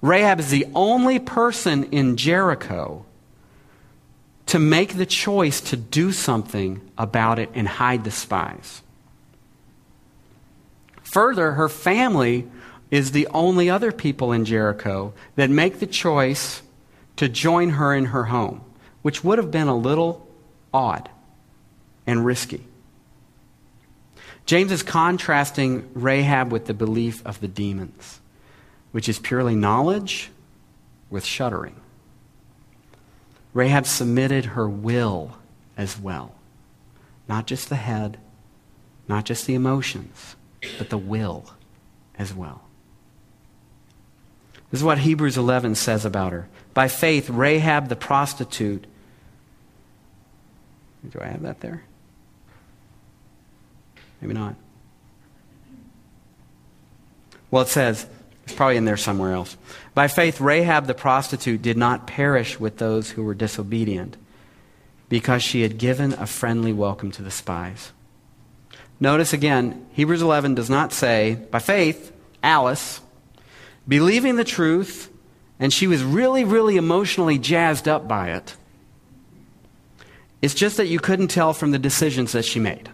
Rahab 0.00 0.40
is 0.40 0.50
the 0.50 0.66
only 0.74 1.18
person 1.18 1.84
in 1.84 2.16
Jericho 2.16 3.04
to 4.46 4.58
make 4.58 4.96
the 4.96 5.06
choice 5.06 5.60
to 5.60 5.76
do 5.76 6.12
something 6.12 6.80
about 6.96 7.38
it 7.38 7.50
and 7.54 7.68
hide 7.68 8.04
the 8.04 8.10
spies. 8.10 8.82
Further, 11.02 11.52
her 11.52 11.68
family 11.68 12.48
is 12.90 13.12
the 13.12 13.26
only 13.28 13.68
other 13.68 13.92
people 13.92 14.32
in 14.32 14.44
Jericho 14.44 15.12
that 15.36 15.50
make 15.50 15.78
the 15.78 15.86
choice 15.86 16.62
to 17.16 17.28
join 17.28 17.70
her 17.70 17.94
in 17.94 18.06
her 18.06 18.24
home, 18.24 18.62
which 19.02 19.22
would 19.22 19.38
have 19.38 19.50
been 19.50 19.68
a 19.68 19.76
little 19.76 20.26
odd 20.72 21.10
and 22.06 22.24
risky. 22.24 22.66
James 24.46 24.72
is 24.72 24.82
contrasting 24.82 25.88
Rahab 25.94 26.50
with 26.50 26.66
the 26.66 26.74
belief 26.74 27.24
of 27.26 27.40
the 27.40 27.48
demons 27.48 28.20
which 28.92 29.08
is 29.08 29.18
purely 29.18 29.54
knowledge 29.54 30.30
with 31.08 31.24
shuddering. 31.24 31.76
Rahab 33.52 33.86
submitted 33.86 34.46
her 34.46 34.68
will 34.68 35.36
as 35.76 35.98
well. 35.98 36.34
Not 37.28 37.46
just 37.46 37.68
the 37.68 37.76
head, 37.76 38.18
not 39.08 39.24
just 39.24 39.46
the 39.46 39.54
emotions, 39.54 40.36
but 40.78 40.90
the 40.90 40.98
will 40.98 41.50
as 42.18 42.34
well. 42.34 42.62
This 44.70 44.80
is 44.80 44.84
what 44.84 44.98
Hebrews 44.98 45.36
11 45.36 45.74
says 45.74 46.04
about 46.04 46.32
her. 46.32 46.48
By 46.74 46.86
faith, 46.86 47.28
Rahab 47.28 47.88
the 47.88 47.96
prostitute. 47.96 48.86
Do 51.08 51.18
I 51.20 51.26
have 51.26 51.42
that 51.42 51.60
there? 51.60 51.82
Maybe 54.20 54.34
not. 54.34 54.54
Well, 57.50 57.62
it 57.62 57.68
says, 57.68 58.06
it's 58.44 58.56
Probably 58.56 58.76
in 58.76 58.84
there 58.84 58.96
somewhere 58.96 59.32
else. 59.32 59.56
By 59.94 60.08
faith, 60.08 60.40
Rahab 60.40 60.86
the 60.86 60.94
prostitute 60.94 61.62
did 61.62 61.76
not 61.76 62.06
perish 62.06 62.58
with 62.58 62.78
those 62.78 63.10
who 63.10 63.22
were 63.22 63.34
disobedient 63.34 64.16
because 65.08 65.42
she 65.42 65.62
had 65.62 65.78
given 65.78 66.12
a 66.14 66.26
friendly 66.26 66.72
welcome 66.72 67.10
to 67.12 67.22
the 67.22 67.30
spies. 67.30 67.92
Notice 68.98 69.32
again, 69.32 69.86
Hebrews 69.92 70.20
11 70.20 70.54
does 70.54 70.68
not 70.68 70.92
say, 70.92 71.38
by 71.50 71.58
faith, 71.58 72.12
Alice, 72.42 73.00
believing 73.86 74.36
the 74.36 74.44
truth, 74.44 75.10
and 75.58 75.72
she 75.72 75.86
was 75.86 76.02
really, 76.02 76.44
really 76.44 76.76
emotionally 76.76 77.38
jazzed 77.38 77.88
up 77.88 78.06
by 78.06 78.30
it. 78.30 78.56
It's 80.42 80.54
just 80.54 80.76
that 80.76 80.86
you 80.86 80.98
couldn't 80.98 81.28
tell 81.28 81.52
from 81.52 81.70
the 81.70 81.78
decisions 81.78 82.32
that 82.32 82.44
she 82.44 82.60
made. 82.60 82.88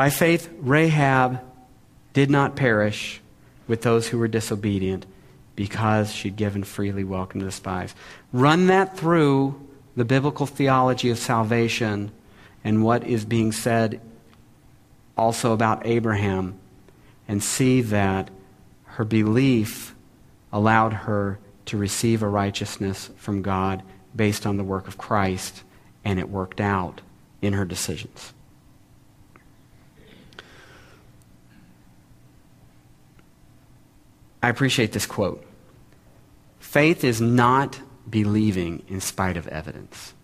By 0.00 0.08
faith, 0.08 0.48
Rahab 0.60 1.40
did 2.14 2.30
not 2.30 2.56
perish 2.56 3.20
with 3.68 3.82
those 3.82 4.08
who 4.08 4.16
were 4.16 4.28
disobedient 4.28 5.04
because 5.56 6.10
she'd 6.10 6.36
given 6.36 6.64
freely 6.64 7.04
welcome 7.04 7.40
to 7.40 7.44
the 7.44 7.52
spies. 7.52 7.94
Run 8.32 8.68
that 8.68 8.96
through 8.96 9.60
the 9.96 10.06
biblical 10.06 10.46
theology 10.46 11.10
of 11.10 11.18
salvation 11.18 12.12
and 12.64 12.82
what 12.82 13.06
is 13.06 13.26
being 13.26 13.52
said 13.52 14.00
also 15.18 15.52
about 15.52 15.86
Abraham 15.86 16.58
and 17.28 17.42
see 17.42 17.82
that 17.82 18.30
her 18.84 19.04
belief 19.04 19.94
allowed 20.50 20.94
her 20.94 21.38
to 21.66 21.76
receive 21.76 22.22
a 22.22 22.26
righteousness 22.26 23.10
from 23.18 23.42
God 23.42 23.82
based 24.16 24.46
on 24.46 24.56
the 24.56 24.64
work 24.64 24.88
of 24.88 24.96
Christ, 24.96 25.62
and 26.06 26.18
it 26.18 26.30
worked 26.30 26.58
out 26.58 27.02
in 27.42 27.52
her 27.52 27.66
decisions. 27.66 28.32
I 34.42 34.48
appreciate 34.48 34.92
this 34.92 35.06
quote. 35.06 35.44
Faith 36.58 37.04
is 37.04 37.20
not 37.20 37.80
believing 38.08 38.82
in 38.88 39.00
spite 39.00 39.36
of 39.36 39.46
evidence. 39.48 40.14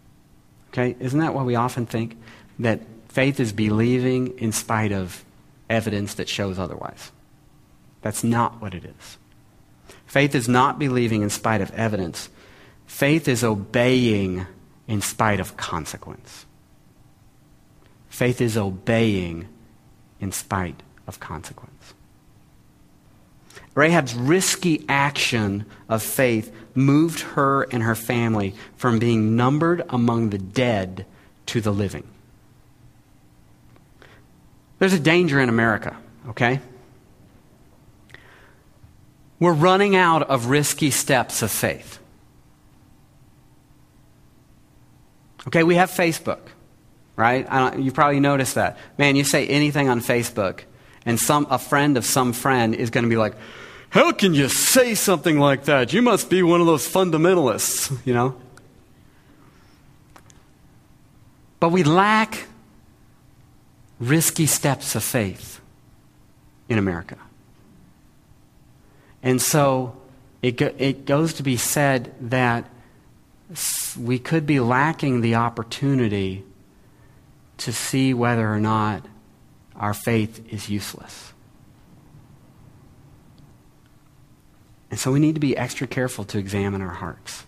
Okay? 0.69 0.97
Isn't 1.01 1.21
that 1.21 1.35
what 1.35 1.47
we 1.47 1.55
often 1.55 1.87
think? 1.87 2.19
That 2.59 2.81
faith 3.09 3.41
is 3.41 3.53
believing 3.53 4.39
in 4.39 4.53
spite 4.53 4.93
of 4.93 5.25
evidence 5.69 6.15
that 6.15 6.29
shows 6.29 6.59
otherwise. 6.59 7.11
That's 8.03 8.23
not 8.23 8.61
what 8.61 8.75
it 8.75 8.85
is. 8.85 9.19
Faith 10.07 10.35
is 10.35 10.49
not 10.49 10.79
believing 10.79 11.23
in 11.23 11.31
spite 11.31 11.61
of 11.61 11.71
evidence. 11.73 12.29
Faith 12.87 13.27
is 13.27 13.43
obeying 13.43 14.47
in 14.87 15.03
spite 15.03 15.41
of 15.41 15.57
consequence. 15.57 16.47
Faith 18.09 18.41
is 18.41 18.57
obeying 18.57 19.49
in 20.21 20.33
spite 20.33 20.83
of 21.07 21.21
consequence. 21.21 21.76
Rahab's 23.77 24.15
risky 24.15 24.87
action 24.89 25.67
of 25.87 26.03
faith 26.03 26.51
moved 26.75 27.21
her 27.21 27.65
and 27.65 27.83
her 27.83 27.95
family 27.95 28.55
from 28.77 28.99
being 28.99 29.37
numbered 29.37 29.83
among 29.91 30.31
the 30.31 30.39
dead 30.39 31.05
to 31.45 31.61
the 31.61 31.73
living. 31.73 32.05
There's 34.79 34.95
a 34.95 34.99
danger 34.99 35.39
in 35.41 35.51
America, 35.51 35.95
okay? 36.31 36.61
We're 39.39 39.53
running 39.53 39.95
out 39.95 40.23
of 40.23 40.47
risky 40.47 40.91
steps 40.91 41.43
of 41.43 41.51
faith. 41.51 41.99
Okay, 45.49 45.63
we 45.63 45.75
have 45.75 45.91
Facebook, 45.91 46.41
right? 47.15 47.47
you've 47.79 47.95
probably 47.95 48.21
noticed 48.21 48.55
that. 48.55 48.79
Man, 48.97 49.17
you 49.17 49.25
say 49.25 49.47
anything 49.47 49.91
on 49.91 50.01
Facebook, 50.01 50.61
and 51.05 51.21
some, 51.21 51.47
a 51.51 51.59
friend 51.59 51.99
of 51.99 52.07
some 52.07 52.33
friend 52.33 52.75
is 52.75 52.89
going 52.89 53.05
to 53.05 53.11
be 53.11 53.19
like, 53.19 53.35
how 53.91 54.13
can 54.13 54.35
you 54.35 54.49
say 54.49 54.95
something 54.95 55.39
like 55.39 55.65
that? 55.65 55.93
You 55.93 56.03
must 56.03 56.29
be 56.29 56.43
one 56.43 56.61
of 56.61 56.67
those 56.67 56.87
fundamentalists, 56.87 57.97
you 58.05 58.13
know? 58.13 58.37
But 61.61 61.71
we 61.71 61.83
lack 61.83 62.47
risky 63.99 64.47
steps 64.47 64.95
of 64.95 65.03
faith 65.03 65.61
in 66.69 66.79
America. 66.79 67.17
And 69.23 69.41
so 69.41 69.97
it, 70.43 70.57
go, 70.57 70.73
it 70.79 71.07
goes 71.07 71.33
to 71.35 71.43
be 71.43 71.57
said 71.57 72.15
that 72.21 72.69
we 73.99 74.19
could 74.19 74.47
be 74.47 74.61
lacking 74.61 75.21
the 75.21 75.37
opportunity 75.37 76.45
to 77.59 77.73
see 77.73 78.13
whether 78.13 78.53
or 78.53 78.61
not 78.61 79.07
our 79.75 79.95
faith 79.95 80.53
is 80.53 80.69
useless. 80.69 81.33
And 84.91 84.99
so 84.99 85.13
we 85.13 85.19
need 85.19 85.35
to 85.35 85.41
be 85.41 85.57
extra 85.57 85.87
careful 85.87 86.25
to 86.27 86.39
examine 86.39 86.81
our 86.81 86.89
hearts. 86.89 87.45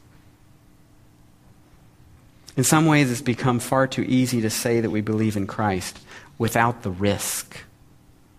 In 2.57 2.65
some 2.65 2.87
ways, 2.87 3.11
it's 3.11 3.21
become 3.21 3.61
far 3.61 3.87
too 3.87 4.03
easy 4.03 4.41
to 4.41 4.51
say 4.51 4.81
that 4.81 4.91
we 4.91 5.01
believe 5.01 5.37
in 5.37 5.47
Christ 5.47 6.01
without 6.39 6.83
the 6.83 6.91
risk 6.91 7.57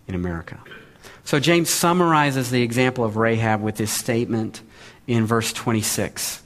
in 0.07 0.15
America. 0.15 0.59
So 1.23 1.39
James 1.39 1.69
summarizes 1.69 2.49
the 2.49 2.61
example 2.61 3.05
of 3.05 3.15
Rahab 3.15 3.61
with 3.61 3.75
this 3.75 3.91
statement 3.91 4.61
in 5.07 5.25
verse 5.25 5.53
26. 5.53 6.41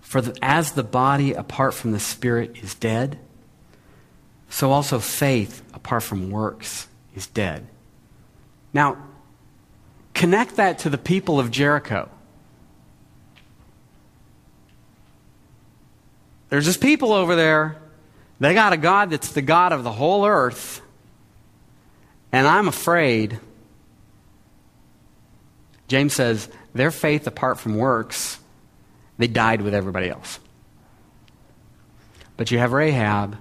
For 0.00 0.20
the, 0.20 0.36
as 0.42 0.72
the 0.72 0.82
body 0.82 1.32
apart 1.32 1.74
from 1.74 1.92
the 1.92 1.98
spirit 1.98 2.62
is 2.62 2.74
dead, 2.74 3.18
so 4.50 4.70
also 4.70 4.98
faith 4.98 5.62
apart 5.72 6.02
from 6.02 6.30
works 6.30 6.86
is 7.16 7.26
dead. 7.26 7.66
Now, 8.72 8.96
connect 10.14 10.56
that 10.56 10.80
to 10.80 10.90
the 10.90 10.98
people 10.98 11.38
of 11.38 11.50
Jericho. 11.50 12.08
There's 16.48 16.66
this 16.66 16.76
people 16.76 17.12
over 17.12 17.34
there. 17.34 17.76
They 18.40 18.54
got 18.54 18.72
a 18.72 18.76
God 18.76 19.10
that's 19.10 19.32
the 19.32 19.42
God 19.42 19.72
of 19.72 19.84
the 19.84 19.92
whole 19.92 20.26
earth. 20.26 20.80
And 22.30 22.46
I'm 22.46 22.68
afraid, 22.68 23.38
James 25.88 26.14
says, 26.14 26.48
their 26.74 26.90
faith 26.90 27.26
apart 27.26 27.60
from 27.60 27.76
works, 27.76 28.38
they 29.18 29.28
died 29.28 29.60
with 29.62 29.74
everybody 29.74 30.08
else. 30.08 30.40
But 32.36 32.50
you 32.50 32.58
have 32.58 32.72
Rahab, 32.72 33.36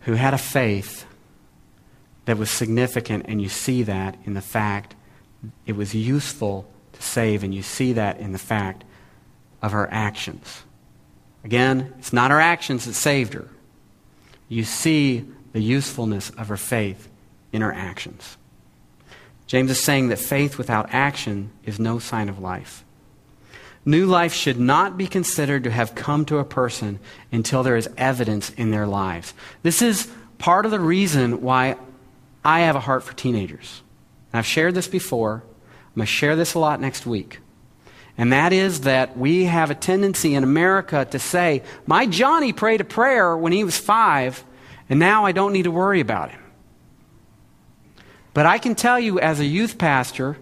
who 0.00 0.12
had 0.14 0.34
a 0.34 0.38
faith 0.38 1.04
that 2.24 2.38
was 2.38 2.50
significant, 2.50 3.26
and 3.28 3.40
you 3.40 3.48
see 3.48 3.82
that 3.82 4.16
in 4.24 4.34
the 4.34 4.40
fact 4.40 4.94
it 5.66 5.76
was 5.76 5.94
useful 5.94 6.66
to 6.92 7.02
save, 7.02 7.42
and 7.42 7.54
you 7.54 7.62
see 7.62 7.92
that 7.94 8.18
in 8.18 8.32
the 8.32 8.38
fact 8.38 8.84
of 9.62 9.72
her 9.72 9.88
actions. 9.90 10.62
Again, 11.44 11.92
it's 11.98 12.12
not 12.12 12.30
her 12.30 12.40
actions 12.40 12.86
that 12.86 12.94
saved 12.94 13.34
her. 13.34 13.48
You 14.48 14.64
see 14.64 15.24
the 15.52 15.60
usefulness 15.60 16.30
of 16.30 16.48
her 16.48 16.56
faith 16.56 17.08
in 17.52 17.62
her 17.62 17.72
actions. 17.72 18.36
James 19.46 19.70
is 19.70 19.82
saying 19.82 20.08
that 20.08 20.18
faith 20.18 20.56
without 20.56 20.88
action 20.92 21.50
is 21.64 21.78
no 21.78 21.98
sign 21.98 22.28
of 22.28 22.38
life. 22.38 22.84
New 23.84 24.06
life 24.06 24.32
should 24.32 24.58
not 24.58 24.96
be 24.96 25.06
considered 25.06 25.64
to 25.64 25.70
have 25.70 25.94
come 25.94 26.24
to 26.24 26.38
a 26.38 26.44
person 26.44 26.98
until 27.30 27.62
there 27.62 27.76
is 27.76 27.88
evidence 27.98 28.50
in 28.50 28.70
their 28.70 28.86
lives. 28.86 29.34
This 29.62 29.82
is 29.82 30.10
part 30.38 30.64
of 30.64 30.70
the 30.70 30.80
reason 30.80 31.42
why 31.42 31.76
I 32.44 32.60
have 32.60 32.76
a 32.76 32.80
heart 32.80 33.02
for 33.02 33.14
teenagers. 33.14 33.82
And 34.32 34.38
I've 34.38 34.46
shared 34.46 34.74
this 34.74 34.88
before. 34.88 35.44
I'm 35.44 35.94
going 35.96 36.06
to 36.06 36.12
share 36.12 36.36
this 36.36 36.54
a 36.54 36.58
lot 36.58 36.80
next 36.80 37.06
week. 37.06 37.40
And 38.16 38.32
that 38.32 38.52
is 38.52 38.82
that 38.82 39.16
we 39.16 39.44
have 39.44 39.70
a 39.70 39.74
tendency 39.74 40.34
in 40.34 40.44
America 40.44 41.04
to 41.10 41.18
say, 41.18 41.62
My 41.86 42.06
Johnny 42.06 42.52
prayed 42.52 42.80
a 42.80 42.84
prayer 42.84 43.36
when 43.36 43.52
he 43.52 43.64
was 43.64 43.78
five, 43.78 44.44
and 44.88 45.00
now 45.00 45.24
I 45.24 45.32
don't 45.32 45.52
need 45.52 45.64
to 45.64 45.70
worry 45.70 46.00
about 46.00 46.30
him. 46.30 46.40
But 48.34 48.46
I 48.46 48.58
can 48.58 48.74
tell 48.74 49.00
you, 49.00 49.18
as 49.18 49.40
a 49.40 49.44
youth 49.44 49.78
pastor, 49.78 50.36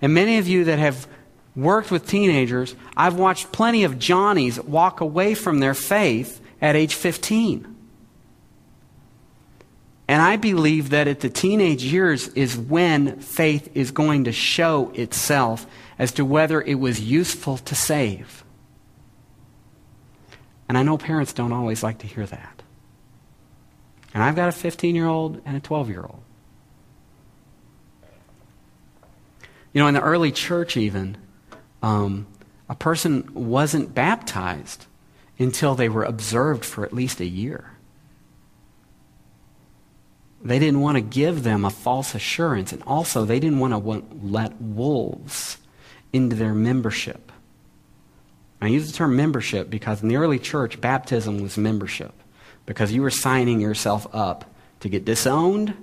and 0.00 0.14
many 0.14 0.38
of 0.38 0.48
you 0.48 0.64
that 0.64 0.78
have 0.78 1.06
worked 1.54 1.90
with 1.90 2.06
teenagers, 2.06 2.74
I've 2.96 3.16
watched 3.16 3.52
plenty 3.52 3.84
of 3.84 3.98
Johnnies 3.98 4.60
walk 4.60 5.00
away 5.00 5.34
from 5.34 5.58
their 5.58 5.74
faith 5.74 6.40
at 6.60 6.76
age 6.76 6.94
15. 6.94 7.76
And 10.08 10.22
I 10.22 10.36
believe 10.36 10.88
that 10.90 11.06
at 11.06 11.20
the 11.20 11.28
teenage 11.28 11.84
years 11.84 12.28
is 12.28 12.56
when 12.56 13.20
faith 13.20 13.68
is 13.74 13.90
going 13.90 14.24
to 14.24 14.32
show 14.32 14.90
itself 14.94 15.66
as 15.98 16.12
to 16.12 16.24
whether 16.24 16.62
it 16.62 16.76
was 16.76 16.98
useful 16.98 17.58
to 17.58 17.74
save. 17.74 18.42
And 20.66 20.78
I 20.78 20.82
know 20.82 20.96
parents 20.96 21.34
don't 21.34 21.52
always 21.52 21.82
like 21.82 21.98
to 21.98 22.06
hear 22.06 22.24
that. 22.24 22.62
And 24.14 24.22
I've 24.22 24.34
got 24.34 24.48
a 24.48 24.52
15 24.52 24.94
year 24.94 25.06
old 25.06 25.42
and 25.44 25.56
a 25.56 25.60
12 25.60 25.90
year 25.90 26.02
old. 26.02 26.22
You 29.74 29.82
know, 29.82 29.88
in 29.88 29.94
the 29.94 30.00
early 30.00 30.32
church, 30.32 30.78
even, 30.78 31.18
um, 31.82 32.26
a 32.68 32.74
person 32.74 33.28
wasn't 33.34 33.94
baptized 33.94 34.86
until 35.38 35.74
they 35.74 35.90
were 35.90 36.04
observed 36.04 36.64
for 36.64 36.84
at 36.84 36.92
least 36.94 37.20
a 37.20 37.26
year. 37.26 37.77
They 40.42 40.58
didn't 40.58 40.80
want 40.80 40.96
to 40.96 41.00
give 41.00 41.42
them 41.42 41.64
a 41.64 41.70
false 41.70 42.14
assurance. 42.14 42.72
And 42.72 42.82
also, 42.84 43.24
they 43.24 43.40
didn't 43.40 43.58
want 43.58 43.72
to 43.72 44.04
let 44.22 44.60
wolves 44.60 45.58
into 46.12 46.36
their 46.36 46.54
membership. 46.54 47.32
I 48.60 48.68
use 48.68 48.90
the 48.90 48.96
term 48.96 49.16
membership 49.16 49.70
because 49.70 50.02
in 50.02 50.08
the 50.08 50.16
early 50.16 50.38
church, 50.38 50.80
baptism 50.80 51.40
was 51.40 51.56
membership 51.56 52.12
because 52.66 52.92
you 52.92 53.02
were 53.02 53.10
signing 53.10 53.60
yourself 53.60 54.06
up 54.12 54.44
to 54.80 54.88
get 54.88 55.04
disowned, 55.04 55.74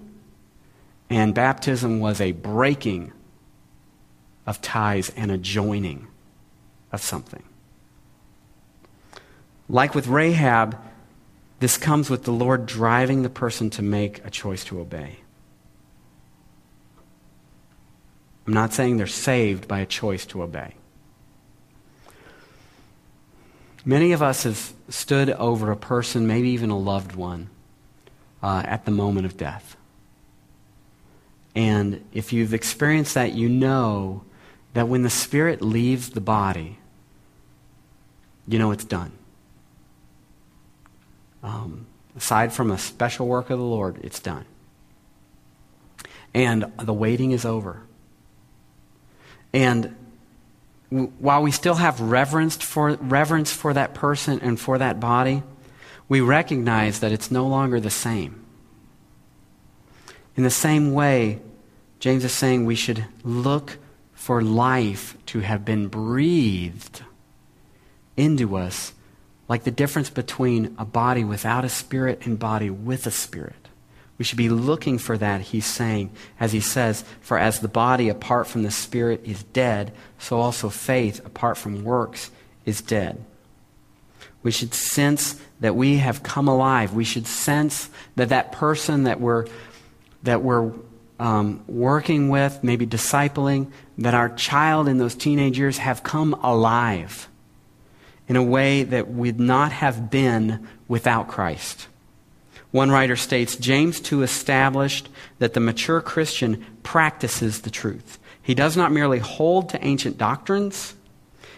and 1.10 1.34
baptism 1.34 2.00
was 2.00 2.22
a 2.22 2.32
breaking 2.32 3.12
of 4.46 4.62
ties 4.62 5.10
and 5.16 5.32
a 5.32 5.38
joining 5.38 6.08
of 6.92 7.02
something. 7.02 7.44
Like 9.68 9.96
with 9.96 10.08
Rahab, 10.08 10.78
this 11.60 11.78
comes 11.78 12.10
with 12.10 12.24
the 12.24 12.32
Lord 12.32 12.66
driving 12.66 13.24
the 13.24 13.30
person 13.30 13.70
to 13.72 13.82
make 13.82 14.24
a 14.26 14.30
choice 14.30 14.64
to 14.66 14.80
obey. 14.80 15.18
I'm 18.46 18.54
not 18.54 18.74
saying 18.74 18.98
they're 18.98 19.08
saved 19.08 19.68
by 19.68 19.80
a 19.80 19.86
choice 19.86 20.26
to 20.28 20.44
obey. 20.44 20.76
Many 23.84 24.12
of 24.12 24.22
us 24.22 24.44
have 24.44 24.74
stood 24.90 25.30
over 25.30 25.72
a 25.72 25.78
person, 25.78 26.28
maybe 26.28 26.50
even 26.50 26.70
a 26.70 26.78
loved 26.78 27.16
one, 27.16 27.50
uh, 28.42 28.64
at 28.66 28.86
the 28.86 28.92
moment 28.92 29.26
of 29.26 29.38
death. 29.38 29.78
And 31.56 32.04
if 32.12 32.34
you've 32.34 32.54
experienced 32.54 33.14
that, 33.14 33.34
you 33.34 33.48
know 33.48 34.24
that 34.74 34.88
when 34.88 35.04
the 35.04 35.10
spirit 35.10 35.62
leaves 35.62 36.10
the 36.10 36.22
body, 36.22 36.80
you 38.48 38.60
know 38.60 38.72
it's 38.72 38.84
done. 38.84 39.12
Um, 41.46 41.86
aside 42.18 42.52
from 42.52 42.72
a 42.72 42.78
special 42.80 43.28
work 43.28 43.52
of 43.52 43.60
the 43.60 43.66
Lord, 43.66 44.00
it's 44.04 44.20
done. 44.20 44.46
And 46.34 46.66
the 46.82 46.94
waiting 46.94 47.32
is 47.32 47.46
over. 47.46 47.84
And 49.54 49.96
while 50.90 51.44
we 51.44 51.52
still 51.52 51.76
have 51.76 52.02
reverence 52.02 52.56
for, 52.58 52.94
reverence 52.96 53.54
for 53.54 53.74
that 53.74 53.94
person 53.94 54.40
and 54.42 54.60
for 54.60 54.80
that 54.80 55.00
body, 55.00 55.44
we 56.10 56.20
recognize 56.20 57.00
that 57.00 57.12
it's 57.12 57.30
no 57.30 57.46
longer 57.46 57.80
the 57.80 57.92
same. 57.92 58.44
In 60.36 60.44
the 60.44 60.50
same 60.50 60.94
way, 60.94 61.42
James 62.00 62.26
is 62.26 62.32
saying 62.32 62.66
we 62.66 62.76
should 62.76 63.06
look 63.24 63.78
for 64.14 64.42
life 64.42 65.16
to 65.28 65.42
have 65.42 65.64
been 65.64 65.90
breathed 65.90 67.04
into 68.18 68.58
us, 68.58 68.94
like 69.48 69.64
the 69.64 69.72
difference 69.72 70.10
between 70.10 70.76
a 70.78 70.86
body 70.86 71.24
without 71.24 71.66
a 71.66 71.70
spirit 71.70 72.26
and 72.26 72.40
body 72.40 72.70
with 72.70 73.06
a 73.06 73.12
spirit. 73.12 73.56
We 74.18 74.26
should 74.26 74.38
be 74.38 74.50
looking 74.50 74.98
for 74.98 75.18
that, 75.18 75.42
he's 75.42 75.66
saying, 75.66 76.12
as 76.40 76.54
he 76.54 76.62
says, 76.62 77.04
For 77.22 77.38
as 77.38 77.60
the 77.60 77.68
body 77.68 78.08
apart 78.10 78.48
from 78.48 78.64
the 78.64 78.72
spirit 78.72 79.22
is 79.26 79.44
dead, 79.44 79.92
so 80.18 80.40
also 80.40 80.70
faith 80.70 81.24
apart 81.26 81.58
from 81.58 81.84
works 81.84 82.32
is 82.66 82.82
dead. 82.82 83.24
We 84.42 84.52
should 84.52 84.74
sense 84.74 85.40
that 85.60 85.76
we 85.76 85.98
have 85.98 86.24
come 86.24 86.48
alive. 86.48 86.94
We 86.94 87.04
should 87.04 87.28
sense 87.28 87.90
that 88.16 88.30
that 88.30 88.52
person 88.52 89.04
that 89.04 89.20
we're, 89.20 89.48
that 90.24 90.44
we're 90.44 90.72
um, 91.20 91.64
working 91.68 92.30
with, 92.30 92.64
maybe 92.64 92.88
discipling, 92.88 93.72
that 93.98 94.14
our 94.14 94.30
child 94.30 94.88
in 94.88 94.98
those 94.98 95.16
teenage 95.16 95.58
years 95.58 95.78
have 95.80 96.04
come 96.04 96.36
alive 96.36 97.28
in 98.28 98.36
a 98.36 98.44
way 98.44 98.84
that 98.84 99.08
would 99.08 99.40
not 99.40 99.72
have 99.72 100.10
been 100.10 100.68
without 100.88 101.28
Christ. 101.28 101.88
One 102.72 102.92
writer 102.92 103.16
states 103.16 103.56
James 103.56 104.00
2 104.02 104.24
established 104.24 105.08
that 105.40 105.54
the 105.54 105.60
mature 105.60 106.02
Christian 106.02 106.66
practices 106.84 107.62
the 107.62 107.70
truth. 107.70 108.20
He 108.42 108.54
does 108.54 108.76
not 108.76 108.92
merely 108.92 109.20
hold 109.20 109.70
to 109.70 109.86
ancient 109.86 110.18
doctrines, 110.18 110.96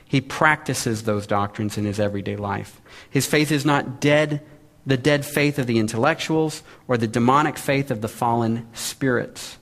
he 0.09 0.22
practices 0.22 1.03
those 1.03 1.28
doctrines 1.28 1.78
in 1.78 1.84
his 1.84 1.99
everyday 1.99 2.38
life. 2.38 2.80
His 3.09 3.26
faith 3.26 3.51
is 3.51 3.65
not 3.65 3.99
dead, 3.99 4.41
the 4.86 4.95
dead 4.95 5.26
faith 5.26 5.59
of 5.59 5.68
the 5.68 5.80
intellectuals 5.80 6.63
or 6.88 6.97
the 6.97 7.07
demonic 7.07 7.57
faith 7.57 7.91
of 7.91 7.99
the 8.01 8.07
fallen 8.07 8.68
spirits. 8.74 9.57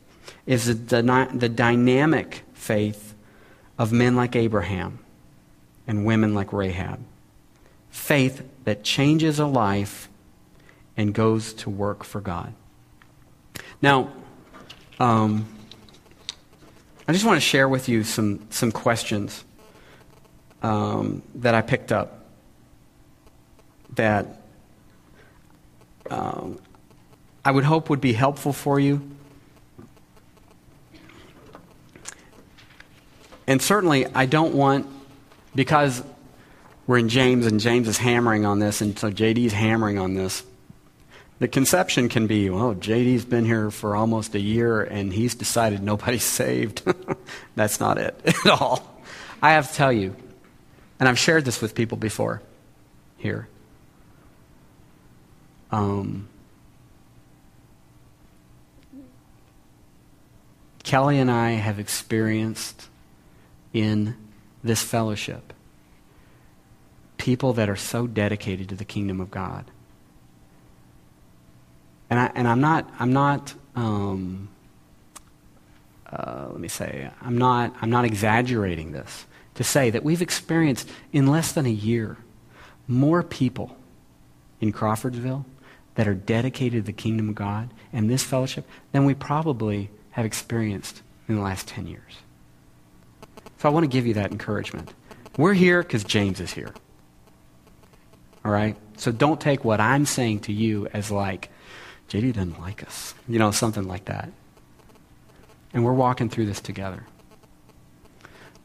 It 0.45 0.53
is 0.53 0.85
the, 0.85 1.29
the 1.33 1.49
dynamic 1.49 2.43
faith 2.53 3.15
of 3.79 3.91
men 3.91 4.15
like 4.15 4.35
Abraham 4.35 4.99
and 5.87 6.05
women 6.05 6.33
like 6.33 6.51
Rahab. 6.53 6.99
Faith 7.89 8.43
that 8.65 8.83
changes 8.83 9.39
a 9.39 9.45
life 9.45 10.09
and 10.97 11.13
goes 11.13 11.53
to 11.53 11.69
work 11.69 12.03
for 12.03 12.21
God. 12.21 12.53
Now, 13.81 14.11
um, 14.99 15.45
I 17.07 17.13
just 17.13 17.25
want 17.25 17.37
to 17.37 17.41
share 17.41 17.69
with 17.69 17.87
you 17.87 18.03
some, 18.03 18.47
some 18.49 18.71
questions 18.71 19.43
um, 20.63 21.21
that 21.35 21.53
I 21.53 21.61
picked 21.61 21.91
up 21.91 22.25
that 23.93 24.41
um, 26.09 26.59
I 27.43 27.51
would 27.51 27.63
hope 27.63 27.89
would 27.89 28.01
be 28.01 28.13
helpful 28.13 28.53
for 28.53 28.79
you. 28.79 29.01
And 33.47 33.61
certainly, 33.61 34.07
I 34.07 34.25
don't 34.25 34.55
want, 34.55 34.87
because 35.55 36.03
we're 36.85 36.99
in 36.99 37.09
James 37.09 37.45
and 37.45 37.59
James 37.59 37.87
is 37.87 37.97
hammering 37.97 38.45
on 38.45 38.59
this, 38.59 38.81
and 38.81 38.97
so 38.97 39.09
JD's 39.09 39.53
hammering 39.53 39.97
on 39.97 40.13
this. 40.13 40.43
The 41.39 41.47
conception 41.47 42.07
can 42.07 42.27
be, 42.27 42.49
well, 42.49 42.75
JD's 42.75 43.25
been 43.25 43.45
here 43.45 43.69
for 43.69 43.95
almost 43.95 44.35
a 44.35 44.39
year 44.39 44.81
and 44.81 45.11
he's 45.11 45.35
decided 45.35 45.83
nobody's 45.83 46.23
saved. 46.23 46.83
That's 47.55 47.79
not 47.79 47.97
it 47.97 48.19
at 48.25 48.47
all. 48.47 49.01
I 49.41 49.51
have 49.51 49.69
to 49.69 49.75
tell 49.75 49.91
you, 49.91 50.15
and 50.99 51.09
I've 51.09 51.19
shared 51.19 51.43
this 51.43 51.61
with 51.61 51.75
people 51.75 51.97
before 51.97 52.41
here. 53.17 53.47
Um, 55.71 56.29
Kelly 60.83 61.19
and 61.19 61.29
I 61.29 61.51
have 61.51 61.79
experienced 61.79 62.87
in 63.73 64.15
this 64.65 64.83
fellowship 64.83 65.53
people 67.17 67.53
that 67.53 67.69
are 67.69 67.75
so 67.75 68.05
dedicated 68.07 68.69
to 68.69 68.75
the 68.75 68.85
kingdom 68.85 69.21
of 69.21 69.31
God 69.31 69.65
and, 72.09 72.19
I, 72.19 72.31
and 72.35 72.47
I'm 72.47 72.61
not, 72.61 72.89
I'm 72.99 73.13
not 73.13 73.53
um, 73.75 74.49
uh, 76.11 76.47
let 76.51 76.59
me 76.59 76.67
say, 76.67 77.09
I'm 77.21 77.37
not, 77.37 77.75
I'm 77.81 77.89
not 77.89 78.05
exaggerating 78.05 78.91
this 78.91 79.25
to 79.55 79.63
say 79.63 79.89
that 79.89 80.03
we've 80.03 80.21
experienced 80.21 80.89
in 81.11 81.27
less 81.27 81.51
than 81.51 81.65
a 81.65 81.69
year 81.69 82.17
more 82.87 83.23
people 83.23 83.75
in 84.61 84.71
Crawfordsville 84.71 85.45
that 85.95 86.07
are 86.07 86.13
dedicated 86.13 86.83
to 86.83 86.85
the 86.85 86.93
kingdom 86.93 87.29
of 87.29 87.35
God 87.35 87.69
and 87.91 88.09
this 88.09 88.23
fellowship 88.23 88.65
than 88.91 89.05
we 89.05 89.13
probably 89.13 89.89
have 90.11 90.25
experienced 90.25 91.01
in 91.27 91.35
the 91.35 91.41
last 91.41 91.67
10 91.67 91.87
years. 91.87 92.19
So 93.59 93.69
I 93.69 93.71
want 93.71 93.83
to 93.83 93.87
give 93.87 94.05
you 94.05 94.15
that 94.15 94.31
encouragement. 94.31 94.93
We're 95.37 95.53
here 95.53 95.81
because 95.81 96.03
James 96.03 96.39
is 96.39 96.51
here. 96.51 96.73
All 98.43 98.51
right? 98.51 98.75
So 98.97 99.11
don't 99.11 99.39
take 99.41 99.65
what 99.65 99.81
I'm 99.81 100.05
saying 100.05 100.41
to 100.41 100.53
you 100.53 100.87
as 100.93 101.11
like, 101.11 101.49
JD 102.09 102.33
doesn't 102.33 102.59
like 102.59 102.83
us. 102.83 103.13
You 103.27 103.39
know, 103.39 103.51
something 103.51 103.87
like 103.87 104.05
that. 104.05 104.29
And 105.73 105.83
we're 105.83 105.93
walking 105.93 106.29
through 106.29 106.45
this 106.45 106.61
together. 106.61 107.03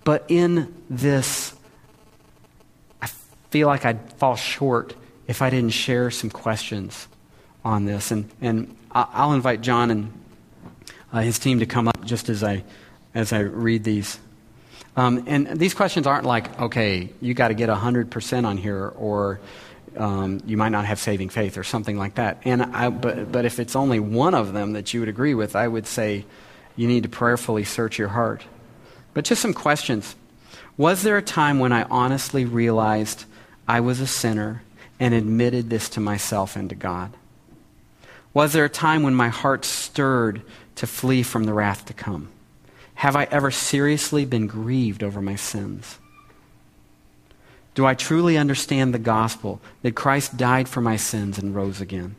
But 0.05 0.25
in 0.29 0.75
this, 0.89 1.55
I 3.03 3.09
feel 3.51 3.67
like 3.67 3.85
I'd 3.85 4.13
fall 4.15 4.37
short 4.37 4.95
if 5.27 5.43
I 5.43 5.51
didn't 5.51 5.71
share 5.71 6.11
some 6.11 6.31
questions 6.31 7.09
on 7.65 7.85
this. 7.85 8.11
And, 8.11 8.31
and 8.41 8.77
I'll 8.93 9.33
invite 9.33 9.61
John 9.61 9.91
and 9.91 10.13
uh, 11.13 11.21
his 11.21 11.39
team 11.39 11.61
to 11.61 11.67
come 11.67 11.89
up 11.89 12.05
just 12.05 12.29
as 12.29 12.43
I, 12.43 12.65
as 13.15 13.33
I 13.33 13.41
read 13.41 13.85
these. 13.85 14.19
Um, 14.97 15.25
and 15.27 15.59
these 15.59 15.75
questions 15.75 16.07
aren't 16.07 16.27
like, 16.27 16.61
okay, 16.61 17.11
you 17.21 17.35
got 17.35 17.49
to 17.49 17.55
get 17.55 17.69
100% 17.69 18.45
on 18.45 18.57
here, 18.57 18.89
or 18.89 19.41
um, 19.97 20.41
you 20.47 20.57
might 20.57 20.71
not 20.71 20.85
have 20.85 20.99
saving 20.99 21.29
faith 21.29 21.57
or 21.57 21.65
something 21.65 21.97
like 21.97 22.17
that. 22.17 22.43
And 22.45 22.63
I, 22.63 22.91
but, 22.91 23.31
but 23.31 23.45
if 23.45 23.59
it's 23.59 23.77
only 23.77 24.01
one 24.01 24.35
of 24.35 24.53
them 24.53 24.73
that 24.73 24.93
you 24.93 25.01
would 25.01 25.09
agree 25.09 25.35
with, 25.35 25.57
I 25.57 25.69
would 25.69 25.87
say 25.87 26.25
you 26.77 26.89
need 26.89 27.05
to 27.05 27.09
prayerfully 27.09 27.65
search 27.65 27.99
your 27.99 28.09
heart. 28.09 28.45
But 29.15 29.25
just 29.25 29.43
some 29.43 29.55
questions. 29.55 30.15
Was 30.77 31.03
there 31.03 31.17
a 31.17 31.23
time 31.23 31.59
when 31.59 31.73
I 31.73 31.83
honestly 31.85 32.45
realized 32.45 33.25
I 33.69 33.81
was 33.81 34.01
a 34.01 34.07
sinner 34.07 34.63
and 34.99 35.15
admitted 35.15 35.71
this 35.71 35.89
to 35.91 36.01
myself 36.01 36.57
and 36.57 36.69
to 36.71 36.75
God? 36.75 37.13
Was 38.33 38.53
there 38.53 38.65
a 38.65 38.71
time 38.71 39.03
when 39.03 39.15
my 39.15 39.29
heart 39.29 39.65
stirred 39.65 40.43
to 40.77 40.87
flee 40.87 41.23
from 41.23 41.45
the 41.45 41.53
wrath 41.53 41.85
to 41.87 41.93
come? 41.93 42.29
Have 43.01 43.17
I 43.17 43.27
ever 43.31 43.51
seriously 43.51 44.27
been 44.27 44.47
grieved 44.47 45.03
over 45.03 45.23
my 45.23 45.35
sins? 45.35 45.99
Do 47.75 47.87
I 47.87 47.95
truly 47.95 48.37
understand 48.37 48.93
the 48.93 48.99
gospel 48.99 49.59
that 49.81 49.95
Christ 49.95 50.37
died 50.37 50.69
for 50.69 50.83
my 50.83 50.97
sins 50.97 51.39
and 51.39 51.55
rose 51.55 51.81
again? 51.81 52.17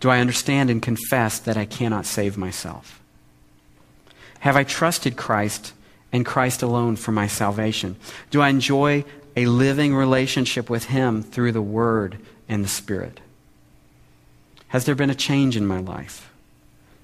Do 0.00 0.10
I 0.10 0.20
understand 0.20 0.68
and 0.68 0.82
confess 0.82 1.38
that 1.38 1.56
I 1.56 1.64
cannot 1.64 2.04
save 2.04 2.36
myself? 2.36 3.00
Have 4.40 4.54
I 4.54 4.64
trusted 4.64 5.16
Christ 5.16 5.72
and 6.12 6.26
Christ 6.26 6.60
alone 6.60 6.96
for 6.96 7.10
my 7.12 7.28
salvation? 7.28 7.96
Do 8.30 8.42
I 8.42 8.50
enjoy 8.50 9.06
a 9.34 9.46
living 9.46 9.94
relationship 9.94 10.68
with 10.68 10.84
Him 10.84 11.22
through 11.22 11.52
the 11.52 11.62
Word 11.62 12.18
and 12.50 12.62
the 12.62 12.68
Spirit? 12.68 13.18
Has 14.68 14.84
there 14.84 14.94
been 14.94 15.08
a 15.08 15.14
change 15.14 15.56
in 15.56 15.66
my 15.66 15.78
life? 15.80 16.31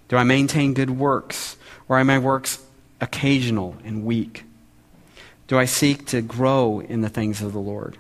Do 0.09 0.17
I 0.17 0.25
maintain 0.25 0.75
good 0.75 0.91
works, 0.91 1.57
or 1.89 1.99
are 1.99 2.05
my 2.05 2.19
works 2.19 2.59
occasional 3.01 3.77
and 3.85 4.05
weak? 4.05 4.45
Do 5.47 5.59
I 5.59 5.65
seek 5.65 6.07
to 6.09 6.21
grow 6.21 6.81
in 6.81 7.01
the 7.01 7.09
things 7.09 7.43
of 7.43 7.53
the 7.53 7.59
Lord? 7.59 7.97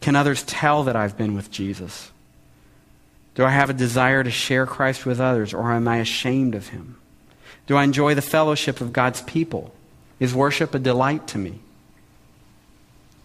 Can 0.00 0.16
others 0.16 0.42
tell 0.42 0.84
that 0.84 0.96
I've 0.96 1.16
been 1.16 1.34
with 1.34 1.50
Jesus? 1.50 2.10
Do 3.34 3.44
I 3.44 3.50
have 3.50 3.70
a 3.70 3.74
desire 3.74 4.24
to 4.24 4.30
share 4.30 4.66
Christ 4.66 5.06
with 5.06 5.20
others, 5.20 5.54
or 5.54 5.72
am 5.72 5.88
I 5.88 5.98
ashamed 5.98 6.54
of 6.54 6.68
him? 6.68 6.96
Do 7.66 7.76
I 7.76 7.84
enjoy 7.84 8.14
the 8.14 8.22
fellowship 8.22 8.80
of 8.80 8.92
God's 8.92 9.22
people? 9.22 9.72
Is 10.18 10.34
worship 10.34 10.74
a 10.74 10.78
delight 10.78 11.26
to 11.28 11.38
me? 11.38 11.60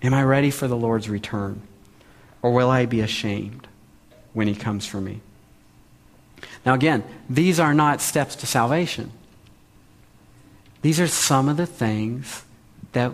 Am 0.01 0.13
I 0.13 0.23
ready 0.23 0.51
for 0.51 0.67
the 0.67 0.77
Lord's 0.77 1.09
return? 1.09 1.61
Or 2.41 2.51
will 2.51 2.69
I 2.69 2.85
be 2.85 3.01
ashamed 3.01 3.67
when 4.33 4.47
he 4.47 4.55
comes 4.55 4.85
for 4.85 5.01
me? 5.01 5.21
Now, 6.65 6.73
again, 6.73 7.03
these 7.29 7.59
are 7.59 7.73
not 7.73 8.01
steps 8.01 8.35
to 8.37 8.47
salvation. 8.47 9.11
These 10.81 10.99
are 10.99 11.07
some 11.07 11.47
of 11.47 11.57
the 11.57 11.65
things 11.65 12.43
that 12.93 13.13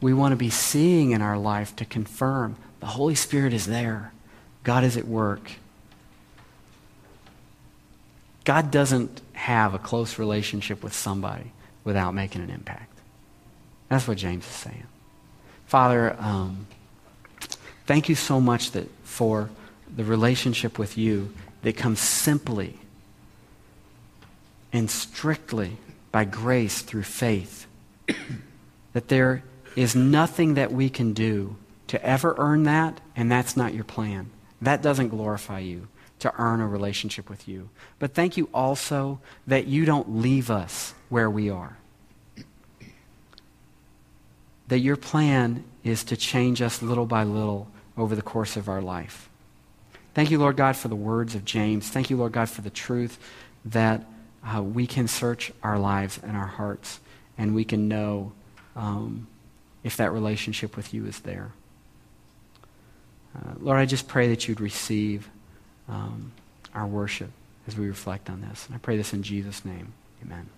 we 0.00 0.12
want 0.12 0.32
to 0.32 0.36
be 0.36 0.50
seeing 0.50 1.12
in 1.12 1.22
our 1.22 1.38
life 1.38 1.76
to 1.76 1.84
confirm 1.84 2.56
the 2.80 2.86
Holy 2.86 3.14
Spirit 3.14 3.52
is 3.52 3.66
there, 3.66 4.12
God 4.64 4.84
is 4.84 4.96
at 4.96 5.06
work. 5.06 5.52
God 8.44 8.70
doesn't 8.70 9.20
have 9.34 9.74
a 9.74 9.78
close 9.78 10.18
relationship 10.18 10.82
with 10.82 10.94
somebody 10.94 11.52
without 11.84 12.14
making 12.14 12.42
an 12.42 12.50
impact. 12.50 12.92
That's 13.88 14.08
what 14.08 14.16
James 14.16 14.46
is 14.46 14.52
saying. 14.52 14.86
Father, 15.66 16.16
um, 16.18 16.66
thank 17.86 18.08
you 18.08 18.14
so 18.14 18.40
much 18.40 18.70
that 18.72 18.88
for 19.04 19.50
the 19.94 20.04
relationship 20.04 20.78
with 20.78 20.96
you 20.96 21.32
that 21.62 21.76
come 21.76 21.96
simply 21.96 22.78
and 24.72 24.90
strictly 24.90 25.76
by 26.12 26.24
grace 26.24 26.82
through 26.82 27.02
faith. 27.02 27.66
that 28.92 29.08
there 29.08 29.42
is 29.76 29.94
nothing 29.94 30.54
that 30.54 30.72
we 30.72 30.88
can 30.88 31.12
do 31.12 31.56
to 31.86 32.04
ever 32.04 32.34
earn 32.38 32.64
that, 32.64 33.00
and 33.16 33.30
that's 33.30 33.56
not 33.56 33.74
your 33.74 33.84
plan. 33.84 34.30
That 34.60 34.82
doesn't 34.82 35.08
glorify 35.08 35.60
you 35.60 35.88
to 36.20 36.32
earn 36.38 36.60
a 36.60 36.68
relationship 36.68 37.30
with 37.30 37.48
you. 37.48 37.70
But 37.98 38.14
thank 38.14 38.36
you 38.36 38.48
also 38.52 39.20
that 39.46 39.66
you 39.66 39.84
don't 39.84 40.16
leave 40.16 40.50
us 40.50 40.94
where 41.08 41.30
we 41.30 41.50
are. 41.50 41.76
That 44.68 44.80
your 44.80 44.96
plan 44.96 45.64
is 45.82 46.04
to 46.04 46.16
change 46.16 46.62
us 46.62 46.82
little 46.82 47.06
by 47.06 47.24
little 47.24 47.68
over 47.96 48.14
the 48.14 48.22
course 48.22 48.56
of 48.56 48.68
our 48.68 48.82
life. 48.82 49.29
Thank 50.14 50.30
you, 50.30 50.38
Lord 50.38 50.56
God, 50.56 50.76
for 50.76 50.88
the 50.88 50.96
words 50.96 51.34
of 51.34 51.44
James. 51.44 51.88
Thank 51.88 52.10
you, 52.10 52.16
Lord 52.16 52.32
God, 52.32 52.48
for 52.48 52.62
the 52.62 52.70
truth 52.70 53.18
that 53.64 54.04
uh, 54.44 54.62
we 54.62 54.86
can 54.86 55.06
search 55.06 55.52
our 55.62 55.78
lives 55.78 56.18
and 56.22 56.36
our 56.36 56.46
hearts 56.46 57.00
and 57.38 57.54
we 57.54 57.64
can 57.64 57.88
know 57.88 58.32
um, 58.76 59.26
if 59.84 59.96
that 59.96 60.12
relationship 60.12 60.76
with 60.76 60.92
you 60.92 61.06
is 61.06 61.20
there. 61.20 61.52
Uh, 63.36 63.52
Lord, 63.60 63.78
I 63.78 63.86
just 63.86 64.08
pray 64.08 64.28
that 64.28 64.48
you'd 64.48 64.60
receive 64.60 65.28
um, 65.88 66.32
our 66.74 66.86
worship 66.86 67.30
as 67.66 67.76
we 67.76 67.86
reflect 67.86 68.28
on 68.28 68.40
this. 68.40 68.66
And 68.66 68.74
I 68.74 68.78
pray 68.78 68.96
this 68.96 69.12
in 69.12 69.22
Jesus' 69.22 69.64
name. 69.64 69.92
Amen. 70.24 70.48